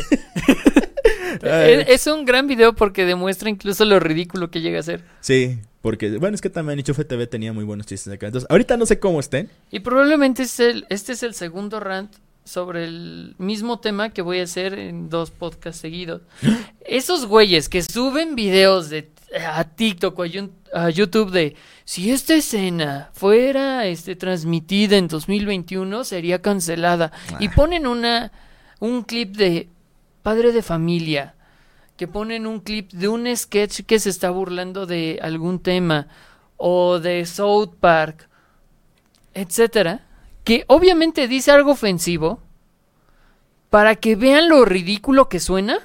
[1.44, 5.04] Es, es un gran video porque demuestra incluso lo ridículo que llega a ser.
[5.22, 8.28] Sí, porque, bueno, es que también Enchufe TV tenía muy buenos chistes acá.
[8.28, 9.50] Entonces, ahorita no sé cómo estén.
[9.72, 14.40] Y probablemente es el, este es el segundo rant sobre el mismo tema que voy
[14.40, 16.22] a hacer en dos podcasts seguidos.
[16.86, 19.10] Esos güeyes que suben videos de
[19.46, 20.24] a TikTok o
[20.74, 27.52] a YouTube de si esta escena fuera este transmitida en 2021 sería cancelada y Ah.
[27.54, 28.32] ponen una
[28.80, 29.68] un clip de
[30.28, 31.36] padre de familia
[31.96, 36.10] que ponen un clip de un sketch que se está burlando de algún tema
[36.58, 38.28] o de South Park
[39.34, 40.02] etcétera
[40.44, 42.42] que obviamente dice algo ofensivo
[43.70, 45.80] para que vean lo ridículo que suena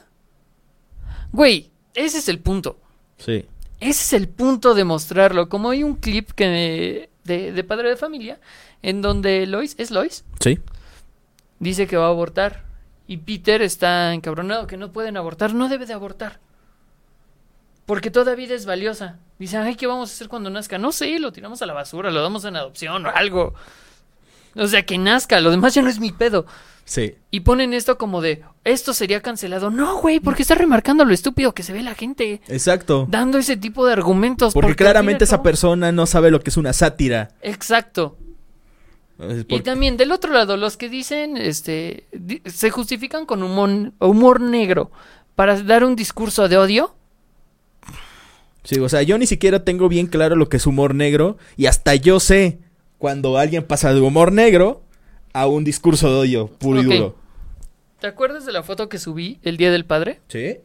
[1.31, 2.81] güey ese es el punto
[3.19, 3.47] Sí.
[3.79, 5.49] ese es el punto de mostrarlo.
[5.49, 8.41] Como hay un clip que de, de padre de familia
[8.83, 10.25] en donde Lois, ¿es Lois?
[10.41, 10.59] Sí.
[11.61, 12.72] Dice que va a abortar.
[13.07, 15.55] Y Peter está encabronado que no pueden abortar.
[15.55, 16.41] No debe de abortar.
[17.87, 19.19] Porque toda vida es valiosa.
[19.39, 20.79] Dice, ay, ¿qué vamos a hacer cuando nazca?
[20.79, 23.55] No sé, lo tiramos a la basura, lo damos en adopción o algo.
[24.55, 26.47] O sea, que nazca, lo demás ya no es mi pedo.
[26.85, 27.15] Sí.
[27.31, 29.71] Y ponen esto como de, esto sería cancelado.
[29.71, 33.07] No, güey, porque está remarcando lo estúpido que se ve la gente Exacto.
[33.09, 34.53] dando ese tipo de argumentos.
[34.53, 37.31] Porque claramente esa persona no sabe lo que es una sátira.
[37.41, 38.17] Exacto.
[39.49, 44.41] Y también del otro lado, los que dicen, este, di- se justifican con humor, humor
[44.41, 44.91] negro
[45.35, 46.95] para dar un discurso de odio.
[48.65, 51.67] Sí, o sea, yo ni siquiera tengo bien claro lo que es humor negro y
[51.67, 52.59] hasta yo sé
[52.99, 54.83] cuando alguien pasa de humor negro
[55.33, 57.17] a un discurso de odio puro y duro.
[58.01, 60.21] ¿Te acuerdas de la foto que subí el Día del Padre?
[60.29, 60.59] Sí.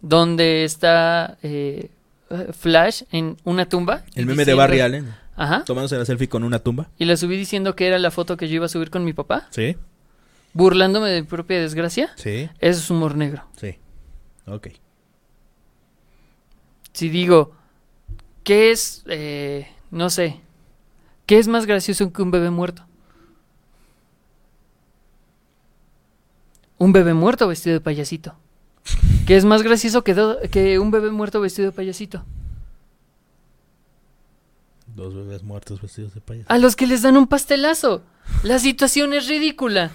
[0.00, 1.88] Donde está eh,
[2.58, 4.02] Flash en una tumba.
[4.14, 5.64] El meme de Barry Allen Ajá.
[5.64, 6.88] tomándose la selfie con una tumba.
[6.98, 9.12] Y la subí diciendo que era la foto que yo iba a subir con mi
[9.12, 9.76] papá, Sí.
[10.52, 12.10] burlándome de mi propia desgracia.
[12.16, 12.48] Sí.
[12.60, 13.44] Eso es humor negro.
[13.56, 13.76] Sí.
[14.46, 14.68] Ok.
[16.92, 17.52] si digo,
[18.44, 20.40] ¿qué es, eh, no sé,
[21.26, 22.84] qué es más gracioso que un bebé muerto?
[26.78, 28.34] Un bebé muerto vestido de payasito.
[29.26, 32.24] ¿Qué es más gracioso que, un bebé muerto vestido de payasito?
[34.94, 36.46] Dos bebés muertos vestidos de payaso.
[36.52, 38.02] A los que les dan un pastelazo.
[38.42, 39.90] La situación es ridícula.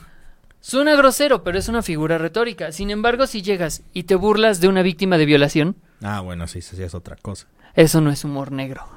[0.62, 2.72] Suena grosero, pero es una figura retórica.
[2.74, 6.62] Sin embargo, si llegas y te burlas de una víctima de violación, Ah, bueno, sí,
[6.62, 7.48] sí, es otra cosa.
[7.76, 8.88] Eso no es humor negro.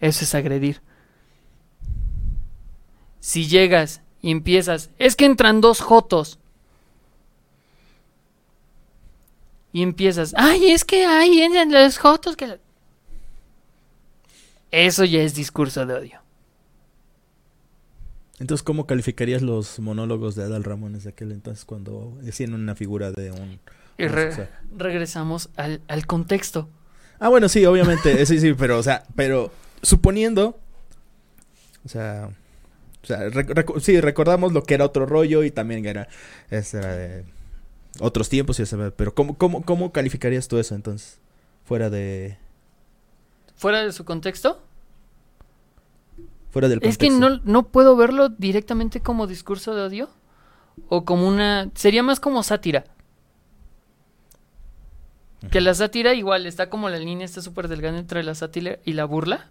[0.00, 0.82] Eso es agredir.
[3.20, 6.38] Si llegas y empiezas, es que entran dos jotos.
[9.72, 12.60] Y empiezas, ay, es que hay entran los jotos que...
[14.74, 14.82] la-".
[14.82, 16.20] Eso ya es discurso de odio.
[18.40, 23.12] Entonces, ¿cómo calificarías los monólogos de Adal Ramones de aquel entonces cuando decían una figura
[23.12, 23.60] de un...
[23.96, 26.68] Y re- regresamos al, al contexto.
[27.20, 29.52] Ah, bueno, sí, obviamente, sí, sí, pero, o sea, pero
[29.82, 30.58] suponiendo,
[31.84, 32.28] o sea,
[33.04, 36.08] o sea, rec- sí, recordamos lo que era otro rollo y también era,
[36.50, 37.24] este era de
[38.00, 41.18] otros tiempos y ese, pero ¿cómo, cómo, cómo calificarías tú eso entonces?
[41.64, 42.36] Fuera de,
[43.64, 44.60] Fuera de su contexto,
[46.50, 47.40] fuera del Es que contexto.
[47.46, 50.10] no, no puedo verlo directamente como discurso de odio.
[50.90, 51.70] O como una...
[51.74, 52.84] Sería más como sátira.
[55.50, 58.92] Que la sátira igual está como la línea está súper delgada entre la sátira y
[58.92, 59.48] la burla.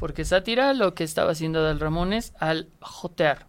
[0.00, 3.46] Porque sátira lo que estaba haciendo Dal Ramones al jotear.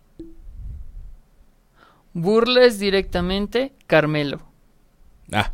[2.13, 4.43] Burla es directamente Carmelo.
[5.31, 5.53] Ah,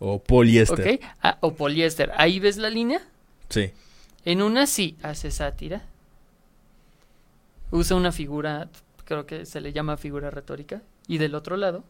[0.00, 0.96] o poliéster.
[0.96, 1.04] ¿Ok?
[1.22, 2.10] Ah, o poliéster.
[2.16, 3.00] Ahí ves la línea.
[3.52, 3.70] Sí.
[4.24, 5.82] En una sí hace sátira.
[7.70, 8.68] Usa una figura,
[9.04, 10.82] creo que se le llama figura retórica.
[11.08, 11.84] Y del otro lado,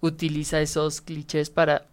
[0.00, 1.86] utiliza esos clichés para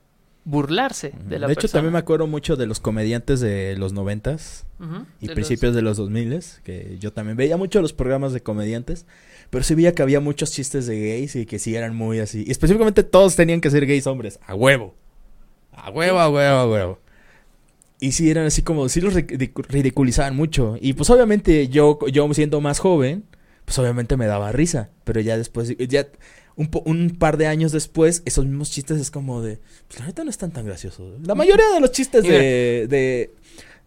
[0.45, 1.79] burlarse de la de hecho, persona.
[1.79, 5.81] también me acuerdo mucho de los comediantes de los noventas Ujú, y de principios de
[5.83, 9.05] los 2000 que yo también veía mucho los programas de comediantes,
[9.51, 12.45] pero sí veía que había muchos chistes de gays y que sí eran muy así.
[12.47, 14.95] Y específicamente todos tenían que ser gays hombres, a huevo.
[15.71, 16.99] A huevo, a huevo, a huevo.
[17.99, 20.77] Y sí eran así como, sí los ridicu- ridiculizaban mucho.
[20.79, 23.25] Y pues obviamente yo, yo siendo más joven,
[23.65, 24.89] pues obviamente me daba risa.
[25.03, 26.07] Pero ya después, ya
[26.55, 30.07] un, po- un par de años después, esos mismos chistes es como de, pues la
[30.07, 31.19] neta no están tan graciosos.
[31.27, 32.23] La mayoría de los chistes
[32.89, 33.31] de,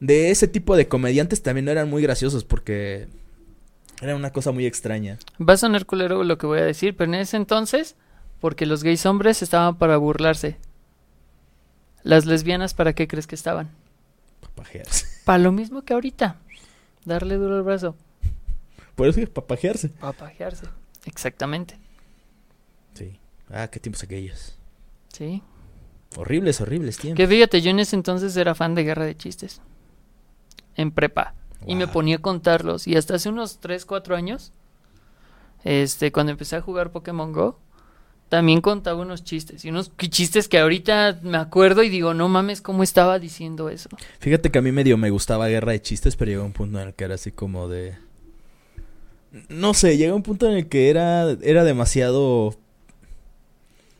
[0.00, 3.08] de ese tipo de comediantes también no eran muy graciosos porque
[4.02, 5.18] era una cosa muy extraña.
[5.40, 7.94] Va a sonar culero lo que voy a decir, pero en ese entonces,
[8.40, 10.56] porque los gays hombres estaban para burlarse.
[12.02, 13.70] Las lesbianas, ¿para qué crees que estaban?
[14.54, 15.06] Papajearse.
[15.24, 16.36] Para lo mismo que ahorita.
[17.04, 17.96] Darle duro al brazo.
[18.94, 19.88] Por eso es papajearse.
[19.88, 20.66] Papajearse.
[21.04, 21.78] Exactamente.
[22.94, 23.18] Sí.
[23.50, 24.56] Ah, qué tiempos aquellos.
[25.12, 25.42] Sí.
[26.16, 27.16] Horribles, horribles tiempos.
[27.16, 29.60] Que fíjate, yo en ese entonces era fan de Guerra de Chistes.
[30.76, 31.34] En prepa.
[31.66, 32.86] Y me ponía a contarlos.
[32.86, 34.52] Y hasta hace unos 3, 4 años,
[35.64, 37.58] este, cuando empecé a jugar Pokémon Go,
[38.32, 39.62] también contaba unos chistes.
[39.62, 43.90] Y unos chistes que ahorita me acuerdo y digo, no mames, ¿cómo estaba diciendo eso?
[44.20, 46.88] Fíjate que a mí medio me gustaba Guerra de Chistes, pero llegó un punto en
[46.88, 47.94] el que era así como de...
[49.50, 52.56] No sé, llegó un punto en el que era, era demasiado...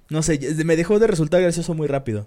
[0.09, 2.27] No sé, me dejó de resultar gracioso muy rápido.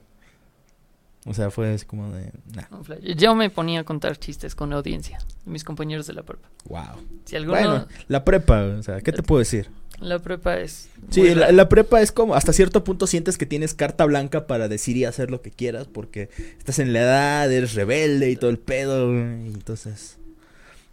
[1.26, 2.32] O sea, fue así como de...
[2.54, 2.68] Nah.
[3.16, 6.48] Yo me ponía a contar chistes con la audiencia, mis compañeros de la prepa.
[6.66, 7.02] wow.
[7.26, 9.72] Si alguno, Bueno, la prepa, o sea, ¿qué te puedo decir?
[10.00, 10.90] La prepa es...
[11.10, 14.98] Sí, la, prepa es como, hasta cierto punto sientes que tienes carta blanca para decir
[14.98, 18.60] y hacer lo que quieras, porque estás en la edad, eres rebelde y todo el
[18.60, 20.18] pedo, güey, y entonces...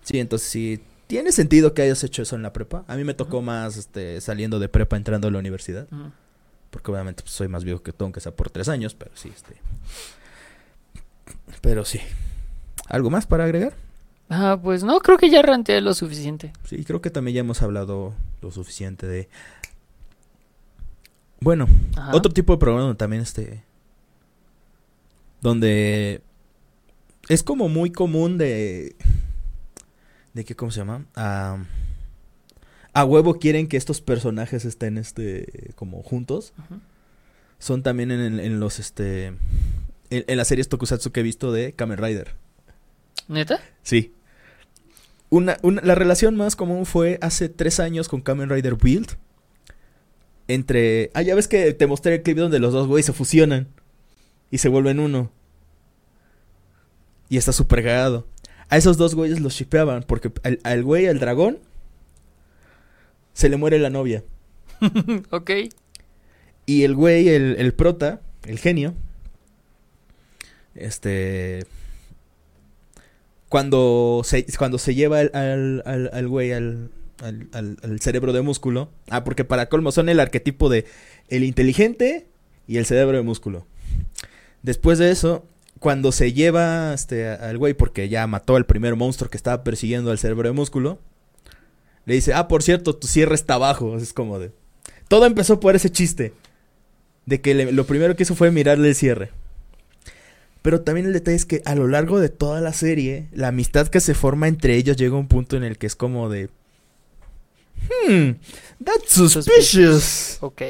[0.05, 2.85] Sí, entonces sí, tiene sentido que hayas hecho eso en la prepa.
[2.89, 5.87] A mí me tocó más este, saliendo de prepa entrando a la universidad,
[6.70, 9.33] porque obviamente pues, soy más viejo que tú, aunque sea por tres años, pero sí,
[9.35, 9.57] este...
[11.61, 12.01] Pero sí.
[12.89, 13.74] ¿Algo más para agregar?
[14.35, 16.55] Ah, pues no, creo que ya ranteé lo suficiente.
[16.65, 19.29] Sí, creo que también ya hemos hablado lo suficiente de...
[21.43, 22.15] Bueno, Ajá.
[22.15, 23.65] Otro tipo de programa donde también este.
[25.41, 26.23] Donde.
[27.29, 28.95] Es como muy común de.
[30.35, 30.55] ¿De qué?
[30.55, 31.05] ¿Cómo se llama?
[31.17, 31.59] A.
[32.93, 35.73] a huevo quieren que estos personajes estén este.
[35.75, 36.53] como juntos.
[37.59, 39.27] Son también en, en los este.
[40.11, 42.37] En, en las series Tokusatsu que he visto de Kamen Rider.
[43.27, 43.61] ¿Neta?
[43.83, 44.15] Sí.
[45.33, 49.17] Una, una- la relación más común fue hace tres años con Kamen Rider Build.
[50.47, 51.11] Entre.
[51.15, 53.69] Ah, ya ves que te mostré el clip donde los dos güeyes se fusionan.
[54.51, 55.31] Y se vuelven uno.
[57.31, 58.27] Y está súper cagado.
[58.69, 60.03] A esos dos güeyes los shipeaban.
[60.03, 61.61] Porque al, al güey, al dragón.
[63.33, 64.23] Se le muere la novia.
[65.31, 65.51] ok.
[66.67, 68.93] Y el güey, el, el prota, el genio.
[70.75, 71.65] Este.
[73.53, 75.31] Cuando se, cuando se lleva al,
[75.85, 76.89] al, al- güey al,
[77.20, 78.89] al, cerebro de músculo.
[79.11, 80.87] Ah, porque para colmo son el arquetipo de
[81.29, 82.27] el inteligente
[82.66, 83.66] y el cerebro de músculo.
[84.62, 85.45] Después de eso,
[85.81, 90.11] cuando se lleva este, al güey, porque ya mató al primer monstruo que estaba persiguiendo
[90.11, 90.99] al cerebro de músculo,
[92.07, 93.99] le dice: Ah, por cierto, tu cierre está abajo.
[93.99, 94.51] Es como de.
[95.09, 96.33] Todo empezó por ese chiste.
[97.27, 99.31] De que lo primero que hizo fue mirarle el cierre.
[100.63, 103.89] Pero también el detalle es que a lo largo de toda la serie, la amistad
[103.89, 106.51] que se forma entre ellos llega a un punto en el que es como de.
[108.09, 108.35] Hmm,
[108.85, 110.39] that's suspicious.
[110.41, 110.63] Ok.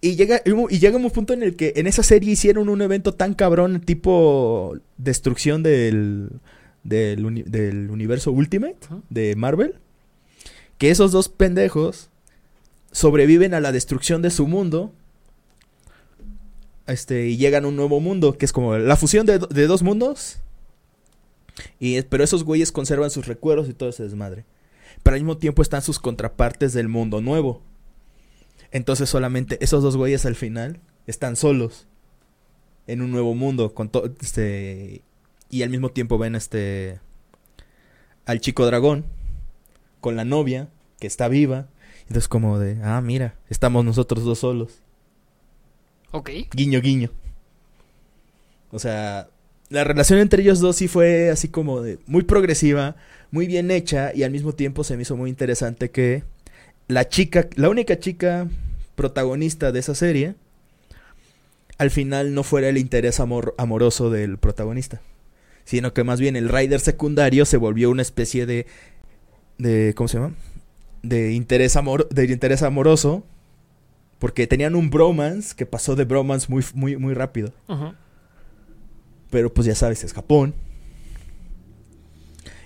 [0.00, 3.14] Y llega, y llega un punto en el que en esa serie hicieron un evento
[3.14, 6.28] tan cabrón, tipo destrucción del,
[6.84, 8.76] del, uni- del universo Ultimate
[9.10, 9.74] de Marvel,
[10.78, 12.10] que esos dos pendejos
[12.92, 14.92] sobreviven a la destrucción de su mundo.
[16.88, 19.82] Este, y llegan a un nuevo mundo, que es como la fusión de, de dos
[19.82, 20.40] mundos.
[21.78, 24.44] Y, pero esos güeyes conservan sus recuerdos y todo ese desmadre.
[25.02, 27.62] Pero al mismo tiempo están sus contrapartes del mundo nuevo.
[28.70, 31.86] Entonces solamente esos dos güeyes al final están solos.
[32.86, 33.74] En un nuevo mundo.
[33.74, 35.02] Con to- este.
[35.50, 37.00] Y al mismo tiempo ven este.
[38.24, 39.04] Al chico dragón.
[40.00, 40.68] Con la novia.
[40.98, 41.68] Que está viva.
[42.02, 42.78] Entonces como de.
[42.82, 43.34] Ah, mira.
[43.50, 44.80] Estamos nosotros dos solos.
[46.10, 46.30] Ok.
[46.52, 47.10] Guiño, guiño.
[48.70, 49.28] O sea,
[49.70, 52.96] la relación entre ellos dos sí fue así como de muy progresiva,
[53.30, 56.22] muy bien hecha y al mismo tiempo se me hizo muy interesante que
[56.86, 58.48] la chica, la única chica
[58.94, 60.34] protagonista de esa serie,
[61.76, 65.00] al final no fuera el interés amor- amoroso del protagonista,
[65.64, 68.66] sino que más bien el rider secundario se volvió una especie de,
[69.58, 70.34] de ¿cómo se llama?
[71.02, 73.24] De interés amor, de interés amoroso
[74.18, 77.52] porque tenían un bromance que pasó de bromance muy, muy, muy rápido.
[79.30, 80.54] Pero pues ya sabes, es Japón.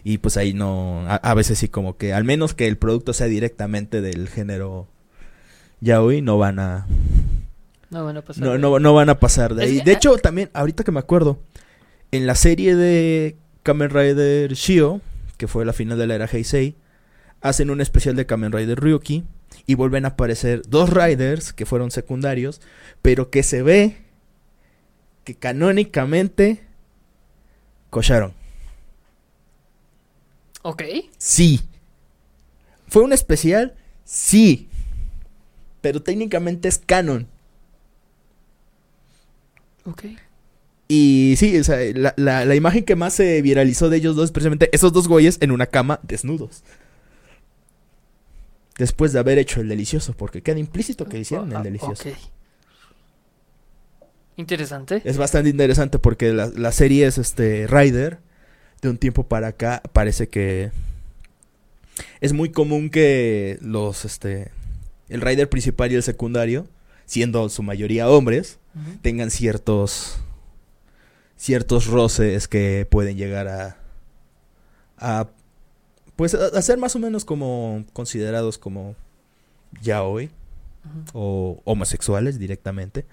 [0.04, 1.04] Y pues ahí no.
[1.06, 4.88] A, a veces sí, como que al menos que el producto sea directamente del género
[5.80, 6.86] yaoi, no van a.
[7.90, 8.42] No van a pasar.
[8.42, 9.80] No, no, no van a pasar de ahí.
[9.80, 11.38] De hecho, también, ahorita que me acuerdo,
[12.10, 15.02] en la serie de Kamen Rider Shio,
[15.36, 16.76] que fue la final de la era Heisei,
[17.42, 19.24] hacen un especial de Kamen Rider Ryuki
[19.66, 22.60] y vuelven a aparecer dos Riders que fueron secundarios,
[23.02, 23.96] pero que se ve
[25.24, 26.62] que canónicamente
[27.90, 28.32] cocharon.
[30.62, 30.82] Ok.
[31.18, 31.60] Sí.
[32.88, 33.74] ¿Fue un especial?
[34.04, 34.68] Sí.
[35.80, 37.26] Pero técnicamente es canon.
[39.84, 40.04] Ok.
[40.88, 44.26] Y sí, o sea, la, la- la imagen que más se viralizó de ellos dos
[44.26, 46.62] es precisamente esos dos güeyes en una cama desnudos.
[48.78, 52.08] Después de haber hecho el delicioso, porque queda implícito que hicieron Ah, el delicioso.
[52.08, 52.14] ok.
[54.36, 55.02] Interesante.
[55.04, 58.18] Es bastante interesante porque la, la serie es este Rider.
[58.80, 60.72] De un tiempo para acá parece que
[62.20, 64.50] es muy común que los este
[65.08, 66.66] el rider principal y el secundario,
[67.06, 68.58] siendo su mayoría hombres,
[69.02, 70.18] tengan ciertos
[71.36, 73.76] ciertos roces que pueden llegar a
[74.98, 75.28] a
[76.16, 78.94] pues a, a ser más o menos como considerados como
[79.80, 80.30] ya hoy
[81.12, 83.06] o homosexuales directamente.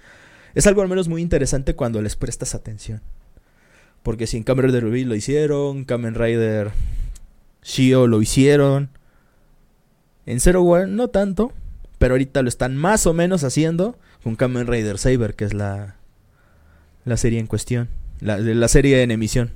[0.55, 3.01] Es algo al menos muy interesante cuando les prestas atención.
[4.03, 6.71] Porque si en Kamen Rider Ruby lo hicieron, Kamen Rider
[7.63, 8.89] Shio lo hicieron.
[10.25, 11.53] En Zero One no tanto,
[11.97, 15.95] pero ahorita lo están más o menos haciendo con Kamen Rider Saber, que es la,
[17.05, 17.89] la serie en cuestión,
[18.19, 19.51] la, la serie en emisión.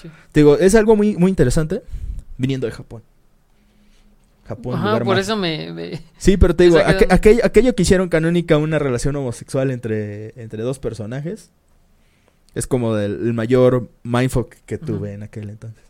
[0.00, 0.10] Sí.
[0.32, 1.82] Te digo, es algo muy, muy interesante
[2.36, 3.02] viniendo de Japón.
[4.46, 5.72] Japón, Ajá, lugar por más- eso me...
[5.72, 10.38] me- Sí, pero te digo, aqu- aquello, aquello que hicieron canónica una relación homosexual entre,
[10.40, 11.50] entre dos personajes
[12.54, 15.82] es como del el mayor mindfuck que tuve en aquel entonces.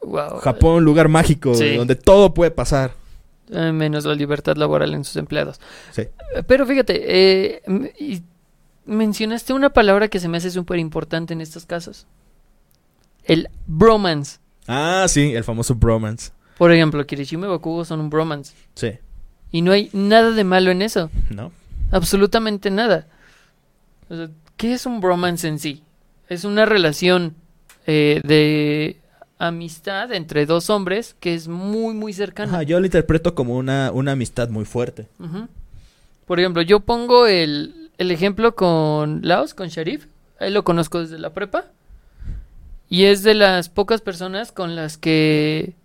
[0.00, 0.38] wow.
[0.38, 1.76] Japón, lugar mágico, Sí.
[1.76, 2.92] donde todo puede pasar.
[3.50, 5.60] Eh, menos la libertad laboral en sus empleados.
[5.90, 6.02] Sí.
[6.02, 7.62] Eh, Pero fíjate, eh,
[7.98, 8.22] y
[8.86, 12.06] mencionaste una palabra que se me hace súper importante en estos casos.
[13.24, 14.38] El bromance.
[14.72, 16.30] Ah, sí, el famoso bromance.
[16.56, 18.54] Por ejemplo, Kirishima y Bakugo son un bromance.
[18.74, 18.92] Sí,
[19.50, 21.10] Y no hay nada de malo en eso.
[21.30, 21.50] ¿no?
[21.90, 23.06] Absolutamente nada.
[24.08, 25.82] O sea, ¿Qué es un bromance en sí?
[26.28, 27.34] Es una relación
[27.86, 28.98] eh, de
[29.38, 32.52] amistad entre dos hombres que es muy, muy cercana.
[32.52, 35.08] Ajá, yo lo interpreto como una, una amistad muy fuerte.
[36.26, 40.06] Por ejemplo, yo pongo el, el ejemplo con Laos, con Sharif.
[40.38, 41.64] Ahí lo conozco desde la prepa.
[42.90, 45.76] Y es de las pocas personas con las que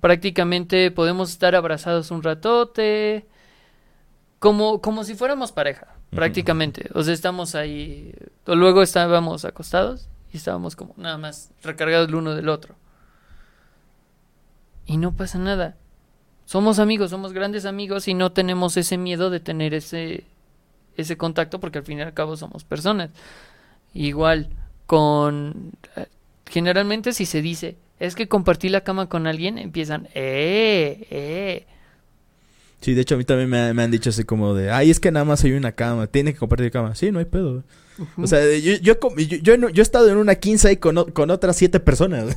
[0.00, 3.26] prácticamente podemos estar abrazados un ratote.
[4.38, 6.90] Como, como si fuéramos pareja, prácticamente.
[6.92, 8.14] O sea, estamos ahí.
[8.46, 12.76] o Luego estábamos acostados y estábamos como nada más recargados el uno del otro.
[14.84, 15.76] Y no pasa nada.
[16.44, 20.26] Somos amigos, somos grandes amigos y no tenemos ese miedo de tener ese,
[20.98, 23.08] ese contacto porque al fin y al cabo somos personas.
[23.94, 24.50] Igual
[24.84, 25.72] con...
[26.46, 31.66] Generalmente si se dice, es que compartí la cama con alguien, empiezan, eh, eh.
[32.80, 35.00] Sí, de hecho a mí también me, me han dicho así como de, ay, es
[35.00, 36.94] que nada más hay una cama, tiene que compartir cama.
[36.94, 37.64] Sí, no hay pedo.
[38.18, 41.10] O sea, yo, yo, yo, yo no- yo he estado en una 15 ahí con,
[41.12, 42.36] con otras siete personas.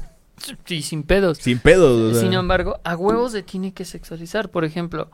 [0.66, 1.40] Sí, sin pedos.
[1.40, 2.00] Sin pedos.
[2.00, 2.22] o sea.
[2.22, 4.50] Sin embargo, a huevos se tiene que sexualizar.
[4.52, 5.10] Por ejemplo,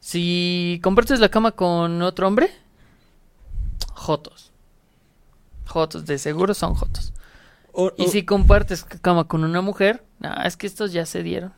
[0.00, 2.48] si compartes la cama con otro hombre,
[3.92, 4.50] jotos.
[5.66, 7.12] Jotos, de seguro son jotos.
[7.74, 10.02] O- Y o- si compartes cama con una mujer,
[10.44, 11.52] es que estos ya se dieron.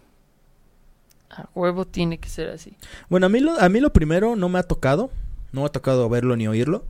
[1.30, 2.76] A huevo tiene que ser así.
[3.08, 5.10] Bueno, a mí, lo, a mí lo primero no me ha tocado.
[5.52, 6.84] No me ha tocado verlo ni oírlo.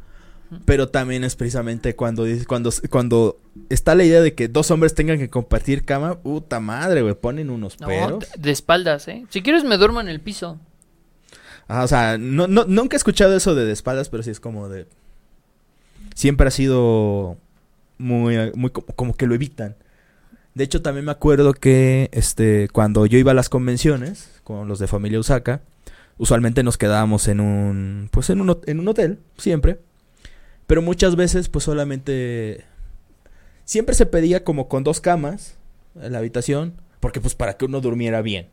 [0.64, 3.36] Pero también es precisamente cuando, cuando, cuando
[3.68, 6.20] está la idea de que dos hombres tengan que compartir cama.
[6.20, 7.14] Puta madre, güey.
[7.14, 8.24] Ponen unos No, peros.
[8.38, 9.26] de espaldas, ¿eh?
[9.30, 10.60] Si quieres me duermo en el piso.
[11.66, 14.38] Ah, o sea, no, no- nunca he escuchado eso de, de espaldas, pero sí es
[14.38, 14.86] como de...
[16.14, 17.38] Siempre ha sido
[17.98, 19.76] muy, muy co- como que lo evitan.
[20.54, 24.78] De hecho, también me acuerdo que este cuando yo iba a las convenciones con los
[24.78, 25.60] de familia Usaka,
[26.18, 29.80] usualmente nos quedábamos en un pues en un, en un hotel, siempre.
[30.66, 32.64] Pero muchas veces pues solamente
[33.64, 35.56] siempre se pedía como con dos camas
[36.00, 38.48] en la habitación, porque pues para que uno durmiera bien.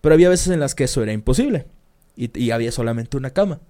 [0.00, 1.66] Pero había veces en las que eso era imposible
[2.16, 3.60] y había solamente una cama.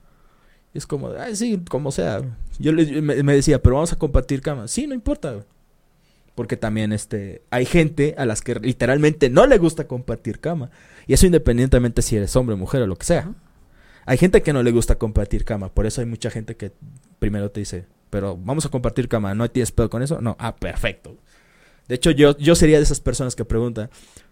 [0.76, 2.22] Es como, ay, sí, como sea.
[2.58, 4.68] Yo le- me, me decía, pero vamos a compartir cama.
[4.68, 5.44] Sí, no importa.
[6.34, 10.70] Porque también este, hay gente a las que literalmente no le gusta compartir cama.
[11.06, 13.32] Y eso independientemente si eres hombre, mujer o lo que sea.
[14.04, 15.68] Hay gente que no le gusta compartir cama.
[15.70, 16.72] Por eso hay mucha gente que
[17.18, 19.34] primero te dice, pero vamos a compartir cama.
[19.34, 20.20] ¿No tienes pedo con eso?
[20.20, 20.36] No.
[20.38, 21.16] Ah, perfecto.
[21.88, 23.88] De hecho, yo, yo sería de esas personas que preguntan,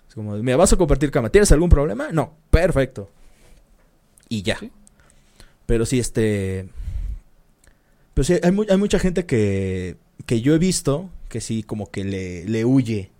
[0.08, 1.30] es como, mira, vas a compartir cama.
[1.30, 2.08] ¿Tienes algún problema?
[2.12, 2.34] No.
[2.50, 3.10] Perfecto.
[4.28, 4.58] Y ya.
[4.58, 4.70] Sí.
[5.66, 6.68] Pero sí, este...
[8.14, 9.96] Pero sí, hay, hay mucha gente que,
[10.26, 13.10] que yo he visto que sí, como que le, le huye.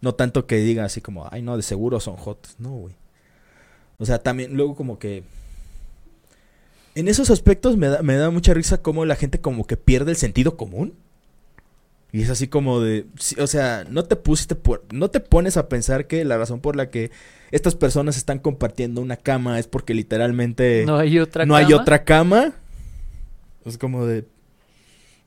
[0.00, 2.48] No tanto que diga así como, ay, no, de seguro son hot.
[2.58, 2.94] No, güey.
[3.98, 5.22] O sea, también luego como que...
[6.94, 10.10] En esos aspectos me da, me da mucha risa como la gente como que pierde
[10.10, 10.94] el sentido común.
[12.12, 13.06] Y es así como de...
[13.38, 14.84] o sea, no te pusiste por...
[14.92, 17.10] No te pones a pensar que la razón por la que
[17.52, 21.80] estas personas están compartiendo una cama es porque literalmente No hay otra no hay cama.
[21.82, 22.52] otra cama.
[23.64, 24.26] Es como de.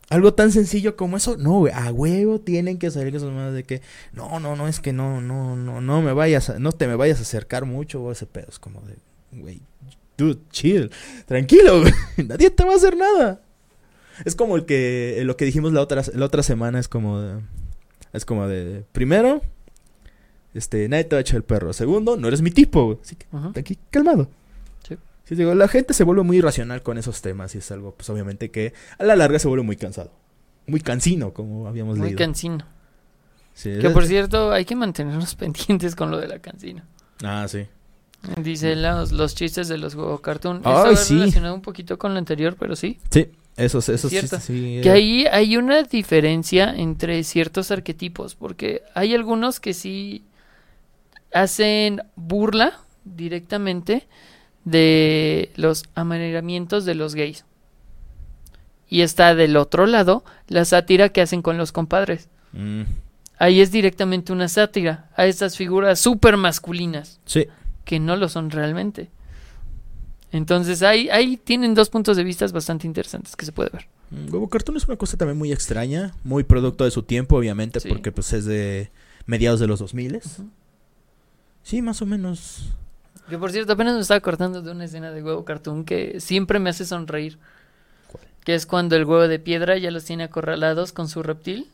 [0.09, 1.37] Algo tan sencillo como eso.
[1.37, 1.73] No, güey.
[1.73, 3.81] A huevo tienen que salir esos más de que.
[4.13, 6.95] No, no, no, es que no, no, no, no me vayas a, no te me
[6.95, 8.47] vayas a acercar mucho o ese pedo.
[8.49, 8.95] Es como de.
[9.31, 9.61] Güey.
[10.17, 10.91] Dude, chill.
[11.25, 11.93] Tranquilo, güey.
[12.27, 13.41] Nadie te va a hacer nada.
[14.23, 15.21] Es como el que.
[15.25, 16.79] Lo que dijimos la otra, la otra semana.
[16.79, 17.41] Es como de.
[18.13, 18.85] Es como de.
[18.93, 19.41] Primero.
[20.53, 21.73] Este, nadie te va a echar el perro.
[21.73, 22.97] Segundo, no eres mi tipo, güey.
[23.01, 23.51] Así que, Ujú.
[23.59, 24.29] aquí, calmado.
[24.87, 24.95] Sí.
[25.25, 28.09] Sí, digo, la gente se vuelve muy irracional con esos temas y es algo, pues
[28.09, 30.11] obviamente que a la larga se vuelve muy cansado.
[30.67, 32.17] Muy cansino, como habíamos Muy leído.
[32.19, 32.65] cansino.
[33.53, 36.85] Sí, Que es- por cierto, hay que mantenernos pendientes con lo de la cancina.
[37.23, 37.67] Ah, sí.
[38.41, 40.61] Dice los, los chistes de los juegos cartoon.
[40.63, 41.15] Ay, sí.
[41.19, 42.99] relacionado un poquito con lo anterior, pero sí.
[43.11, 44.37] Sí, esos, esos Cierto.
[44.37, 44.79] chistes, sí.
[44.83, 50.23] Que eh, ahí hay una diferencia entre ciertos arquetipos, porque hay algunos que sí
[51.33, 54.07] hacen burla directamente
[54.63, 57.45] de los amaneramientos de los gays.
[58.89, 62.29] Y está del otro lado la sátira que hacen con los compadres.
[62.53, 62.83] mm,
[63.37, 67.47] Ahí es directamente una sátira a estas figuras súper masculinas, sí.
[67.83, 69.09] que no lo son realmente.
[70.35, 73.87] Entonces ahí, ahí tienen dos puntos de vista bastante interesantes que se puede ver.
[74.11, 77.79] Mm, Huevo Cartoon es una cosa también muy extraña, muy producto de su tiempo, obviamente,
[77.79, 77.87] Sí.
[77.87, 78.91] porque pues es de
[79.25, 80.19] mediados de los 2000
[81.63, 82.69] Sí, más o menos.
[83.29, 86.59] Que por cierto, apenas me estaba acordando de una escena de huevo cartoon que siempre
[86.59, 87.39] me hace sonreír.
[88.11, 88.23] ¿Cuál?
[88.43, 91.71] Que es cuando el huevo de piedra ya los tiene acorralados con su reptil.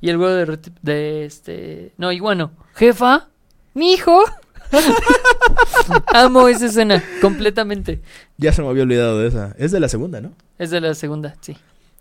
[0.00, 1.92] Y el huevo de, de este.
[1.98, 2.52] No, iguano.
[2.74, 3.28] Jefa,
[3.74, 4.24] mi hijo.
[6.14, 8.00] Amo esa escena completamente.
[8.36, 9.54] Ya se me había olvidado de esa.
[9.58, 10.32] Es de la segunda, ¿no?
[10.58, 11.56] Es de la segunda, sí.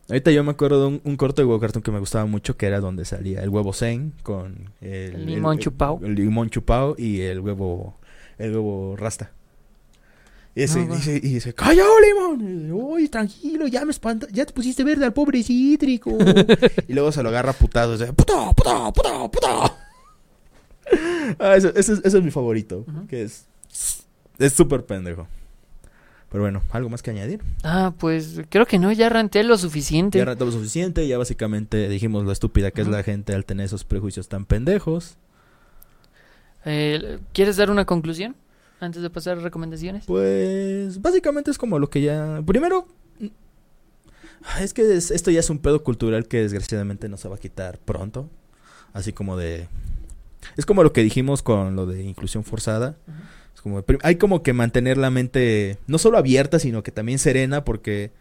[0.10, 2.58] Ahorita yo me acuerdo de un, un corto de huevo cartoon que me gustaba mucho,
[2.58, 6.00] que era donde salía el huevo zen con el, El limón chupao.
[6.04, 8.00] El, limón chupao y el huevo,
[8.40, 9.32] el huevo rasta.
[10.56, 12.64] Y, ese, No, dice, y dice, ¡calla, limón!
[12.64, 16.18] Dice, Uy, tranquilo, ya me espanta, ya te pusiste verde al pobre cítrico.
[16.88, 19.79] y luego se lo agarra a putados, dice, ¡puta, puta, puta, puta!
[21.40, 23.45] ah, ese es, mi favorito, que es
[24.40, 25.28] es súper pendejo.
[26.32, 27.41] Pero bueno, ¿algo más que añadir?
[27.64, 30.20] Ah, pues creo que no, ya ranté lo suficiente.
[30.20, 33.66] Ya rató lo suficiente, ya básicamente dijimos lo estúpida que es la gente al tener
[33.66, 35.18] esos prejuicios tan pendejos.
[36.66, 38.36] Eh, ¿Quieres dar una conclusión
[38.80, 40.06] antes de pasar a recomendaciones?
[40.06, 42.41] Pues básicamente es como lo que ya...
[42.45, 42.88] Primero,
[43.20, 43.28] mm,
[44.61, 47.40] es que es- esto ya es un pedo cultural que desgraciadamente no se va a
[47.40, 48.30] quitar pronto.
[48.94, 49.68] Así como de...
[50.57, 52.98] Es como lo que dijimos con lo de inclusión forzada.
[53.53, 57.66] Es como, hay como que mantener la mente no solo abierta, sino que también serena,
[57.66, 58.11] porque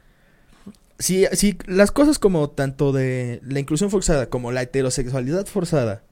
[0.99, 6.03] si, si las cosas como tanto de la inclusión forzada como la heterosexualidad forzada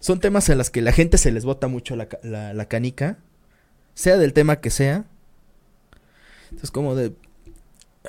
[0.00, 3.18] son temas en las que la gente se les bota mucho la, la, la canica,
[3.94, 5.04] sea del tema que sea.
[6.44, 7.14] Entonces como de...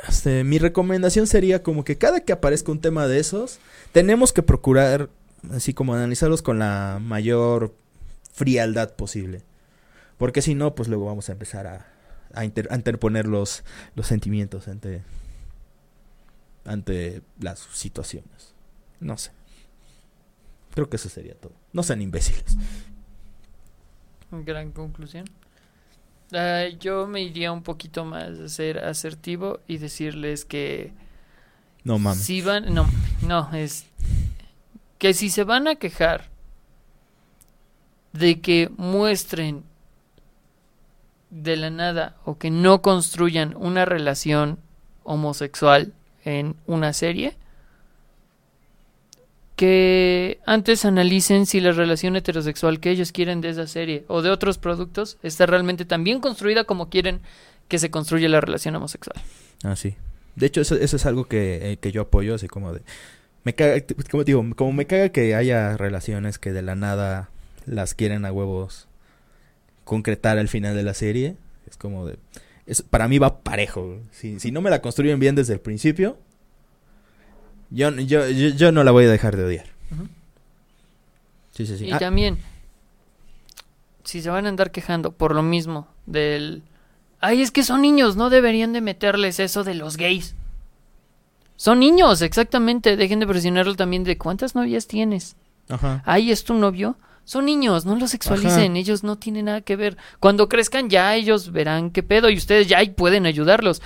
[0.10, 3.60] este, mi recomendación sería como que cada que aparezca un tema de esos,
[3.94, 5.10] tenemos que procurar
[5.52, 7.76] así como analizarlos con la mayor
[8.34, 9.42] frialdad posible.
[10.18, 11.86] Porque si no, pues luego vamos a empezar a,
[12.34, 13.64] a, inter- a interponer los,
[13.96, 15.04] los sentimientos ante,
[16.66, 18.54] ante las situaciones.
[19.00, 19.32] No sé.
[20.74, 21.54] Creo que eso sería todo.
[21.74, 22.58] No sean imbéciles.
[24.32, 25.26] Gran conclusión.
[26.34, 30.92] Ah, yo me iría un poquito más a ser asertivo y decirles que
[31.84, 32.24] No mames.
[32.24, 32.90] si van, no,
[33.22, 33.86] no, es
[35.06, 36.32] que si se van a quejar
[38.11, 39.64] de que muestren
[41.30, 44.57] de la nada o que no construyan una relación
[45.03, 47.38] homosexual en una serie,
[49.56, 54.32] que antes analicen si la relación heterosexual que ellos quieren de esa serie o de
[54.32, 57.22] otros productos está realmente tan bien construida como quieren
[57.68, 59.22] que se construya la relación homosexual.
[59.64, 59.98] Ah, sí.
[60.36, 62.82] De hecho, eso, es algo que, eh, que yo apoyo, así como de...
[63.46, 63.82] Me caga,
[64.12, 67.30] como digo, como me caga que haya relaciones que de la nada
[67.66, 68.88] las quieren a huevos
[69.86, 71.38] concretar al final de la serie.
[71.70, 72.18] Es como de...
[72.66, 74.00] Es, para mí va parejo.
[74.12, 76.18] Si, si no me la construyen bien desde el principio,
[77.70, 79.68] yo, yo, yo, yo no la voy a dejar de odiar.
[81.52, 81.86] Sí, sí, sí.
[81.86, 82.40] Y Ah, también,
[84.04, 86.64] si se van a andar quejando por lo mismo del...
[87.22, 90.36] Ay, es que son niños, no deberían de meterles eso de los gays.
[91.56, 92.98] Son niños, exactamente.
[92.98, 95.36] Dejen de presionarlo también de cuántas novias tienes.
[95.69, 96.02] ajá.
[96.06, 96.98] Ay, es tu novio.
[97.23, 98.72] Son niños, no los sexualicen.
[98.73, 98.80] Ajá.
[98.80, 99.98] Ellos no tienen nada que ver.
[100.19, 103.82] Cuando crezcan ya ellos verán qué pedo y ustedes ya ahí pueden ayudarlos.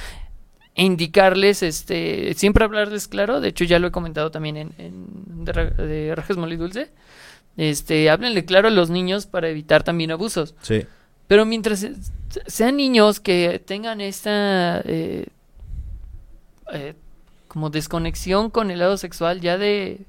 [0.75, 3.39] E indicarles, este, siempre hablarles claro.
[3.39, 5.53] De hecho, ya lo he comentado también en, en de,
[5.85, 6.91] de Rajas Moli Dulce.
[7.55, 10.55] Este, háblenle claro a los niños para evitar también abusos.
[10.61, 10.85] Sí.
[11.27, 11.95] Pero mientras se-
[12.47, 15.27] sean niños que tengan esta eh,
[16.73, 16.93] eh,
[17.49, 20.05] como desconexión con el lado sexual ya de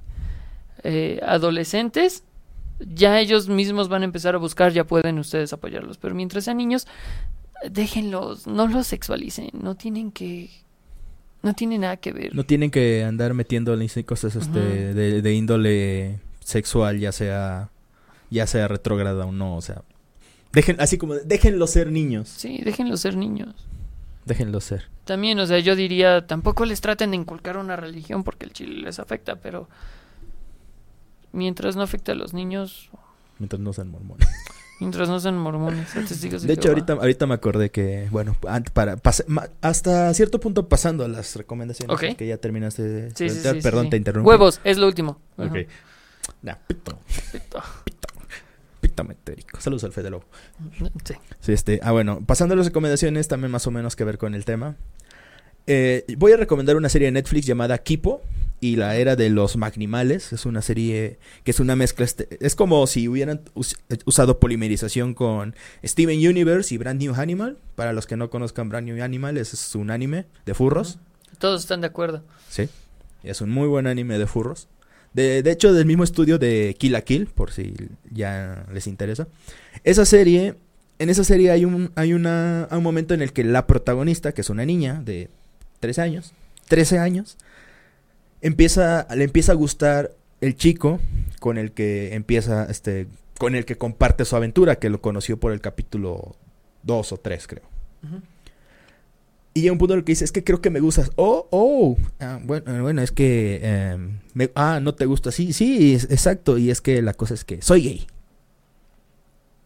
[0.84, 2.22] eh, adolescentes,
[2.78, 5.98] ya ellos mismos van a empezar a buscar, ya pueden ustedes apoyarlos.
[5.98, 6.86] Pero mientras sean niños,
[7.68, 10.50] déjenlos, no los sexualicen, no tienen que,
[11.42, 12.32] no tiene nada que ver.
[12.32, 17.70] No tienen que andar metiéndole cosas este, de, de índole sexual, ya sea
[18.30, 19.82] ya sea retrógrada o no, o sea,
[20.52, 22.28] Dejen, así como, déjenlo ser niños.
[22.28, 23.54] Sí, déjenlos ser niños.
[24.24, 24.88] Déjenlo ser.
[25.04, 28.82] También, o sea, yo diría, tampoco les traten de inculcar una religión porque el chile
[28.82, 29.68] les afecta, pero
[31.32, 32.90] mientras no afecte a los niños,
[33.38, 34.28] Mientras no sean mormones.
[34.80, 38.36] mientras no sean mormones, testigos de, De hecho, ahorita, ahorita me acordé que, bueno,
[38.74, 43.60] para, pase- ma- hasta cierto punto pasando a las recomendaciones, que ya terminaste de Sí,
[43.62, 44.28] Perdón, te interrumpí.
[44.28, 45.18] Huevos, es lo último.
[45.38, 45.56] Ok.
[46.42, 46.98] Nah, pito,
[47.32, 47.62] Pito.
[47.84, 48.08] pito
[49.04, 49.60] metérico.
[49.60, 50.24] Saludos al Fede Lobo.
[51.04, 51.14] Sí.
[51.40, 54.34] Sí, este, ah, bueno, pasando a las recomendaciones, también más o menos que ver con
[54.34, 54.76] el tema.
[55.66, 58.22] Eh, voy a recomendar una serie de Netflix llamada Kipo
[58.60, 60.32] y la era de los Magnimales.
[60.32, 62.04] Es una serie que es una mezcla.
[62.04, 65.54] este- es como si hubieran us- usado polimerización con
[65.84, 67.58] Steven Universe y Brand New Animal.
[67.76, 70.98] Para los que no conozcan Brand New Animal, es un anime de furros.
[71.38, 72.24] Todos están de acuerdo.
[72.48, 72.68] Sí.
[73.22, 74.68] Es un muy buen anime de furros.
[75.12, 77.74] De, de hecho, del mismo estudio de Kill la Kill, por si
[78.10, 79.26] ya les interesa.
[79.82, 80.54] Esa serie,
[80.98, 84.42] en esa serie hay un, hay una, un momento en el que la protagonista, que
[84.42, 85.28] es una niña de
[85.80, 86.32] 13 años,
[86.68, 87.36] 13 años,
[88.40, 91.00] empieza, le empieza a gustar el chico
[91.40, 93.06] con el que empieza, este,
[93.38, 96.36] con el que comparte su aventura, que lo conoció por el capítulo
[96.84, 97.64] 2 o 3, creo.
[99.52, 101.10] Y llega un punto en el que dice, es que creo que me gustas.
[101.16, 101.96] Oh, oh.
[102.20, 103.60] Ah, bueno, eh, bueno, es que...
[103.62, 105.32] em, me- ah, no te gusta.
[105.32, 106.56] Sí, sí, es- exacto.
[106.56, 108.06] Y es que la cosa es que soy gay.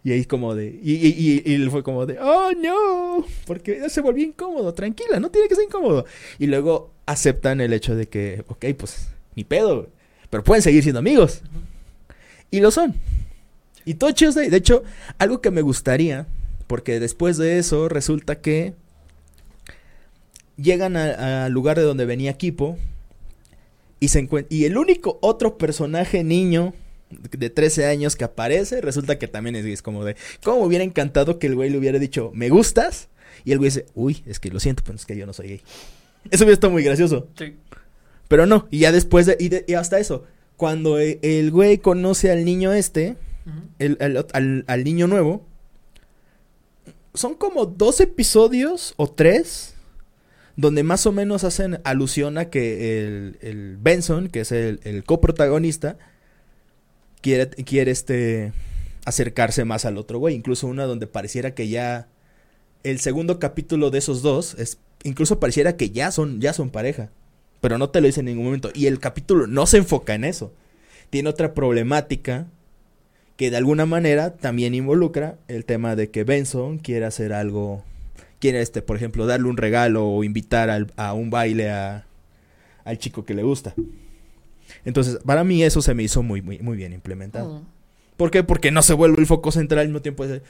[0.03, 0.69] Y ahí como de...
[0.83, 2.19] Y, y, y- fue como de...
[2.19, 3.27] Oh, no.
[3.47, 4.73] Porque ya se volvió incómodo.
[4.75, 6.05] Tranquila, no tiene que ser incómodo.
[6.39, 8.45] Y luego aceptan el hecho de que...
[8.49, 9.89] Ok, pues, ni pedo.
[10.31, 11.43] Pero pueden seguir siendo amigos.
[12.51, 12.95] Y lo son.
[13.85, 14.33] Y todo chido.
[14.33, 14.83] De hecho,
[15.19, 16.27] algo que me gustaría...
[16.67, 18.73] Porque después de eso resulta que
[20.57, 22.77] llegan al lugar de donde venía Kipo
[24.01, 26.75] y se y el único otro personaje niño
[27.11, 30.85] de 13 años que aparece resulta que también es, es como de cómo me hubiera
[30.85, 33.09] encantado que el güey le hubiera dicho me gustas
[33.45, 35.49] y el güey dice uy es que lo siento pero es que yo no soy
[35.49, 35.63] gay
[36.31, 37.55] eso hubiera estado muy gracioso Sí.
[38.29, 40.25] pero no y ya después de y, de- y hasta eso
[40.57, 43.17] cuando e- el güey conoce al niño este
[43.79, 43.99] el-
[44.33, 45.45] al, al niño nuevo.
[47.13, 49.74] Son como dos episodios o tres
[50.57, 53.03] donde más o menos hacen alusión a que
[53.41, 55.97] el, Benson, que es el, el coprotagonista,
[57.21, 58.53] quiere, quiere este,
[59.05, 60.35] acercarse más al otro güey.
[60.35, 62.09] Incluso una donde pareciera que ya
[62.83, 67.11] el segundo capítulo de esos dos es incluso pareciera que ya son ya son pareja,
[67.61, 70.25] pero no te lo dice en ningún momento y el capítulo no se enfoca en
[70.25, 70.53] eso.
[71.11, 72.47] Tiene otra problemática
[73.37, 77.83] que de alguna manera también involucra el tema de que Benson quiere hacer algo,
[78.41, 82.07] quiere este, por ejemplo, darle un regalo o invitar al- a un baile a,
[82.85, 83.75] al chico que le gusta.
[84.85, 87.61] Entonces, para mí eso se me hizo muy, muy, muy bien implementado.
[87.61, 87.67] Mm.
[88.17, 88.43] ¿Por qué?
[88.45, 90.25] Porque no se vuelve el foco central al mismo tiempo.
[90.25, 90.41] es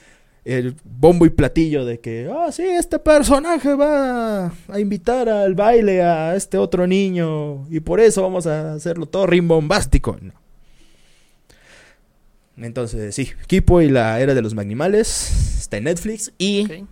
[0.45, 6.03] el bombo y platillo de que, ah, sí, este personaje va a invitar al baile
[6.03, 10.17] a este otro niño y por eso vamos a hacerlo todo rimbombástico.
[10.21, 10.33] No.
[12.57, 16.85] Entonces, sí, Kipo y la era de los Magnimales está en Netflix y.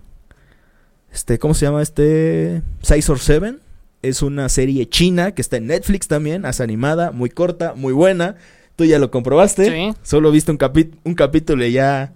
[1.14, 2.62] este, ¿cómo se llama este?
[2.82, 3.60] Size or Seven.
[4.02, 8.36] Es una serie china que está en Netflix también, es animada, muy corta, muy buena.
[8.76, 9.70] Tú ya lo comprobaste.
[9.70, 12.12] Sí, Solo viste un, capi- un capítulo y ya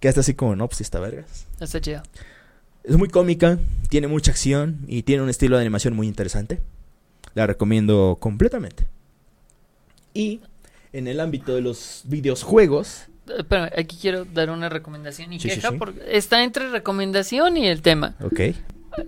[0.00, 1.46] quedaste así como, no, pues está vergas.
[1.60, 2.02] está chido.
[2.82, 3.58] Es muy cómica,
[3.88, 6.60] tiene mucha acción y tiene un estilo de animación muy interesante.
[7.32, 8.86] La recomiendo completamente.
[10.12, 10.40] Y
[10.92, 13.04] en el ámbito de los videojuegos,
[13.38, 15.76] Espérame, aquí quiero dar una recomendación y Sí, queja sí.
[15.78, 18.14] porque está entre recomendación y el tema.
[18.22, 18.40] ok.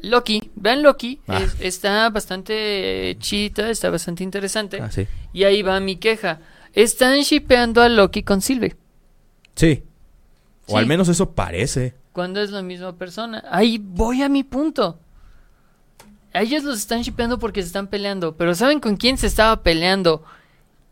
[0.03, 1.41] Loki, vean Loki, Ah.
[1.43, 4.81] es- está bastante chita, está bastante interesante.
[4.81, 5.07] Ah, sí.
[5.33, 6.41] Y ahí va mi queja.
[6.73, 8.75] Están shipeando a Loki con Sylvie.
[9.55, 9.85] Sí.
[10.67, 11.95] O al menos eso parece.
[12.13, 13.45] Cuando es la misma persona.
[13.51, 14.99] Ahí voy a mi punto.
[16.33, 18.37] A ellos los están shipeando porque se están peleando.
[18.37, 20.25] Pero ¿saben con quién se estaba peleando?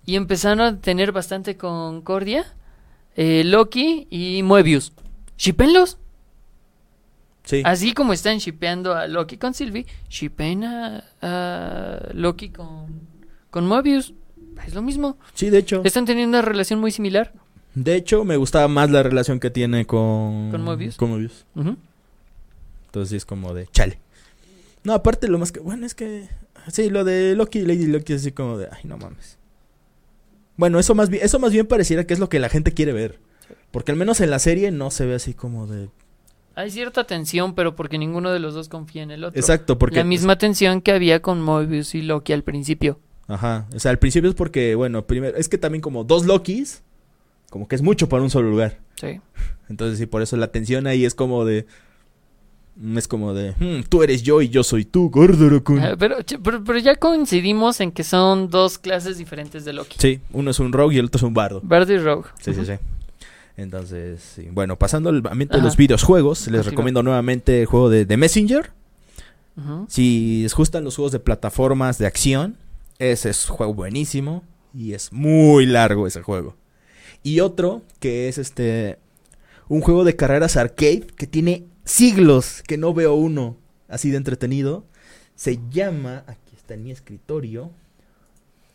[0.07, 2.47] Y empezaron a tener bastante concordia.
[3.17, 4.93] Eh, Loki y Moebius.
[5.37, 5.99] Shipenlos.
[7.45, 7.63] Sí.
[7.65, 12.87] Así como están shipeando a Loki con Sylvie, shipen a, a Loki con,
[13.51, 14.15] con Moebius.
[14.67, 15.19] Es lo mismo.
[15.35, 15.83] Sí, de hecho.
[15.85, 17.33] Están teniendo una relación muy similar.
[17.75, 20.51] De hecho, me gustaba más la relación que tiene con...
[20.51, 20.67] ¿Con.
[20.69, 21.77] Ujú.
[22.87, 23.99] Entonces es como de chale.
[24.85, 25.61] No, aparte lo más que...
[25.61, 26.29] Bueno, es que...
[26.69, 28.69] Sí, lo de Loki y Lady Loki es así como de...
[28.71, 29.39] Ay, no mames.
[30.57, 32.93] Bueno, eso más bien, eso más bien pareciera que es lo que la gente quiere
[32.93, 33.19] ver.
[33.71, 35.89] Porque al menos en la serie no se ve así como de...
[36.55, 39.39] Hay cierta tensión, pero porque ninguno de los dos confía en el otro.
[39.39, 39.97] Exacto, porque...
[39.97, 43.01] La misma tensión que había con Moebius y Loki al principio.
[43.27, 43.67] Ajá.
[43.75, 45.37] O sea, al principio es porque, bueno, primero...
[45.37, 46.83] Es que también como dos Lokis...
[47.51, 48.79] como que es mucho para un solo lugar.
[48.95, 49.21] Sí.
[49.69, 51.67] Entonces, sí, por eso la tensión ahí es como de.
[52.77, 53.53] Mm, Es como de.
[53.59, 55.81] "Hmm, tú eres yo y yo soy tú, Gordoro-kun".
[55.81, 59.97] Ah, pero, pero, pero ya coincidimos en que son dos clases diferentes de Loki.
[59.99, 61.61] Sí, uno es un rogue y el otro es un bardo.
[61.63, 62.29] Bard y Rogue.
[62.41, 62.73] Sí, sí, sí.
[63.57, 64.49] Entonces, sí.
[64.51, 68.71] bueno, pasando al ambiente de los videojuegos, les recomiendo nuevamente el juego de The Messenger.
[69.87, 72.57] Si les gustan los juegos de plataformas de acción,
[72.99, 74.43] ese es un juego buenísimo
[74.75, 76.57] y es muy largo ese juego.
[77.23, 78.99] Y otro que es este
[79.69, 83.57] un juego de carreras arcade que tiene siglos que no veo uno
[83.89, 84.85] así de entretenido.
[85.35, 87.71] Se llama, aquí está en mi escritorio,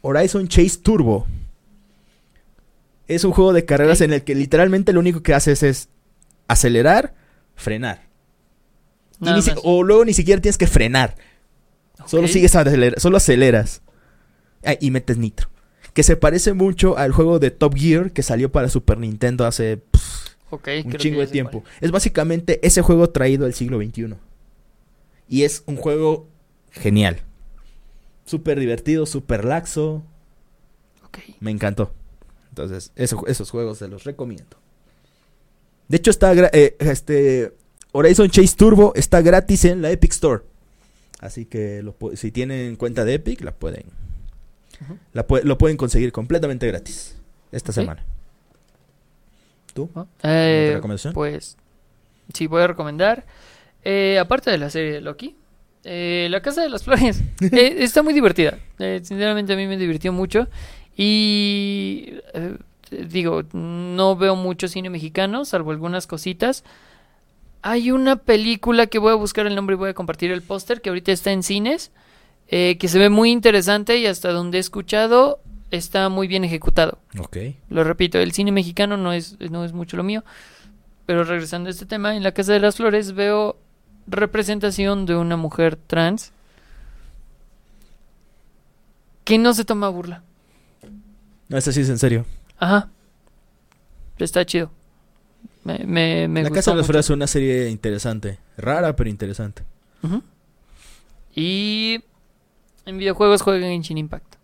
[0.01, 1.25] Horizon Chase Turbo.
[3.07, 5.89] Es un juego de carreras en el que literalmente lo único que haces es
[6.47, 7.15] acelerar,
[7.55, 8.07] frenar.
[9.21, 11.15] Y ni si- o luego ni siquiera tienes que frenar.
[12.05, 13.81] Solo sigues aceler- solo aceleras.
[14.63, 15.49] Ah, y metes nitro.
[15.93, 19.77] Que se parece mucho al juego de Top Gear que salió para Super Nintendo hace
[20.83, 21.61] un creo chingo de tiempo.
[21.61, 21.73] cuál.
[21.81, 24.15] Es básicamente ese juego traído al siglo XXI.
[25.27, 26.27] Y es un juego
[26.71, 27.21] genial.
[28.25, 30.03] Súper divertido, súper laxo.
[31.05, 31.19] Ok.
[31.39, 31.93] Me encantó.
[32.49, 34.57] Entonces, eso- esos juegos se los recomiendo.
[35.87, 37.53] De hecho, está eh, este
[37.91, 40.43] Horizon Chase Turbo está gratis en la Epic Store.
[41.19, 43.83] Así que lo si tienen cuenta de Epic, la pueden
[45.13, 47.15] la lo pueden conseguir completamente gratis
[47.51, 48.05] esta semana.
[49.79, 49.89] ¿Tú?
[49.95, 50.01] ¿No?
[50.21, 51.13] ¿Alguna Eh, recomendación?
[51.13, 51.57] pues
[52.33, 53.25] sí, voy a recomendar.
[53.83, 55.35] eh, aparte de la serie de Loki,
[55.85, 57.21] eh, La Casa de las Flores.
[57.51, 58.57] Está muy divertida.
[58.77, 60.47] Sinceramente a mí me divirtió mucho.
[60.97, 62.15] Y
[62.91, 66.63] digo, no veo mucho cine mexicano, salvo algunas cositas.
[67.61, 70.81] Hay una película que voy a buscar el nombre y voy a compartir el póster
[70.81, 71.91] que ahorita está en cines,
[72.49, 75.39] eh, que se ve muy interesante y hasta donde he escuchado
[75.71, 76.99] está muy bien ejecutado.
[77.19, 77.37] Ok.
[77.69, 80.23] Lo repito, el cine mexicano no es, no es mucho lo mío.
[81.05, 83.57] Pero regresando a este tema, en la Casa de las Flores veo
[84.07, 86.31] representación de una mujer trans
[89.23, 90.23] que no se toma burla.
[91.47, 92.25] No, ese sí es en serio.
[92.57, 92.89] Ajá.
[94.17, 94.71] Está chido.
[95.63, 96.85] Me, me, me la Casa de las.
[96.85, 98.39] Flores es una serie interesante.
[98.57, 99.63] Rara, pero interesante.
[100.03, 100.21] Ujú.
[101.35, 102.03] Y
[102.85, 104.35] en videojuegos juego Genshin Impact.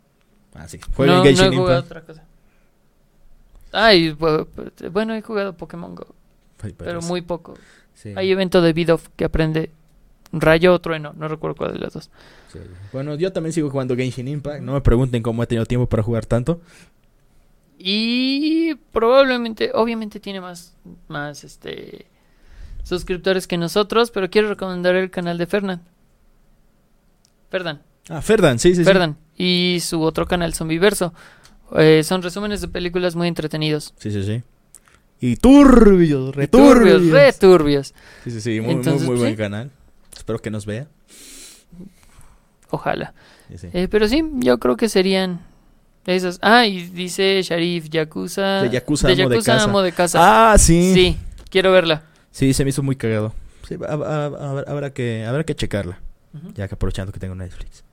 [0.55, 0.79] Ah, sí.
[0.95, 1.91] Jueguen no, Genshin no he jugado Impact.
[1.91, 2.23] otra cosa.
[3.71, 4.47] Ay, bu-
[4.91, 6.07] bueno, he jugado Pokémon Go,
[6.61, 7.55] Ay, pero muy poco.
[7.93, 9.69] Sí, Hay evento de Bidoff que aprende
[10.31, 12.09] rayo o trueno, no recuerdo cuál de las dos.
[12.51, 12.59] sí.
[12.93, 14.61] Bueno, yo también sigo jugando Genshin Impact.
[14.61, 16.61] No me pregunten cómo he tenido tiempo para jugar tanto.
[17.77, 20.73] Y probablemente, obviamente tiene más,
[21.09, 22.05] más este
[22.83, 25.81] suscriptores que nosotros, pero quiero recomendar el canal de Fernand.
[27.49, 28.83] Ferdan, Ah, Ferdan, sí, sí, sí.
[28.83, 29.17] Ferdan.
[29.37, 31.13] Y su otro canal, Zombiverso.
[31.77, 33.93] Eh, son resúmenes de películas muy entretenidos.
[33.97, 34.43] Sí, sí, sí.
[35.19, 36.73] Y turbios, returbios.
[37.01, 37.93] turbios, re turbios.
[38.23, 38.61] Sí, sí, sí.
[38.61, 39.37] Muy, Entonces, muy, muy buen sí.
[39.37, 39.71] canal.
[40.15, 40.87] Espero que nos vea.
[42.69, 43.13] Ojalá.
[43.49, 43.67] Sí, sí.
[43.73, 45.41] Eh, pero sí, yo creo que serían
[46.05, 46.39] esos.
[46.41, 48.61] Ah, y dice Sharif, Yakuza.
[48.63, 49.63] De Yakuza, amo de casa.
[49.63, 50.51] amo de casa.
[50.53, 50.93] Ah, sí.
[50.93, 51.17] Sí,
[51.49, 52.03] quiero verla.
[52.31, 53.33] Sí, se me hizo muy cagado.
[53.67, 55.99] Sí, ha- ha- ha- habrá, que, habrá que checarla.
[56.53, 57.83] Ya que aprovechando que tengo Netflix.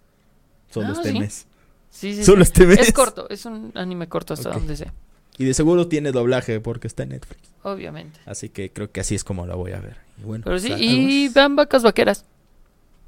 [0.72, 1.18] Solo Ah, este sí.
[1.18, 1.46] mes.
[1.90, 2.50] Sí, sí, Solo sí.
[2.52, 2.78] este mes.
[2.80, 4.90] Es corto, es un anime corto hasta donde sé.
[5.38, 7.40] Y de seguro tiene doblaje porque está en Netflix.
[7.62, 8.20] Obviamente.
[8.26, 9.96] Así que creo que así es como la voy a ver.
[10.20, 12.24] Y bueno, Pero sí, pues, y vean vacas vaqueras.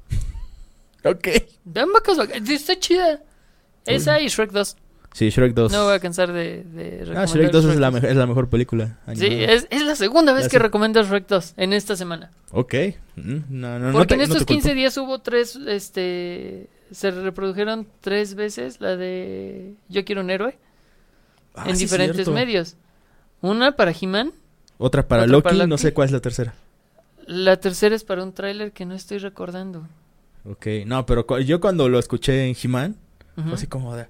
[1.03, 1.27] Ok.
[1.65, 2.49] Vean vacas vaqueras.
[2.49, 3.21] Está chida.
[3.85, 4.77] Esa y Shrek 2.
[5.13, 5.71] Sí, Shrek 2.
[5.71, 8.49] No voy a cansar de, de ah, Shrek 2 es la, me- es la mejor
[8.49, 8.97] película.
[9.15, 9.53] Sí, animada.
[9.53, 12.31] es, es la segunda vez La que se- recomiendo Shrek 2 en esta semana.
[12.51, 12.73] Ok.
[13.15, 14.75] Mm, No, no, no Porque te- en no te estos 15 culpo.
[14.75, 16.67] días hubo tres, este...
[16.95, 20.57] Se reprodujeron tres veces la de Yo quiero un héroe
[21.53, 22.75] Ah, en sí, diferentes medios.
[23.41, 24.33] Una para He-Man,
[24.77, 26.53] Otra para Otra Loki, para no sé cuál es la tercera.
[27.27, 29.87] la tercera es para un tráiler que no estoy recordando.
[30.45, 32.95] Ok, no, pero cu- yo cuando lo escuché en He-Man,
[33.35, 34.07] fue así como de...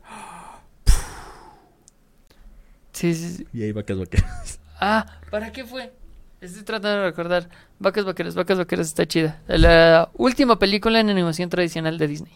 [2.92, 3.48] Sí, sí, sí.
[3.54, 4.60] Y ahí va que es vaqueras.
[4.80, 5.94] Ah, ¿para qué fue?
[6.42, 7.48] Estoy tratando de recordar.
[7.80, 9.42] Vacas Vaqueras, Vacas Vaqueras está chida.
[9.48, 12.34] La última película en animación tradicional de Disney.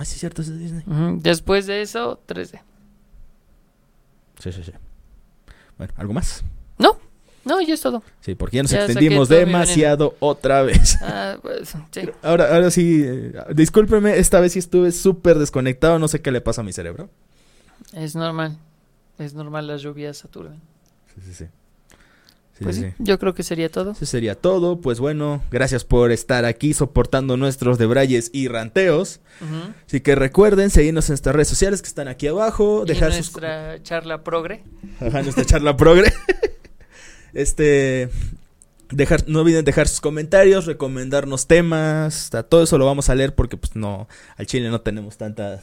[0.00, 0.82] Ah, sí, cierto, es de Disney.
[1.18, 2.58] Después de eso, 3D.
[4.38, 4.72] Sí, sí, sí.
[5.76, 6.42] Bueno, ¿algo más?
[6.78, 6.96] No,
[7.44, 8.02] no, ya es todo.
[8.22, 10.96] Sí, porque ya nos Ya extendimos demasiado otra vez.
[11.02, 12.00] Ah, pues, sí.
[12.22, 16.40] Ahora, ahora sí, eh, discúlpeme, esta vez sí estuve súper desconectado, no sé qué le
[16.40, 17.10] pasa a mi cerebro.
[17.92, 18.56] Es normal.
[19.18, 20.62] Es normal, las lluvias saturan.
[21.14, 21.44] Sí, sí, sí.
[22.60, 23.92] Sí, Pues sí, yo creo que sería todo.
[23.92, 24.82] Eso sería todo.
[24.82, 29.20] Pues bueno, gracias por estar aquí soportando nuestros debrayes y ranteos.
[29.40, 29.72] Ujú.
[29.86, 32.82] Así que recuerden seguirnos en nuestras redes sociales que están aquí abajo.
[32.84, 34.62] Y Dejar sus nuestra charla progre.
[35.00, 36.12] Ajá, nuestra charla progre.
[37.32, 38.10] este.
[38.90, 42.26] Dejar, no olviden dejar sus comentarios, recomendarnos temas.
[42.26, 44.06] o sea, todo eso lo vamos a leer porque, pues, no.
[44.36, 45.62] Al chile no tenemos tanta,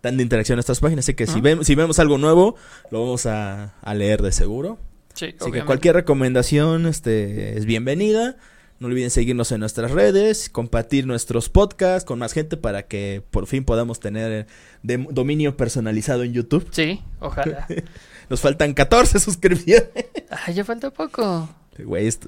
[0.00, 1.04] tanta interacción en estas páginas.
[1.04, 2.56] Así que si, vemos, si vemos algo nuevo,
[2.90, 4.78] lo vamos a, a leer de seguro.
[5.14, 8.36] Sí, Así que cualquier recomendación este, es bienvenida.
[8.80, 13.46] No olviden seguirnos en nuestras redes, compartir nuestros podcasts con más gente para que por
[13.46, 14.46] fin podamos tener
[14.82, 16.66] de- dominio personalizado en YouTube.
[16.72, 17.66] Sí, ojalá.
[18.28, 19.88] Nos faltan 14 suscripciones.
[20.30, 21.48] ah, ya falta poco.
[21.78, 22.18] Güey, es,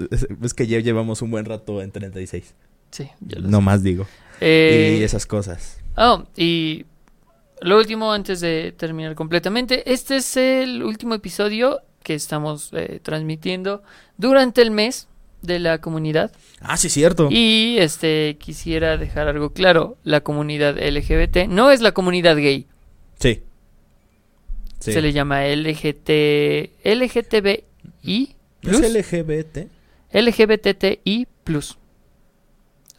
[0.42, 2.54] es que ya llevamos un buen rato en 36.
[2.92, 4.06] Sí, yo lo No más digo.
[4.40, 5.80] Eh, y esas cosas.
[5.96, 6.84] Oh, y
[7.60, 13.82] lo último antes de terminar completamente, este es el último episodio que estamos eh, transmitiendo
[14.16, 15.08] durante el mes
[15.42, 16.30] de la comunidad
[16.60, 17.26] Ah, sí, cierto.
[17.32, 22.68] y este quisiera dejar algo claro, la comunidad LGBT no es la comunidad gay,
[23.18, 23.42] Sí.
[24.78, 24.92] Sí.
[24.92, 26.10] se le llama LGT
[26.84, 29.58] LGTBI ¿Es plus, LGBT?
[30.12, 31.76] LGBTI plus.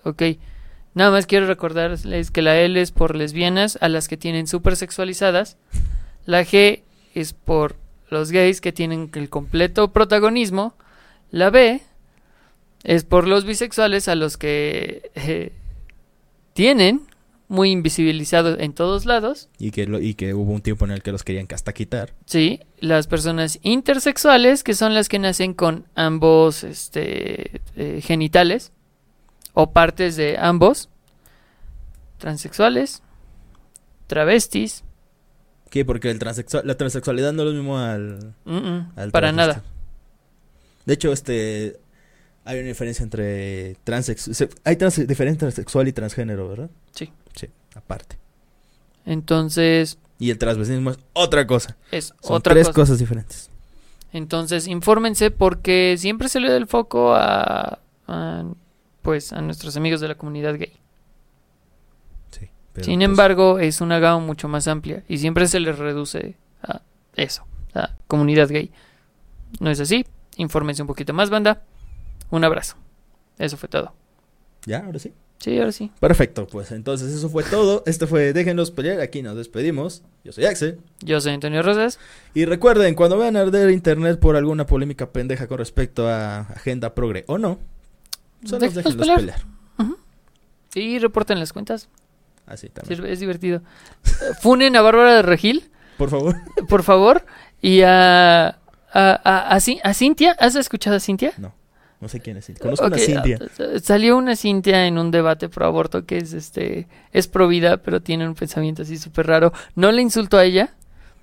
[0.03, 0.21] Ok.
[0.93, 4.75] Nada más quiero recordarles que la L es por lesbianas a las que tienen súper
[4.75, 5.57] sexualizadas.
[6.25, 6.81] La G
[7.13, 7.75] es por
[8.09, 10.75] los gays que tienen el completo protagonismo.
[11.31, 11.81] La B
[12.83, 15.51] es por los bisexuales a los que eh,
[16.53, 17.01] tienen
[17.49, 19.47] muy invisibilizado en todos lados.
[19.57, 22.13] Y que, lo- y que hubo un tiempo en el que los querían hasta quitar.
[22.25, 28.71] Sí, las personas intersexuales, que son las que nacen con ambos este, eh, genitales
[29.53, 30.89] o partes de ambos.
[32.17, 33.03] Transexuales,
[34.07, 34.83] travestis,
[35.69, 35.83] ¿Qué?
[35.85, 38.33] Porque el transexual, la transexualidad no es lo mismo al...
[38.95, 39.63] al para nada.
[40.85, 41.77] De hecho, este...
[42.45, 44.21] Hay una diferencia entre transex...
[44.31, 46.69] se- Hay trans, diferencia entre sexual y transgénero, ¿verdad?
[46.93, 47.11] Sí.
[47.35, 48.17] Sí, aparte.
[49.05, 51.77] Entonces, Y el transvestismo es otra cosa.
[51.91, 52.75] es Son otra tres cosa.
[52.81, 53.49] cosas diferentes.
[54.13, 58.45] Entonces, infórmense porque siempre se le da el foco a, a,
[59.01, 60.73] pues, a nuestros amigos de la comunidad gay.
[62.77, 66.35] Pero, Sin pues, embargo, es una gama mucho más amplia y siempre se les reduce
[66.61, 66.81] a
[67.15, 67.43] eso,
[67.73, 68.69] a comunidad gay.
[69.59, 70.05] ¿No es así?
[70.35, 71.63] Infórmense un poquito más, banda.
[72.29, 72.75] Un abrazo.
[73.39, 73.93] Eso fue todo.
[74.67, 75.11] Ya, ahora sí.
[75.39, 75.91] Sí, ahora sí.
[75.99, 77.81] Perfecto, pues entonces eso fue todo.
[77.87, 78.99] Esto fue Déjenlos pelear.
[79.01, 80.03] Aquí nos despedimos.
[80.23, 80.79] Yo soy Axel.
[80.99, 81.97] Yo soy Antonio Rosas.
[82.35, 87.23] Y recuerden, cuando vean arder internet por alguna polémica pendeja con respecto a Agenda Progre
[87.25, 87.57] o no,
[88.45, 89.19] solo Déjenlos déjenlos pelear.
[89.19, 89.39] pelear.
[90.75, 91.89] Y reporten las cuentas.
[92.47, 92.99] Así también.
[92.99, 93.61] Sirve- Es divertido.
[94.41, 96.35] Funen a Bárbara de Regil, Por favor.
[96.69, 97.25] por favor.
[97.61, 98.55] Y a, a,
[98.93, 100.35] a, a Cin- a Cintia.
[100.39, 101.33] ¿Has escuchado a Cintia?
[101.99, 102.51] No sé quién es.
[102.61, 103.39] Conozco Ok, una Cintia.
[103.75, 107.77] a- Salió una Cintia en un debate pro aborto que es este es pro vida,
[107.77, 109.51] pero tiene un pensamiento así súper raro.
[109.75, 110.75] No le insulto a ella,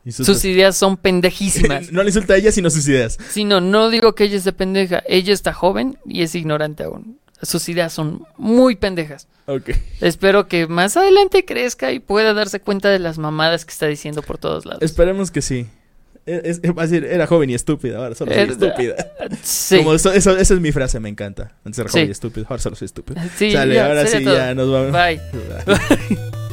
[0.05, 1.91] sus- sus ideas son pendejísimas.
[1.93, 3.17] no le insulta a ella, sino sus ideas.
[3.31, 7.21] Sino, no digo que ella esté pendeja, ella está joven y es ignorante aún.
[7.45, 9.29] Sus ideas son muy pendejas.
[9.47, 9.71] Ok.
[10.01, 14.23] Espero que más adelante crezca y pueda darse cuenta de las mamadas que está diciendo
[14.23, 14.83] por todos lados.
[14.83, 15.67] Esperemos que sí.
[16.27, 18.95] Es, es- a decir, era joven y estúpida, ahora solo soy Era- estúpida.
[19.43, 21.53] Sí, Como eso, eso- esa es mi frase, me encanta.
[21.67, 22.09] Antes era joven Sí.
[22.09, 23.21] y estúpido, ahora solo soy estúpido.
[23.37, 24.35] sí, Sale, ya, ahora sí todo.
[24.35, 24.93] ya nos vamos.
[24.93, 25.21] Bye.